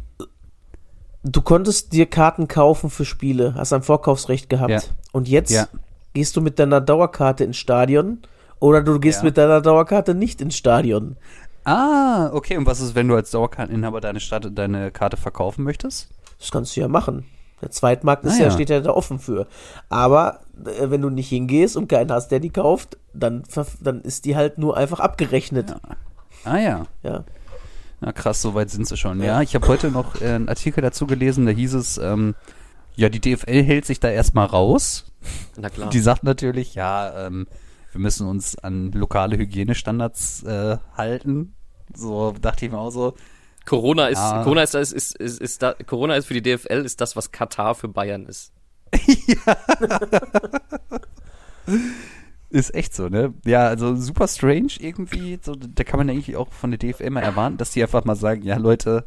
Du 1.22 1.42
konntest 1.42 1.92
dir 1.92 2.06
Karten 2.06 2.48
kaufen 2.48 2.90
für 2.90 3.04
Spiele, 3.04 3.54
hast 3.54 3.72
ein 3.72 3.82
Vorkaufsrecht 3.82 4.50
gehabt. 4.50 4.70
Ja. 4.70 4.80
Und 5.12 5.28
jetzt 5.28 5.52
ja. 5.52 5.68
Gehst 6.12 6.36
du 6.36 6.40
mit 6.40 6.58
deiner 6.58 6.80
Dauerkarte 6.80 7.44
ins 7.44 7.56
Stadion 7.56 8.18
oder 8.60 8.82
du 8.82 8.98
gehst 9.00 9.20
ja. 9.20 9.24
mit 9.24 9.36
deiner 9.36 9.60
Dauerkarte 9.60 10.14
nicht 10.14 10.40
ins 10.40 10.56
Stadion. 10.56 11.16
Ah, 11.64 12.30
okay. 12.32 12.56
Und 12.56 12.66
was 12.66 12.80
ist, 12.80 12.94
wenn 12.94 13.08
du 13.08 13.14
als 13.14 13.30
Dauerkarteninhaber 13.30 14.00
deine, 14.00 14.20
Stadt, 14.20 14.46
deine 14.54 14.90
Karte 14.90 15.16
verkaufen 15.16 15.64
möchtest? 15.64 16.08
Das 16.38 16.50
kannst 16.50 16.76
du 16.76 16.80
ja 16.80 16.88
machen. 16.88 17.24
Der 17.60 17.70
Zweitmarkt 17.70 18.24
ist 18.24 18.40
ah, 18.40 18.44
ja. 18.44 18.50
steht 18.50 18.70
ja 18.70 18.80
da 18.80 18.90
offen 18.90 19.20
für. 19.20 19.46
Aber 19.88 20.40
äh, 20.64 20.90
wenn 20.90 21.00
du 21.00 21.10
nicht 21.10 21.28
hingehst 21.28 21.76
und 21.76 21.88
keinen 21.88 22.10
hast, 22.10 22.28
der 22.28 22.40
die 22.40 22.50
kauft, 22.50 22.98
dann, 23.14 23.44
dann 23.80 24.00
ist 24.02 24.24
die 24.24 24.34
halt 24.34 24.58
nur 24.58 24.76
einfach 24.76 24.98
abgerechnet. 24.98 25.70
Ja. 25.70 25.96
Ah 26.44 26.58
ja. 26.58 26.86
Ja. 27.04 27.24
Na 28.00 28.10
krass, 28.10 28.42
so 28.42 28.54
weit 28.54 28.70
sind 28.70 28.88
sie 28.88 28.96
schon. 28.96 29.20
Ja, 29.20 29.26
ja 29.26 29.42
ich 29.42 29.54
habe 29.54 29.68
heute 29.68 29.92
noch 29.92 30.20
äh, 30.20 30.32
einen 30.32 30.48
Artikel 30.48 30.82
dazu 30.82 31.06
gelesen, 31.06 31.46
da 31.46 31.52
hieß 31.52 31.74
es, 31.74 31.98
ähm, 31.98 32.34
ja, 32.94 33.08
die 33.08 33.20
DFL 33.20 33.62
hält 33.62 33.84
sich 33.84 34.00
da 34.00 34.10
erstmal 34.10 34.46
raus. 34.46 35.12
Na 35.56 35.70
klar. 35.70 35.90
Die 35.90 36.00
sagt 36.00 36.24
natürlich, 36.24 36.74
ja, 36.74 37.26
ähm, 37.26 37.46
wir 37.92 38.00
müssen 38.00 38.26
uns 38.26 38.58
an 38.58 38.92
lokale 38.92 39.36
Hygienestandards 39.36 40.42
äh, 40.44 40.78
halten. 40.96 41.54
So 41.94 42.32
dachte 42.32 42.66
ich 42.66 42.72
mir 42.72 42.78
auch 42.78 42.90
so. 42.90 43.14
Corona 43.64 44.08
ist, 44.08 44.18
ah. 44.18 44.42
Corona 44.42 44.62
ist, 44.62 44.74
ist, 44.74 44.92
ist, 44.92 45.16
ist, 45.16 45.40
ist 45.40 45.62
da, 45.62 45.74
Corona 45.86 46.16
ist 46.16 46.26
für 46.26 46.34
die 46.34 46.42
DFL 46.42 46.84
ist 46.84 47.00
das, 47.00 47.14
was 47.16 47.30
Katar 47.30 47.74
für 47.74 47.88
Bayern 47.88 48.26
ist. 48.26 48.52
ja. 49.26 49.56
ist 52.50 52.74
echt 52.74 52.94
so, 52.94 53.08
ne? 53.08 53.32
Ja, 53.44 53.66
also 53.68 53.94
super 53.96 54.26
strange 54.26 54.72
irgendwie. 54.78 55.38
So, 55.40 55.54
da 55.54 55.84
kann 55.84 55.98
man 55.98 56.10
eigentlich 56.10 56.36
auch 56.36 56.52
von 56.52 56.70
der 56.70 56.78
DFL 56.78 57.10
mal 57.10 57.22
erwarten, 57.22 57.56
dass 57.56 57.70
die 57.70 57.82
einfach 57.82 58.04
mal 58.04 58.16
sagen, 58.16 58.42
ja 58.42 58.56
Leute, 58.56 59.06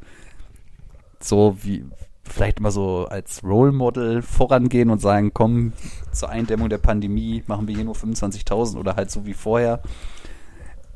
so 1.20 1.58
wie 1.62 1.86
vielleicht 2.28 2.60
mal 2.60 2.72
so 2.72 3.06
als 3.10 3.44
Role 3.44 3.72
Model 3.72 4.22
vorangehen 4.22 4.90
und 4.90 5.00
sagen, 5.00 5.32
komm, 5.34 5.74
zur 6.12 6.30
Eindämmung 6.30 6.70
der 6.70 6.78
Pandemie 6.78 7.44
machen 7.48 7.68
wir 7.68 7.76
hier 7.76 7.86
nur 7.86 7.96
25.000 7.96 8.78
oder 8.78 8.96
halt 8.96 9.12
so 9.12 9.26
wie 9.26 9.34
vorher. 9.34 9.82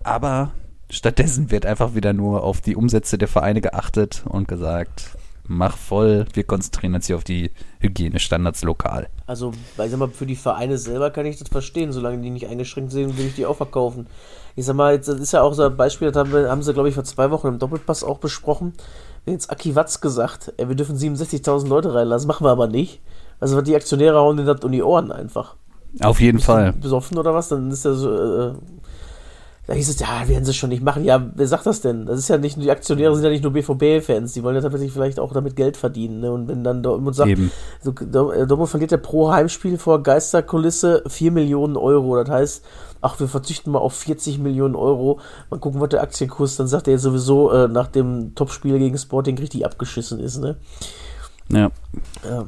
Aber 0.03 0.51
stattdessen 0.89 1.51
wird 1.51 1.65
einfach 1.65 1.95
wieder 1.95 2.13
nur 2.13 2.43
auf 2.43 2.61
die 2.61 2.75
Umsätze 2.75 3.17
der 3.17 3.27
Vereine 3.27 3.61
geachtet 3.61 4.23
und 4.27 4.47
gesagt, 4.47 5.17
mach 5.49 5.77
voll, 5.77 6.25
wir 6.33 6.43
konzentrieren 6.43 6.95
uns 6.95 7.07
hier 7.07 7.15
auf 7.15 7.23
die 7.23 7.51
Hygienestandards 7.79 8.63
lokal. 8.63 9.09
Also, 9.25 9.51
ich 9.51 9.91
sag 9.91 9.99
mal, 9.99 10.09
für 10.09 10.25
die 10.25 10.35
Vereine 10.35 10.77
selber 10.77 11.09
kann 11.11 11.25
ich 11.25 11.37
das 11.37 11.49
verstehen, 11.49 11.91
solange 11.91 12.21
die 12.21 12.29
nicht 12.29 12.47
eingeschränkt 12.47 12.91
sind, 12.91 13.17
will 13.17 13.27
ich 13.27 13.35
die 13.35 13.45
auch 13.45 13.57
verkaufen. 13.57 14.07
Ich 14.59 14.65
sag 14.65 14.75
mal, 14.75 14.93
jetzt, 14.93 15.07
das 15.07 15.19
ist 15.19 15.31
ja 15.31 15.41
auch 15.41 15.53
so 15.53 15.63
ein 15.63 15.77
Beispiel, 15.77 16.11
das 16.11 16.17
haben, 16.17 16.33
wir, 16.33 16.49
haben 16.49 16.61
sie, 16.61 16.73
glaube 16.73 16.89
ich, 16.89 16.95
vor 16.95 17.03
zwei 17.03 17.31
Wochen 17.31 17.47
im 17.47 17.59
Doppelpass 17.59 18.03
auch 18.03 18.17
besprochen 18.17 18.73
jetzt 19.31 19.51
Aki 19.51 19.75
Watz 19.75 20.01
gesagt, 20.01 20.53
ey, 20.57 20.67
wir 20.67 20.75
dürfen 20.75 20.97
67.000 20.97 21.67
Leute 21.67 21.93
reinlassen, 21.93 22.27
machen 22.27 22.45
wir 22.45 22.51
aber 22.51 22.67
nicht. 22.67 23.01
Also 23.39 23.61
die 23.61 23.75
Aktionäre 23.75 24.17
hauen 24.17 24.37
den 24.37 24.45
das 24.45 24.61
um 24.63 24.71
die 24.71 24.83
Ohren 24.83 25.11
einfach. 25.11 25.55
Auf 26.01 26.19
jeden 26.19 26.39
Fall. 26.39 26.73
Besoffen 26.73 27.17
oder 27.17 27.33
was? 27.33 27.49
Dann 27.49 27.71
ist 27.71 27.85
er 27.85 27.95
so, 27.95 28.13
äh, 28.13 28.53
da 29.69 29.75
hieß 29.75 29.87
es, 29.87 29.99
ja, 29.99 30.27
werden 30.27 30.45
sie 30.45 30.53
schon 30.55 30.69
nicht 30.69 30.81
machen. 30.81 31.03
Ja, 31.03 31.29
wer 31.35 31.47
sagt 31.47 31.67
das 31.67 31.81
denn? 31.81 32.07
Das 32.07 32.17
ist 32.17 32.27
ja 32.27 32.39
nicht, 32.39 32.59
die 32.59 32.71
Aktionäre 32.71 33.13
sind 33.13 33.23
ja 33.23 33.29
nicht 33.29 33.43
nur 33.43 33.53
BVB-Fans, 33.53 34.33
die 34.33 34.41
wollen 34.41 34.55
ja 34.55 34.61
tatsächlich 34.61 34.91
vielleicht 34.91 35.19
auch 35.19 35.31
damit 35.31 35.55
Geld 35.55 35.77
verdienen. 35.77 36.21
Ne? 36.21 36.31
Und 36.31 36.47
wenn 36.47 36.63
dann 36.63 36.81
Dortmund 36.81 37.15
sagt, 37.15 37.29
Eben. 37.29 37.51
so, 37.79 37.91
Dortmund 37.91 38.67
verliert 38.67 38.91
ja 38.91 38.97
pro 38.97 39.31
Heimspiel 39.31 39.77
vor 39.77 40.01
Geisterkulisse 40.01 41.03
4 41.05 41.31
Millionen 41.31 41.77
Euro. 41.77 42.15
Das 42.15 42.31
heißt, 42.31 42.65
ach, 43.01 43.19
wir 43.19 43.27
verzichten 43.27 43.69
mal 43.69 43.77
auf 43.77 43.93
40 43.93 44.39
Millionen 44.39 44.73
Euro, 44.73 45.19
mal 45.51 45.59
gucken, 45.59 45.79
was 45.79 45.89
der 45.89 46.01
Aktienkurs, 46.01 46.55
dann 46.55 46.67
sagt 46.67 46.87
er 46.87 46.93
jetzt 46.93 47.03
sowieso 47.03 47.51
äh, 47.51 47.67
nach 47.67 47.89
dem 47.89 48.33
Topspiel 48.33 48.79
gegen 48.79 48.97
Sporting 48.97 49.37
richtig 49.37 49.67
abgeschissen 49.67 50.19
ist, 50.19 50.39
ne? 50.39 50.57
Ja. 51.49 51.69
ja. 52.23 52.47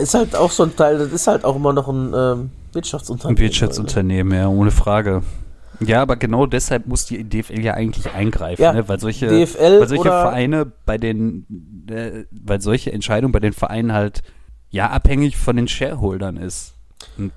Ist 0.00 0.14
halt 0.14 0.34
auch 0.34 0.50
so 0.50 0.64
ein 0.64 0.74
Teil, 0.74 0.98
das 0.98 1.12
ist 1.12 1.28
halt 1.28 1.44
auch 1.44 1.54
immer 1.54 1.72
noch 1.72 1.86
ein 1.86 2.12
ähm, 2.12 2.50
Wirtschaftsunternehmen. 2.72 3.38
Ein 3.38 3.40
Wirtschaftsunternehmen, 3.40 4.36
ja, 4.36 4.48
ohne 4.48 4.72
Frage. 4.72 5.22
Ja, 5.80 6.02
aber 6.02 6.16
genau 6.16 6.46
deshalb 6.46 6.86
muss 6.86 7.06
die 7.06 7.24
DFL 7.24 7.60
ja 7.60 7.74
eigentlich 7.74 8.12
eingreifen, 8.12 8.62
Ja, 8.62 8.72
ne? 8.72 8.88
weil 8.88 9.00
solche, 9.00 9.28
DFL 9.28 9.80
weil 9.80 9.88
solche 9.88 10.04
Vereine 10.04 10.70
bei 10.84 10.98
den, 10.98 11.46
äh, 11.90 12.24
weil 12.30 12.60
solche 12.60 12.92
Entscheidungen 12.92 13.32
bei 13.32 13.40
den 13.40 13.52
Vereinen 13.52 13.92
halt 13.92 14.22
ja 14.70 14.90
abhängig 14.90 15.36
von 15.36 15.56
den 15.56 15.68
Shareholdern 15.68 16.36
ist. 16.36 16.74
Und 17.16 17.32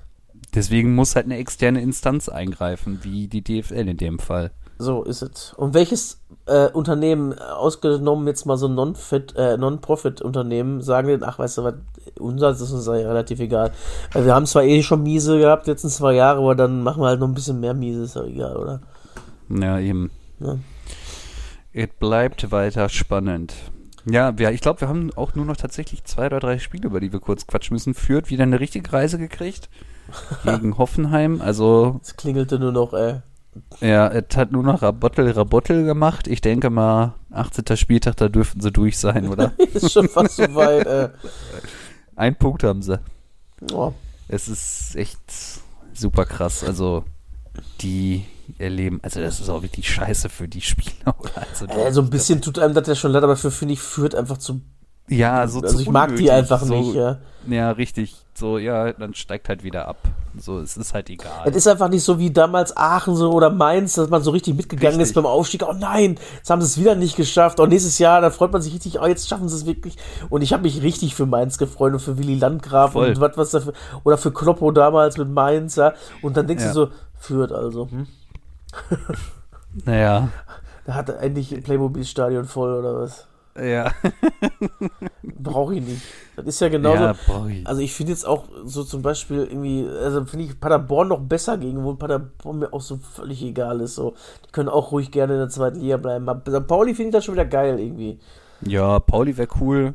deswegen 0.54 0.94
muss 0.94 1.16
halt 1.16 1.26
eine 1.26 1.38
externe 1.38 1.80
Instanz 1.80 2.28
eingreifen, 2.28 3.00
wie 3.02 3.28
die 3.28 3.42
DFL 3.42 3.88
in 3.88 3.96
dem 3.96 4.18
Fall. 4.18 4.50
So 4.78 5.04
ist 5.04 5.22
es. 5.22 5.54
Und 5.54 5.74
welches 5.74 6.20
äh, 6.46 6.68
Unternehmen, 6.70 7.32
äh, 7.32 7.36
ausgenommen 7.36 8.26
jetzt 8.26 8.44
mal 8.44 8.56
so 8.56 8.66
ein 8.66 8.94
äh, 9.36 9.56
Non-Profit-Unternehmen, 9.56 10.82
sagen 10.82 11.08
denn, 11.08 11.22
ach, 11.22 11.38
weißt 11.38 11.58
du 11.58 11.64
was, 11.64 11.74
unser 12.18 12.48
das 12.48 12.60
ist 12.60 12.72
uns 12.72 12.86
ja 12.86 12.92
relativ 12.92 13.40
egal. 13.40 13.72
Weil 14.12 14.24
wir 14.24 14.34
haben 14.34 14.46
zwar 14.46 14.64
eh 14.64 14.82
schon 14.82 15.02
miese 15.02 15.38
gehabt, 15.38 15.66
jetzt 15.66 15.84
in 15.84 15.90
zwei 15.90 16.14
Jahre, 16.14 16.40
aber 16.40 16.54
dann 16.54 16.82
machen 16.82 17.02
wir 17.02 17.08
halt 17.08 17.20
noch 17.20 17.28
ein 17.28 17.34
bisschen 17.34 17.60
mehr 17.60 17.74
miese, 17.74 18.02
ist 18.02 18.16
ja 18.16 18.24
egal, 18.24 18.56
oder? 18.56 18.80
Ja, 19.48 19.78
eben. 19.78 20.10
Ja. 20.40 20.56
Es 21.72 21.88
bleibt 21.98 22.50
weiter 22.50 22.88
spannend. 22.88 23.54
Ja, 24.06 24.38
wir, 24.38 24.50
ich 24.50 24.60
glaube, 24.60 24.82
wir 24.82 24.88
haben 24.88 25.10
auch 25.16 25.34
nur 25.34 25.46
noch 25.46 25.56
tatsächlich 25.56 26.04
zwei 26.04 26.26
oder 26.26 26.40
drei 26.40 26.58
Spiele, 26.58 26.86
über 26.86 27.00
die 27.00 27.12
wir 27.12 27.20
kurz 27.20 27.46
quatschen 27.46 27.74
müssen. 27.74 27.94
Führt 27.94 28.28
wieder 28.28 28.42
eine 28.42 28.60
richtige 28.60 28.92
Reise 28.92 29.18
gekriegt 29.18 29.70
gegen 30.44 30.76
Hoffenheim. 30.78 31.40
Also, 31.40 32.00
Es 32.02 32.16
klingelte 32.16 32.58
nur 32.58 32.72
noch, 32.72 32.92
ey. 32.92 33.22
Ja, 33.80 34.08
es 34.08 34.36
hat 34.36 34.52
nur 34.52 34.62
noch 34.62 34.82
Rabottel, 34.82 35.30
Rabottel 35.30 35.84
gemacht. 35.84 36.26
Ich 36.26 36.40
denke 36.40 36.70
mal, 36.70 37.14
18. 37.30 37.76
Spieltag, 37.76 38.16
da 38.16 38.28
dürften 38.28 38.60
sie 38.60 38.72
durch 38.72 38.98
sein, 38.98 39.28
oder? 39.28 39.52
ist 39.74 39.92
schon 39.92 40.08
fast 40.08 40.36
so 40.36 40.54
weit, 40.54 40.86
ey. 40.86 41.08
Ein 42.16 42.36
Punkt 42.36 42.62
haben 42.62 42.82
sie. 42.82 43.00
Oh. 43.72 43.92
Es 44.28 44.48
ist 44.48 44.96
echt 44.96 45.20
super 45.92 46.24
krass. 46.24 46.64
Also, 46.64 47.04
die 47.80 48.24
erleben, 48.58 49.00
also 49.02 49.20
das 49.20 49.40
ist 49.40 49.48
auch 49.48 49.62
wirklich 49.62 49.90
scheiße 49.90 50.28
für 50.28 50.48
die 50.48 50.60
Spieler, 50.60 51.14
oder? 51.18 51.46
Also, 51.48 51.66
Äh, 51.66 51.92
so 51.92 52.02
ein 52.02 52.10
bisschen 52.10 52.42
tut 52.42 52.58
einem 52.58 52.74
das 52.74 52.86
ja 52.86 52.94
schon 52.94 53.12
leid, 53.12 53.22
aber 53.22 53.36
für 53.36 53.50
finde 53.50 53.74
ich 53.74 53.80
führt 53.80 54.14
einfach 54.14 54.38
zu. 54.38 54.60
Ja, 55.08 55.46
so 55.46 55.60
also 55.60 55.76
zu 55.76 55.82
ich 55.82 55.88
mag 55.88 56.16
die 56.16 56.30
einfach 56.30 56.60
so, 56.60 56.74
nicht, 56.74 56.94
ja. 56.94 57.18
Ja, 57.46 57.70
richtig. 57.72 58.14
So, 58.36 58.58
ja, 58.58 58.92
dann 58.92 59.14
steigt 59.14 59.48
halt 59.48 59.62
wieder 59.62 59.86
ab. 59.86 59.98
So, 60.36 60.58
es 60.58 60.76
ist 60.76 60.94
halt 60.94 61.08
egal. 61.10 61.42
Es 61.44 61.54
ist 61.54 61.68
einfach 61.68 61.88
nicht 61.88 62.02
so 62.02 62.18
wie 62.18 62.30
damals 62.32 62.76
Aachen 62.76 63.14
so 63.14 63.30
oder 63.30 63.50
Mainz, 63.50 63.94
dass 63.94 64.08
man 64.08 64.22
so 64.22 64.32
richtig 64.32 64.56
mitgegangen 64.56 64.98
Richtig. 64.98 65.10
ist 65.10 65.14
beim 65.14 65.26
Aufstieg. 65.26 65.62
Oh 65.62 65.72
nein, 65.72 66.16
jetzt 66.36 66.50
haben 66.50 66.60
sie 66.60 66.66
es 66.66 66.78
wieder 66.80 66.96
nicht 66.96 67.16
geschafft. 67.16 67.60
Und 67.60 67.68
nächstes 67.68 67.98
Jahr, 67.98 68.20
da 68.20 68.30
freut 68.30 68.52
man 68.52 68.60
sich 68.62 68.72
richtig, 68.72 69.00
oh, 69.00 69.06
jetzt 69.06 69.28
schaffen 69.28 69.48
sie 69.48 69.54
es 69.56 69.66
wirklich. 69.66 69.96
Und 70.30 70.42
ich 70.42 70.52
habe 70.52 70.64
mich 70.64 70.82
richtig 70.82 71.14
für 71.14 71.26
Mainz 71.26 71.58
gefreut 71.58 71.92
und 71.92 72.00
für 72.00 72.18
Willy 72.18 72.34
Landgraf 72.34 72.92
Voll. 72.92 73.08
und 73.10 73.20
was 73.20 73.36
was 73.36 73.50
dafür. 73.50 73.74
Oder 74.02 74.16
für 74.18 74.32
Kloppo 74.32 74.72
damals 74.72 75.16
mit 75.16 75.28
Mainz, 75.28 75.76
ja. 75.76 75.92
Und 76.22 76.36
dann 76.36 76.48
denkst 76.48 76.64
Ja. 76.64 76.68
du 76.72 76.74
so, 76.74 76.88
führt 77.20 77.52
also. 77.52 77.88
Hm? 77.90 78.06
naja. 79.84 80.28
Da 80.86 80.94
hat 80.94 81.08
er 81.08 81.20
endlich 81.20 81.52
ein 81.54 81.62
Playmobil-Stadion 81.62 82.46
voll 82.46 82.72
oder 82.74 82.96
was? 83.00 83.26
Ja. 83.56 83.92
Brauche 85.22 85.76
ich 85.76 85.86
nicht. 85.86 86.02
Das 86.36 86.46
ist 86.46 86.60
ja 86.60 86.68
genauso. 86.68 87.02
ja, 87.02 87.14
boy. 87.26 87.62
Also 87.64 87.80
ich 87.80 87.92
finde 87.92 88.12
jetzt 88.12 88.26
auch 88.26 88.46
so 88.64 88.82
zum 88.82 89.02
Beispiel 89.02 89.44
irgendwie, 89.44 89.88
also 89.88 90.24
finde 90.24 90.46
ich 90.46 90.58
Paderborn 90.58 91.08
noch 91.08 91.20
besser 91.20 91.56
gegen, 91.56 91.84
wo 91.84 91.94
Paderborn 91.94 92.58
mir 92.58 92.72
auch 92.72 92.80
so 92.80 92.96
völlig 92.96 93.42
egal 93.42 93.80
ist. 93.80 93.94
So, 93.94 94.14
die 94.46 94.52
können 94.52 94.68
auch 94.68 94.90
ruhig 94.90 95.10
gerne 95.10 95.34
in 95.34 95.38
der 95.38 95.48
zweiten 95.50 95.80
Liga 95.80 95.96
bleiben. 95.96 96.28
Aber 96.28 96.42
St. 96.50 96.66
Pauli 96.66 96.94
finde 96.94 97.10
ich 97.10 97.14
das 97.14 97.24
schon 97.24 97.34
wieder 97.34 97.44
geil 97.44 97.78
irgendwie. 97.78 98.18
Ja, 98.62 98.98
Pauli 98.98 99.36
wäre 99.36 99.48
cool. 99.60 99.94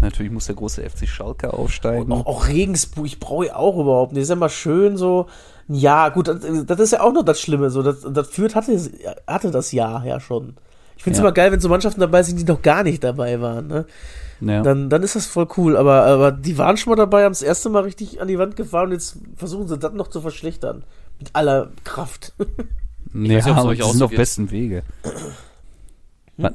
Natürlich 0.00 0.32
muss 0.32 0.46
der 0.46 0.56
große 0.56 0.82
FC 0.88 1.08
Schalke 1.08 1.54
aufsteigen. 1.54 2.12
Auch, 2.12 2.26
auch 2.26 2.48
Regensburg, 2.48 3.06
ich 3.06 3.20
brauche 3.20 3.46
ich 3.46 3.52
auch 3.52 3.78
überhaupt 3.78 4.12
nicht. 4.12 4.22
Das 4.22 4.26
ist 4.26 4.30
ja 4.30 4.36
mal 4.36 4.48
schön 4.50 4.96
so. 4.96 5.26
Ja, 5.68 6.10
gut, 6.10 6.28
das, 6.28 6.40
das 6.66 6.80
ist 6.80 6.90
ja 6.92 7.00
auch 7.00 7.12
noch 7.12 7.22
das 7.22 7.40
Schlimme. 7.40 7.70
So, 7.70 7.82
das, 7.82 8.06
das 8.10 8.28
führt 8.28 8.54
hatte, 8.54 8.78
hatte 9.26 9.50
das 9.50 9.72
Jahr 9.72 10.04
ja 10.04 10.20
schon. 10.20 10.56
Ich 10.96 11.02
finde 11.02 11.16
es 11.16 11.18
Ja. 11.18 11.24
immer 11.24 11.32
geil, 11.32 11.52
wenn 11.52 11.60
so 11.60 11.68
Mannschaften 11.68 12.00
dabei 12.00 12.22
sind, 12.22 12.38
die 12.38 12.44
noch 12.44 12.62
gar 12.62 12.82
nicht 12.82 13.02
dabei 13.04 13.40
waren. 13.40 13.66
Ne? 13.66 13.86
ja. 14.40 14.62
dann, 14.62 14.90
dann 14.90 15.02
ist 15.02 15.16
das 15.16 15.26
voll 15.26 15.48
cool. 15.56 15.76
Aber, 15.76 16.02
aber 16.04 16.32
die 16.32 16.58
waren 16.58 16.76
schon 16.76 16.90
mal 16.90 16.96
dabei, 16.96 17.24
haben 17.24 17.32
das 17.32 17.42
erste 17.42 17.68
Mal 17.70 17.82
richtig 17.82 18.20
an 18.20 18.28
die 18.28 18.38
Wand 18.38 18.56
gefahren 18.56 18.86
und 18.86 18.92
jetzt 18.92 19.18
versuchen 19.36 19.68
sie 19.68 19.78
das 19.78 19.92
noch 19.92 20.08
zu 20.08 20.20
verschlechtern. 20.20 20.84
Mit 21.18 21.30
aller 21.32 21.70
Kraft. 21.84 22.32
ja, 22.38 22.44
nicht, 23.12 23.46
die 23.46 23.82
auch 23.82 23.92
sind 23.92 24.02
auf 24.02 24.10
besten 24.10 24.50
Wege. 24.50 24.82
Was? 26.36 26.52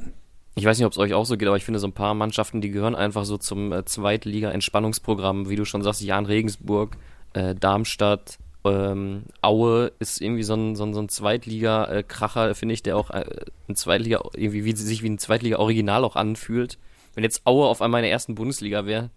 Ich 0.56 0.64
weiß 0.64 0.78
nicht, 0.78 0.86
ob 0.86 0.92
es 0.92 0.98
euch 0.98 1.14
auch 1.14 1.24
so 1.24 1.36
geht, 1.36 1.48
aber 1.48 1.56
ich 1.56 1.64
finde, 1.64 1.80
so 1.80 1.86
ein 1.86 1.92
paar 1.92 2.12
Mannschaften, 2.14 2.60
die 2.60 2.70
gehören 2.70 2.94
einfach 2.94 3.24
so 3.24 3.38
zum 3.38 3.72
äh, 3.72 3.84
Zweitliga-Entspannungsprogramm, 3.84 5.48
wie 5.48 5.56
du 5.56 5.64
schon 5.64 5.82
sagst, 5.82 6.02
Jan 6.02 6.26
Regensburg, 6.26 6.96
äh, 7.32 7.54
Darmstadt, 7.54 8.38
ähm, 8.64 9.24
Aue 9.42 9.92
ist 9.98 10.20
irgendwie 10.20 10.42
so 10.42 10.54
ein, 10.54 10.76
so 10.76 10.84
ein, 10.84 10.92
so 10.94 11.00
ein 11.00 11.08
Zweitliga-Kracher, 11.08 12.54
finde 12.54 12.74
ich, 12.74 12.82
der 12.82 12.96
auch 12.96 13.10
äh, 13.10 13.24
ein 13.68 13.76
Zweitliga, 13.76 14.20
irgendwie 14.34 14.64
wie, 14.64 14.74
sich 14.76 15.02
wie 15.02 15.10
ein 15.10 15.18
Zweitliga-Original 15.18 16.04
auch 16.04 16.16
anfühlt. 16.16 16.78
Wenn 17.14 17.24
jetzt 17.24 17.46
Aue 17.46 17.66
auf 17.66 17.82
einmal 17.82 18.00
in 18.00 18.04
der 18.04 18.12
ersten 18.12 18.34
Bundesliga 18.34 18.86
wäre, 18.86 19.10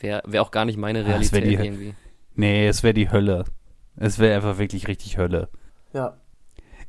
wäre 0.00 0.22
wär 0.26 0.42
auch 0.42 0.50
gar 0.50 0.64
nicht 0.64 0.78
meine 0.78 1.00
Ja, 1.00 1.06
wär 1.06 1.14
Realität 1.14 1.44
die- 1.44 1.54
irgendwie. 1.66 1.94
Nee, 2.34 2.66
es 2.68 2.82
wäre 2.82 2.94
die 2.94 3.10
Hölle. 3.10 3.44
Es 3.96 4.18
wäre 4.18 4.36
einfach 4.36 4.58
wirklich 4.58 4.88
richtig 4.88 5.16
Hölle. 5.16 5.48
Ja. 5.94 6.16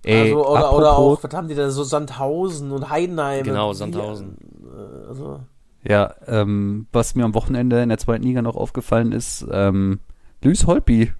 Ey, 0.04 0.22
also, 0.24 0.46
oder, 0.46 0.74
oder 0.74 0.92
apropos- 0.92 1.18
auch, 1.20 1.24
was 1.24 1.34
haben 1.34 1.48
die 1.48 1.56
da 1.56 1.70
so 1.70 1.84
Sandhausen 1.84 2.72
und 2.72 2.90
Heidenheim? 2.90 3.44
Genau, 3.44 3.74
Sandhausen. 3.74 4.38
äh, 4.64 5.08
Also, 5.08 5.40
Ja, 5.84 6.14
ähm, 6.28 6.88
was 6.92 7.16
mir 7.16 7.24
am 7.24 7.34
Wochenende 7.34 7.82
in 7.82 7.90
der 7.90 7.98
zweiten 7.98 8.24
Liga 8.24 8.42
noch 8.42 8.56
aufgefallen 8.58 9.12
ist, 9.14 9.46
ähm, 9.52 10.00
Luis 10.44 10.68
Holpi 10.68 11.14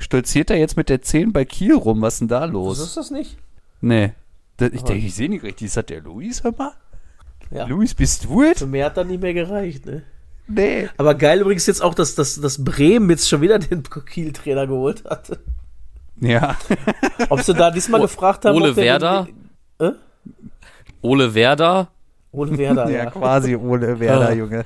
stolziert 0.00 0.50
da 0.50 0.54
jetzt 0.54 0.76
mit 0.76 0.88
der 0.88 1.02
10 1.02 1.32
bei 1.32 1.44
Kiel 1.44 1.74
rum. 1.74 2.02
Was 2.02 2.14
ist 2.14 2.18
denn 2.20 2.28
da 2.28 2.42
was 2.42 2.50
los? 2.50 2.80
ist 2.80 2.96
das 2.96 3.10
nicht? 3.10 3.36
Nee. 3.80 4.12
Da, 4.56 4.66
ich 4.66 4.82
denke, 4.82 5.06
ich 5.06 5.14
sehe 5.14 5.28
nicht 5.28 5.42
richtig. 5.42 5.66
Ist 5.68 5.76
das 5.76 5.86
der 5.86 6.00
Luis, 6.00 6.42
hör 6.42 6.52
mal? 6.56 6.72
Ja. 7.50 7.66
Luis, 7.66 7.94
bist 7.94 8.24
du 8.24 8.42
es? 8.42 8.58
Für 8.58 8.66
mehr 8.66 8.86
hat 8.86 8.96
dann 8.96 9.08
nicht 9.08 9.22
mehr 9.22 9.34
gereicht, 9.34 9.86
ne? 9.86 10.02
Nee. 10.46 10.88
Aber 10.96 11.14
geil 11.14 11.40
übrigens 11.40 11.66
jetzt 11.66 11.80
auch, 11.82 11.94
dass, 11.94 12.14
dass, 12.14 12.40
dass 12.40 12.62
Bremen 12.64 13.08
jetzt 13.10 13.28
schon 13.28 13.40
wieder 13.40 13.58
den 13.58 13.82
Kiel-Trainer 14.06 14.66
geholt 14.66 15.04
hat. 15.04 15.38
Ja. 16.20 16.56
Ob 17.28 17.40
sie 17.40 17.54
da 17.54 17.70
diesmal 17.70 18.00
O- 18.00 18.04
gefragt 18.04 18.44
haben, 18.44 18.56
Ole 18.56 18.70
ob 18.70 18.76
Werder? 18.76 19.28
Den, 19.78 19.86
äh? 19.88 19.92
Ole 21.02 21.34
Werder, 21.34 21.88
Ole 22.32 22.58
Werder, 22.58 22.90
ja, 22.90 23.04
ja. 23.04 23.10
quasi 23.10 23.56
ohne 23.56 23.98
Werder. 23.98 24.34
Junge. 24.34 24.64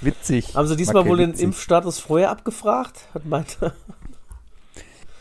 Witzig. 0.00 0.54
Haben 0.54 0.68
sie 0.68 0.76
diesmal 0.76 1.06
wohl 1.06 1.16
den 1.16 1.30
witzig. 1.30 1.44
Impfstatus 1.44 1.98
vorher 1.98 2.30
abgefragt? 2.30 3.00
Hat 3.14 3.24
meinte. 3.24 3.72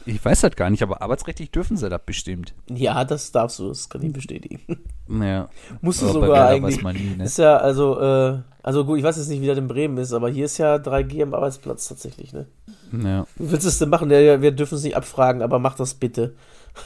Ich 0.05 0.23
weiß 0.23 0.41
das 0.41 0.55
gar 0.55 0.69
nicht, 0.69 0.83
aber 0.83 1.01
arbeitsrechtlich 1.01 1.51
dürfen 1.51 1.77
sie 1.77 1.89
das 1.89 2.01
bestimmt. 2.05 2.53
Ja, 2.69 3.05
das 3.05 3.31
darfst 3.31 3.59
du, 3.59 3.69
das 3.69 3.89
kann 3.89 4.01
ich 4.01 4.11
bestätigen. 4.11 4.59
Naja. 5.07 5.49
Musst 5.81 6.01
du 6.01 6.05
Aber 6.09 6.13
sogar 6.13 6.47
eigentlich. 6.49 6.81
nie, 6.81 7.15
ne? 7.17 7.23
Ist 7.25 7.37
ja, 7.37 7.57
also, 7.57 7.99
äh, 7.99 8.39
also 8.61 8.85
gut, 8.85 8.97
ich 8.97 9.03
weiß 9.03 9.17
jetzt 9.17 9.27
nicht, 9.29 9.41
wie 9.41 9.47
das 9.47 9.57
in 9.57 9.67
Bremen 9.67 9.97
ist, 9.97 10.13
aber 10.13 10.29
hier 10.29 10.45
ist 10.45 10.57
ja 10.57 10.75
3G 10.75 11.23
am 11.23 11.33
Arbeitsplatz 11.33 11.87
tatsächlich, 11.87 12.33
ne? 12.33 12.47
Ja. 12.91 13.25
Wie 13.35 13.51
willst 13.51 13.65
du 13.65 13.69
es 13.69 13.79
denn 13.79 13.89
machen? 13.89 14.09
Ja, 14.11 14.41
wir 14.41 14.51
dürfen 14.51 14.75
es 14.75 14.83
nicht 14.83 14.95
abfragen, 14.95 15.41
aber 15.41 15.59
mach 15.59 15.75
das 15.75 15.93
bitte. 15.93 16.35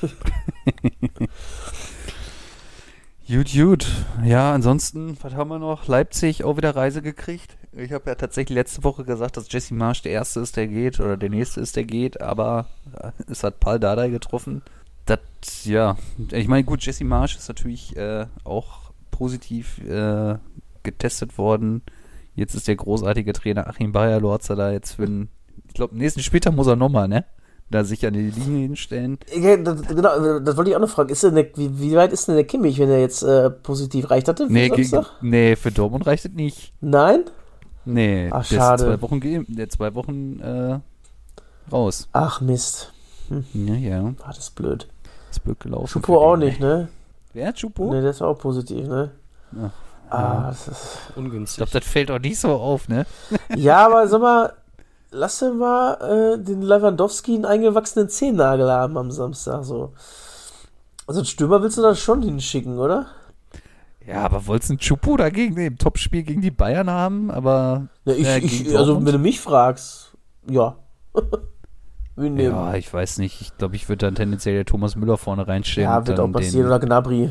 Gut, 3.29 3.51
gut. 3.53 3.85
Ja, 4.23 4.53
ansonsten, 4.53 5.17
was 5.21 5.33
haben 5.35 5.49
wir 5.49 5.59
noch? 5.59 5.85
Leipzig 5.87 6.45
auch 6.45 6.55
wieder 6.55 6.77
Reise 6.77 7.01
gekriegt. 7.01 7.56
Ich 7.77 7.91
habe 7.91 8.09
ja 8.09 8.15
tatsächlich 8.15 8.55
letzte 8.55 8.83
Woche 8.83 9.03
gesagt, 9.03 9.37
dass 9.37 9.51
Jesse 9.51 9.75
Marsch 9.75 10.01
der 10.01 10.11
Erste 10.11 10.39
ist, 10.39 10.57
der 10.57 10.67
geht, 10.67 10.99
oder 10.99 11.15
der 11.15 11.29
Nächste 11.29 11.61
ist, 11.61 11.75
der 11.75 11.83
geht, 11.83 12.19
aber 12.21 12.65
äh, 12.99 13.11
es 13.31 13.43
hat 13.43 13.59
Paul 13.59 13.79
Dardai 13.79 14.09
getroffen. 14.09 14.63
Das, 15.05 15.19
ja, 15.63 15.95
ich 16.31 16.47
meine, 16.47 16.63
gut, 16.63 16.81
Jesse 16.83 17.05
Marsch 17.05 17.37
ist 17.37 17.47
natürlich 17.47 17.95
äh, 17.95 18.25
auch 18.43 18.91
positiv 19.11 19.79
äh, 19.87 20.35
getestet 20.83 21.37
worden. 21.37 21.83
Jetzt 22.35 22.55
ist 22.55 22.67
der 22.67 22.75
großartige 22.75 23.31
Trainer 23.33 23.67
Achim 23.67 23.91
Bayer-Lorzer 23.91 24.55
da 24.55 24.71
jetzt 24.71 24.93
für 24.93 25.05
den, 25.05 25.29
ich 25.67 25.73
glaube, 25.75 25.95
nächsten 25.97 26.21
Spieltag 26.21 26.55
muss 26.55 26.67
er 26.67 26.75
nochmal, 26.75 27.07
ne? 27.07 27.25
Da 27.69 27.83
sich 27.83 28.05
an 28.05 28.13
die 28.13 28.31
Linie 28.31 28.61
hinstellen. 28.67 29.19
Ja, 29.35 29.57
das, 29.57 29.81
genau, 29.83 30.39
das 30.39 30.55
wollte 30.55 30.69
ich 30.71 30.75
auch 30.75 30.81
noch 30.81 30.89
fragen. 30.89 31.09
Ist 31.09 31.23
denn 31.23 31.35
der, 31.35 31.47
wie, 31.55 31.79
wie 31.79 31.95
weit 31.95 32.13
ist 32.13 32.27
denn 32.27 32.35
der 32.35 32.45
Kimmich, 32.45 32.79
wenn 32.79 32.89
er 32.89 33.01
jetzt 33.01 33.23
äh, 33.23 33.49
positiv 33.49 34.09
reicht 34.09 34.29
hatte? 34.29 34.47
für 34.47 34.53
Nee, 34.53 34.69
Samstag? 34.69 35.11
nee, 35.21 35.55
für 35.57 35.71
Dortmund 35.71 36.07
reicht 36.07 36.25
es 36.25 36.31
nicht. 36.31 36.73
Nein? 36.79 37.25
Nee, 37.87 38.29
Ach, 38.31 38.47
der 38.47 38.55
schade. 38.57 38.83
ist 38.83 38.89
zwei 38.89 39.01
Wochen, 39.01 39.45
der 39.47 39.69
zwei 39.69 39.95
Wochen 39.95 40.39
äh, 40.39 40.79
raus. 41.71 42.07
Ach, 42.13 42.41
Mist. 42.41 42.93
Ja, 43.53 43.73
ja, 43.75 44.13
Ah, 44.23 44.27
das 44.27 44.37
ist 44.39 44.55
blöd. 44.55 44.87
ist 45.29 45.43
blöd 45.43 45.59
gelaufen. 45.59 45.87
Schupo 45.87 46.17
auch 46.17 46.35
den. 46.37 46.47
nicht, 46.47 46.59
ne? 46.59 46.87
Wer 47.33 47.47
hat 47.47 47.59
Schupo? 47.59 47.91
Ne, 47.91 48.01
der 48.01 48.11
ist 48.11 48.21
auch 48.21 48.37
positiv, 48.37 48.87
ne? 48.87 49.11
Ach, 49.59 49.71
Ah, 50.09 50.47
das 50.47 50.67
ist. 50.69 50.97
Ich 51.09 51.17
ungünstig. 51.17 51.57
glaube, 51.57 51.71
das 51.79 51.89
fällt 51.89 52.09
auch 52.11 52.19
nicht 52.19 52.39
so 52.39 52.51
auf, 52.51 52.87
ne? 52.87 53.05
Ja, 53.55 53.85
aber 53.85 54.07
sag 54.07 54.21
mal, 54.21 54.53
lass 55.11 55.39
dir 55.39 55.51
mal 55.53 55.93
äh, 56.35 56.43
den 56.43 56.61
Lewandowski 56.61 57.35
einen 57.35 57.45
eingewachsenen 57.45 58.07
Zehennagel 58.09 58.71
haben 58.71 58.97
am 58.97 59.11
Samstag, 59.11 59.65
so. 59.65 59.91
Also, 61.05 61.19
einen 61.21 61.25
Stürmer 61.25 61.61
willst 61.61 61.77
du 61.77 61.81
da 61.81 61.95
schon 61.95 62.21
hinschicken, 62.21 62.79
oder? 62.79 63.07
Ja, 64.07 64.23
aber 64.23 64.47
wolltest 64.47 64.69
du 64.69 64.73
einen 64.73 64.81
Schupo 64.81 65.17
dagegen 65.17 65.57
im 65.57 65.77
Topspiel 65.77 66.23
gegen 66.23 66.41
die 66.41 66.51
Bayern 66.51 66.89
haben? 66.89 67.29
Aber 67.29 67.87
Ja, 68.05 68.13
ich, 68.13 68.25
äh, 68.27 68.39
ich, 68.39 68.77
also, 68.77 69.05
wenn 69.05 69.11
du 69.11 69.19
mich 69.19 69.39
fragst, 69.39 70.13
ja. 70.49 70.77
Ja, 72.19 72.73
ich 72.73 72.91
weiß 72.91 73.19
nicht. 73.19 73.41
Ich 73.41 73.57
glaube, 73.57 73.75
ich 73.75 73.89
würde 73.89 74.07
dann 74.07 74.15
tendenziell 74.15 74.55
der 74.55 74.65
Thomas 74.65 74.95
Müller 74.95 75.17
vorne 75.17 75.47
reinstellen. 75.47 75.87
Ja, 75.87 76.07
wird 76.07 76.19
auch 76.19 76.31
passieren. 76.31 76.65
Oder 76.65 76.79
Gnabry. 76.79 77.29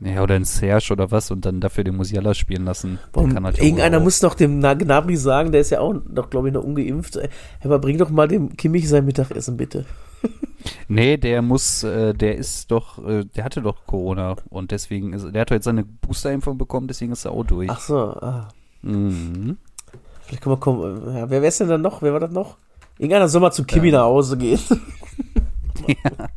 Ja, 0.00 0.22
oder 0.22 0.34
ein 0.34 0.44
Serge 0.44 0.92
oder 0.92 1.10
was 1.10 1.30
und 1.30 1.46
dann 1.46 1.62
dafür 1.62 1.84
den 1.84 1.96
Musiala 1.96 2.34
spielen 2.34 2.66
lassen. 2.66 2.98
Halt 3.14 3.58
irgendeiner 3.58 3.98
muss 3.98 4.20
doch 4.20 4.34
dem 4.34 4.60
Gnabry 4.60 5.16
sagen, 5.16 5.52
der 5.52 5.62
ist 5.62 5.70
ja 5.70 5.80
auch 5.80 5.94
noch, 5.94 6.28
glaube 6.28 6.48
ich, 6.48 6.54
noch 6.54 6.64
ungeimpft. 6.64 7.18
Aber 7.64 7.78
bring 7.78 7.96
doch 7.96 8.10
mal 8.10 8.28
dem 8.28 8.54
Kimmich 8.58 8.90
sein 8.90 9.06
Mittagessen, 9.06 9.56
bitte. 9.56 9.86
nee, 10.88 11.16
der 11.16 11.42
muss, 11.42 11.82
äh, 11.82 12.14
der 12.14 12.36
ist 12.36 12.70
doch, 12.70 13.04
äh, 13.06 13.24
der 13.24 13.44
hatte 13.44 13.62
doch 13.62 13.86
Corona 13.86 14.36
und 14.50 14.70
deswegen 14.70 15.12
ist, 15.12 15.32
der 15.32 15.40
hat 15.40 15.50
jetzt 15.50 15.64
seine 15.64 15.84
Boosterimpfung 15.84 16.58
bekommen, 16.58 16.88
deswegen 16.88 17.12
ist 17.12 17.24
er 17.24 17.32
auch 17.32 17.44
durch. 17.44 17.70
Ach 17.70 17.80
so, 17.80 17.96
ah. 17.96 18.48
Mhm. 18.82 19.58
Vielleicht 20.22 20.42
können 20.42 20.54
wir 20.54 20.60
kommen. 20.60 21.14
Ja, 21.14 21.30
wer 21.30 21.42
ist 21.42 21.60
denn 21.60 21.68
dann 21.68 21.82
noch? 21.82 22.02
Wer 22.02 22.12
war 22.12 22.20
das 22.20 22.32
noch? 22.32 22.56
Irgendeiner 22.98 23.28
soll 23.28 23.40
mal 23.40 23.52
zu 23.52 23.64
Kimi 23.64 23.90
ja. 23.90 23.98
nach 23.98 24.04
Hause 24.06 24.36
gehen. 24.36 24.58
ja. 25.86 26.28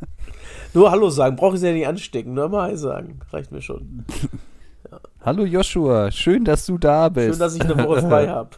Nur 0.73 0.91
Hallo 0.91 1.09
sagen, 1.09 1.35
brauche 1.35 1.55
ich 1.55 1.61
sie 1.61 1.67
ja 1.67 1.73
nicht 1.73 1.87
anstecken, 1.87 2.33
nur 2.33 2.49
mal 2.49 2.69
Hi 2.69 2.77
sagen. 2.77 3.19
Reicht 3.31 3.51
mir 3.51 3.61
schon. 3.61 4.05
Ja. 4.91 4.99
Hallo 5.21 5.45
Joshua, 5.45 6.11
schön, 6.11 6.45
dass 6.45 6.65
du 6.65 6.77
da 6.77 7.09
bist. 7.09 7.31
Schön, 7.31 7.39
dass 7.39 7.55
ich 7.55 7.61
eine 7.61 7.83
Woche 7.83 8.01
frei 8.01 8.27
habe. 8.27 8.49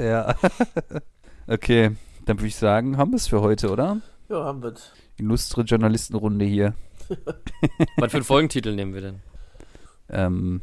ja. 0.00 0.34
Okay, 1.48 1.92
dann 2.26 2.38
würde 2.38 2.48
ich 2.48 2.56
sagen, 2.56 2.96
haben 2.96 3.12
wir 3.12 3.16
es 3.16 3.28
für 3.28 3.40
heute, 3.40 3.70
oder? 3.70 3.98
Ja, 4.28 4.44
haben 4.44 4.62
wir 4.62 4.74
Illustre 5.18 5.62
Journalistenrunde 5.62 6.44
hier. 6.44 6.74
Was 7.96 8.10
für 8.10 8.18
einen 8.18 8.24
Folgentitel 8.24 8.74
nehmen 8.74 8.94
wir 8.94 9.00
denn? 9.00 9.20
Ähm, 10.08 10.62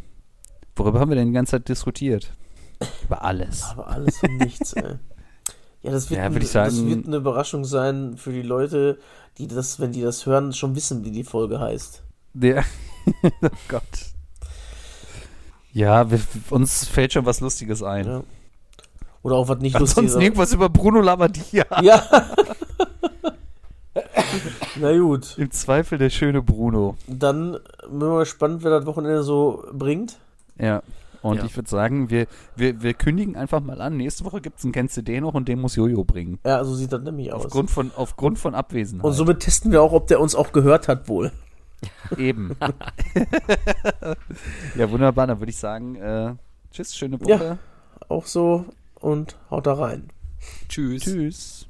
worüber 0.76 1.00
haben 1.00 1.10
wir 1.10 1.16
denn 1.16 1.28
die 1.28 1.34
ganze 1.34 1.52
Zeit 1.52 1.70
diskutiert? 1.70 2.34
Über 3.06 3.24
alles. 3.24 3.64
Aber 3.64 3.88
alles 3.88 4.22
und 4.22 4.38
nichts, 4.38 4.74
ey. 4.74 4.96
Ja, 5.82 5.92
das 5.92 6.10
wird, 6.10 6.20
ja, 6.20 6.26
ein, 6.26 6.42
sagen, 6.42 6.70
das 6.70 6.86
wird 6.86 7.08
eine 7.08 7.18
Überraschung 7.18 7.66
sein 7.66 8.18
für 8.18 8.32
die 8.32 8.42
Leute, 8.42 9.00
die 9.38 9.48
das, 9.48 9.80
wenn 9.80 9.92
die 9.92 10.02
das 10.02 10.26
hören, 10.26 10.54
schon 10.54 10.76
wissen, 10.76 11.04
wie 11.04 11.12
die 11.12 11.26
Folge 11.26 11.60
heißt. 11.60 12.04
Ja. 12.42 12.64
oh 13.42 13.50
Gott. 13.68 13.84
Ja, 15.74 16.10
wir, 16.10 16.22
uns 16.52 16.86
fällt 16.86 17.14
schon 17.14 17.26
was 17.26 17.42
Lustiges 17.42 17.84
ein. 17.84 18.06
Ja. 18.06 18.24
Oder 19.24 19.36
auch 19.36 19.48
was 19.48 19.60
nicht 19.60 19.76
Ansonsten 19.76 20.02
Lustiges. 20.04 20.24
irgendwas 20.24 20.54
über 20.54 20.70
Bruno 20.70 21.02
Labbadia. 21.02 21.66
Ja. 21.82 22.04
Na 24.80 24.98
gut. 24.98 25.38
Im 25.38 25.52
Zweifel 25.52 25.98
der 25.98 26.10
schöne 26.10 26.42
Bruno. 26.42 26.96
Dann 27.08 27.58
bin 27.90 28.02
wir 28.02 28.10
mal 28.10 28.20
gespannt, 28.20 28.64
wer 28.64 28.72
das 28.72 28.86
Wochenende 28.86 29.24
so 29.24 29.66
bringt. 29.74 30.18
Ja. 30.58 30.84
Und 31.22 31.38
ja. 31.38 31.46
ich 31.46 31.56
würde 31.56 31.70
sagen, 31.70 32.10
wir, 32.10 32.28
wir, 32.58 32.82
wir 32.82 32.94
kündigen 32.94 33.38
einfach 33.38 33.62
mal 33.62 33.80
an. 33.80 33.96
Nächste 33.96 34.26
Woche 34.26 34.42
gibt 34.42 34.60
es 34.60 34.66
einen 34.66 34.74
Kennst 34.74 34.98
du 34.98 35.02
den 35.02 35.24
noch 35.24 35.34
und 35.34 35.48
den 35.48 35.62
muss 35.62 35.78
Jojo 35.78 36.04
bringen. 36.04 36.40
Ja, 36.46 36.66
so 36.66 36.76
sieht 36.76 36.92
das 36.92 37.02
nämlich 37.02 37.32
aus. 37.32 37.46
Aufgrund 37.46 37.72
von, 37.72 37.92
aufgrund 37.96 38.40
von 38.40 38.54
Abwesenheit. 38.54 39.06
Und 39.06 39.14
somit 39.14 39.40
testen 39.40 39.72
wir 39.72 39.82
auch, 39.82 39.94
ob 39.94 40.08
der 40.08 40.20
uns 40.20 40.36
auch 40.36 40.52
gehört 40.52 40.90
hat, 40.90 41.08
wohl. 41.08 41.32
Eben. 42.18 42.58
ja, 44.76 44.92
wunderbar. 44.92 45.28
Dann 45.28 45.40
würde 45.40 45.50
ich 45.50 45.58
sagen, 45.58 45.96
äh, 45.96 46.36
tschüss, 46.72 46.94
schöne 46.94 47.22
Woche. 47.22 47.30
Ja, 47.30 47.58
auch 48.10 48.26
so 48.26 48.66
und 49.00 49.38
haut 49.50 49.66
da 49.66 49.76
rein. 49.76 50.10
Tschüss. 50.68 51.04
Tschüss. 51.04 51.68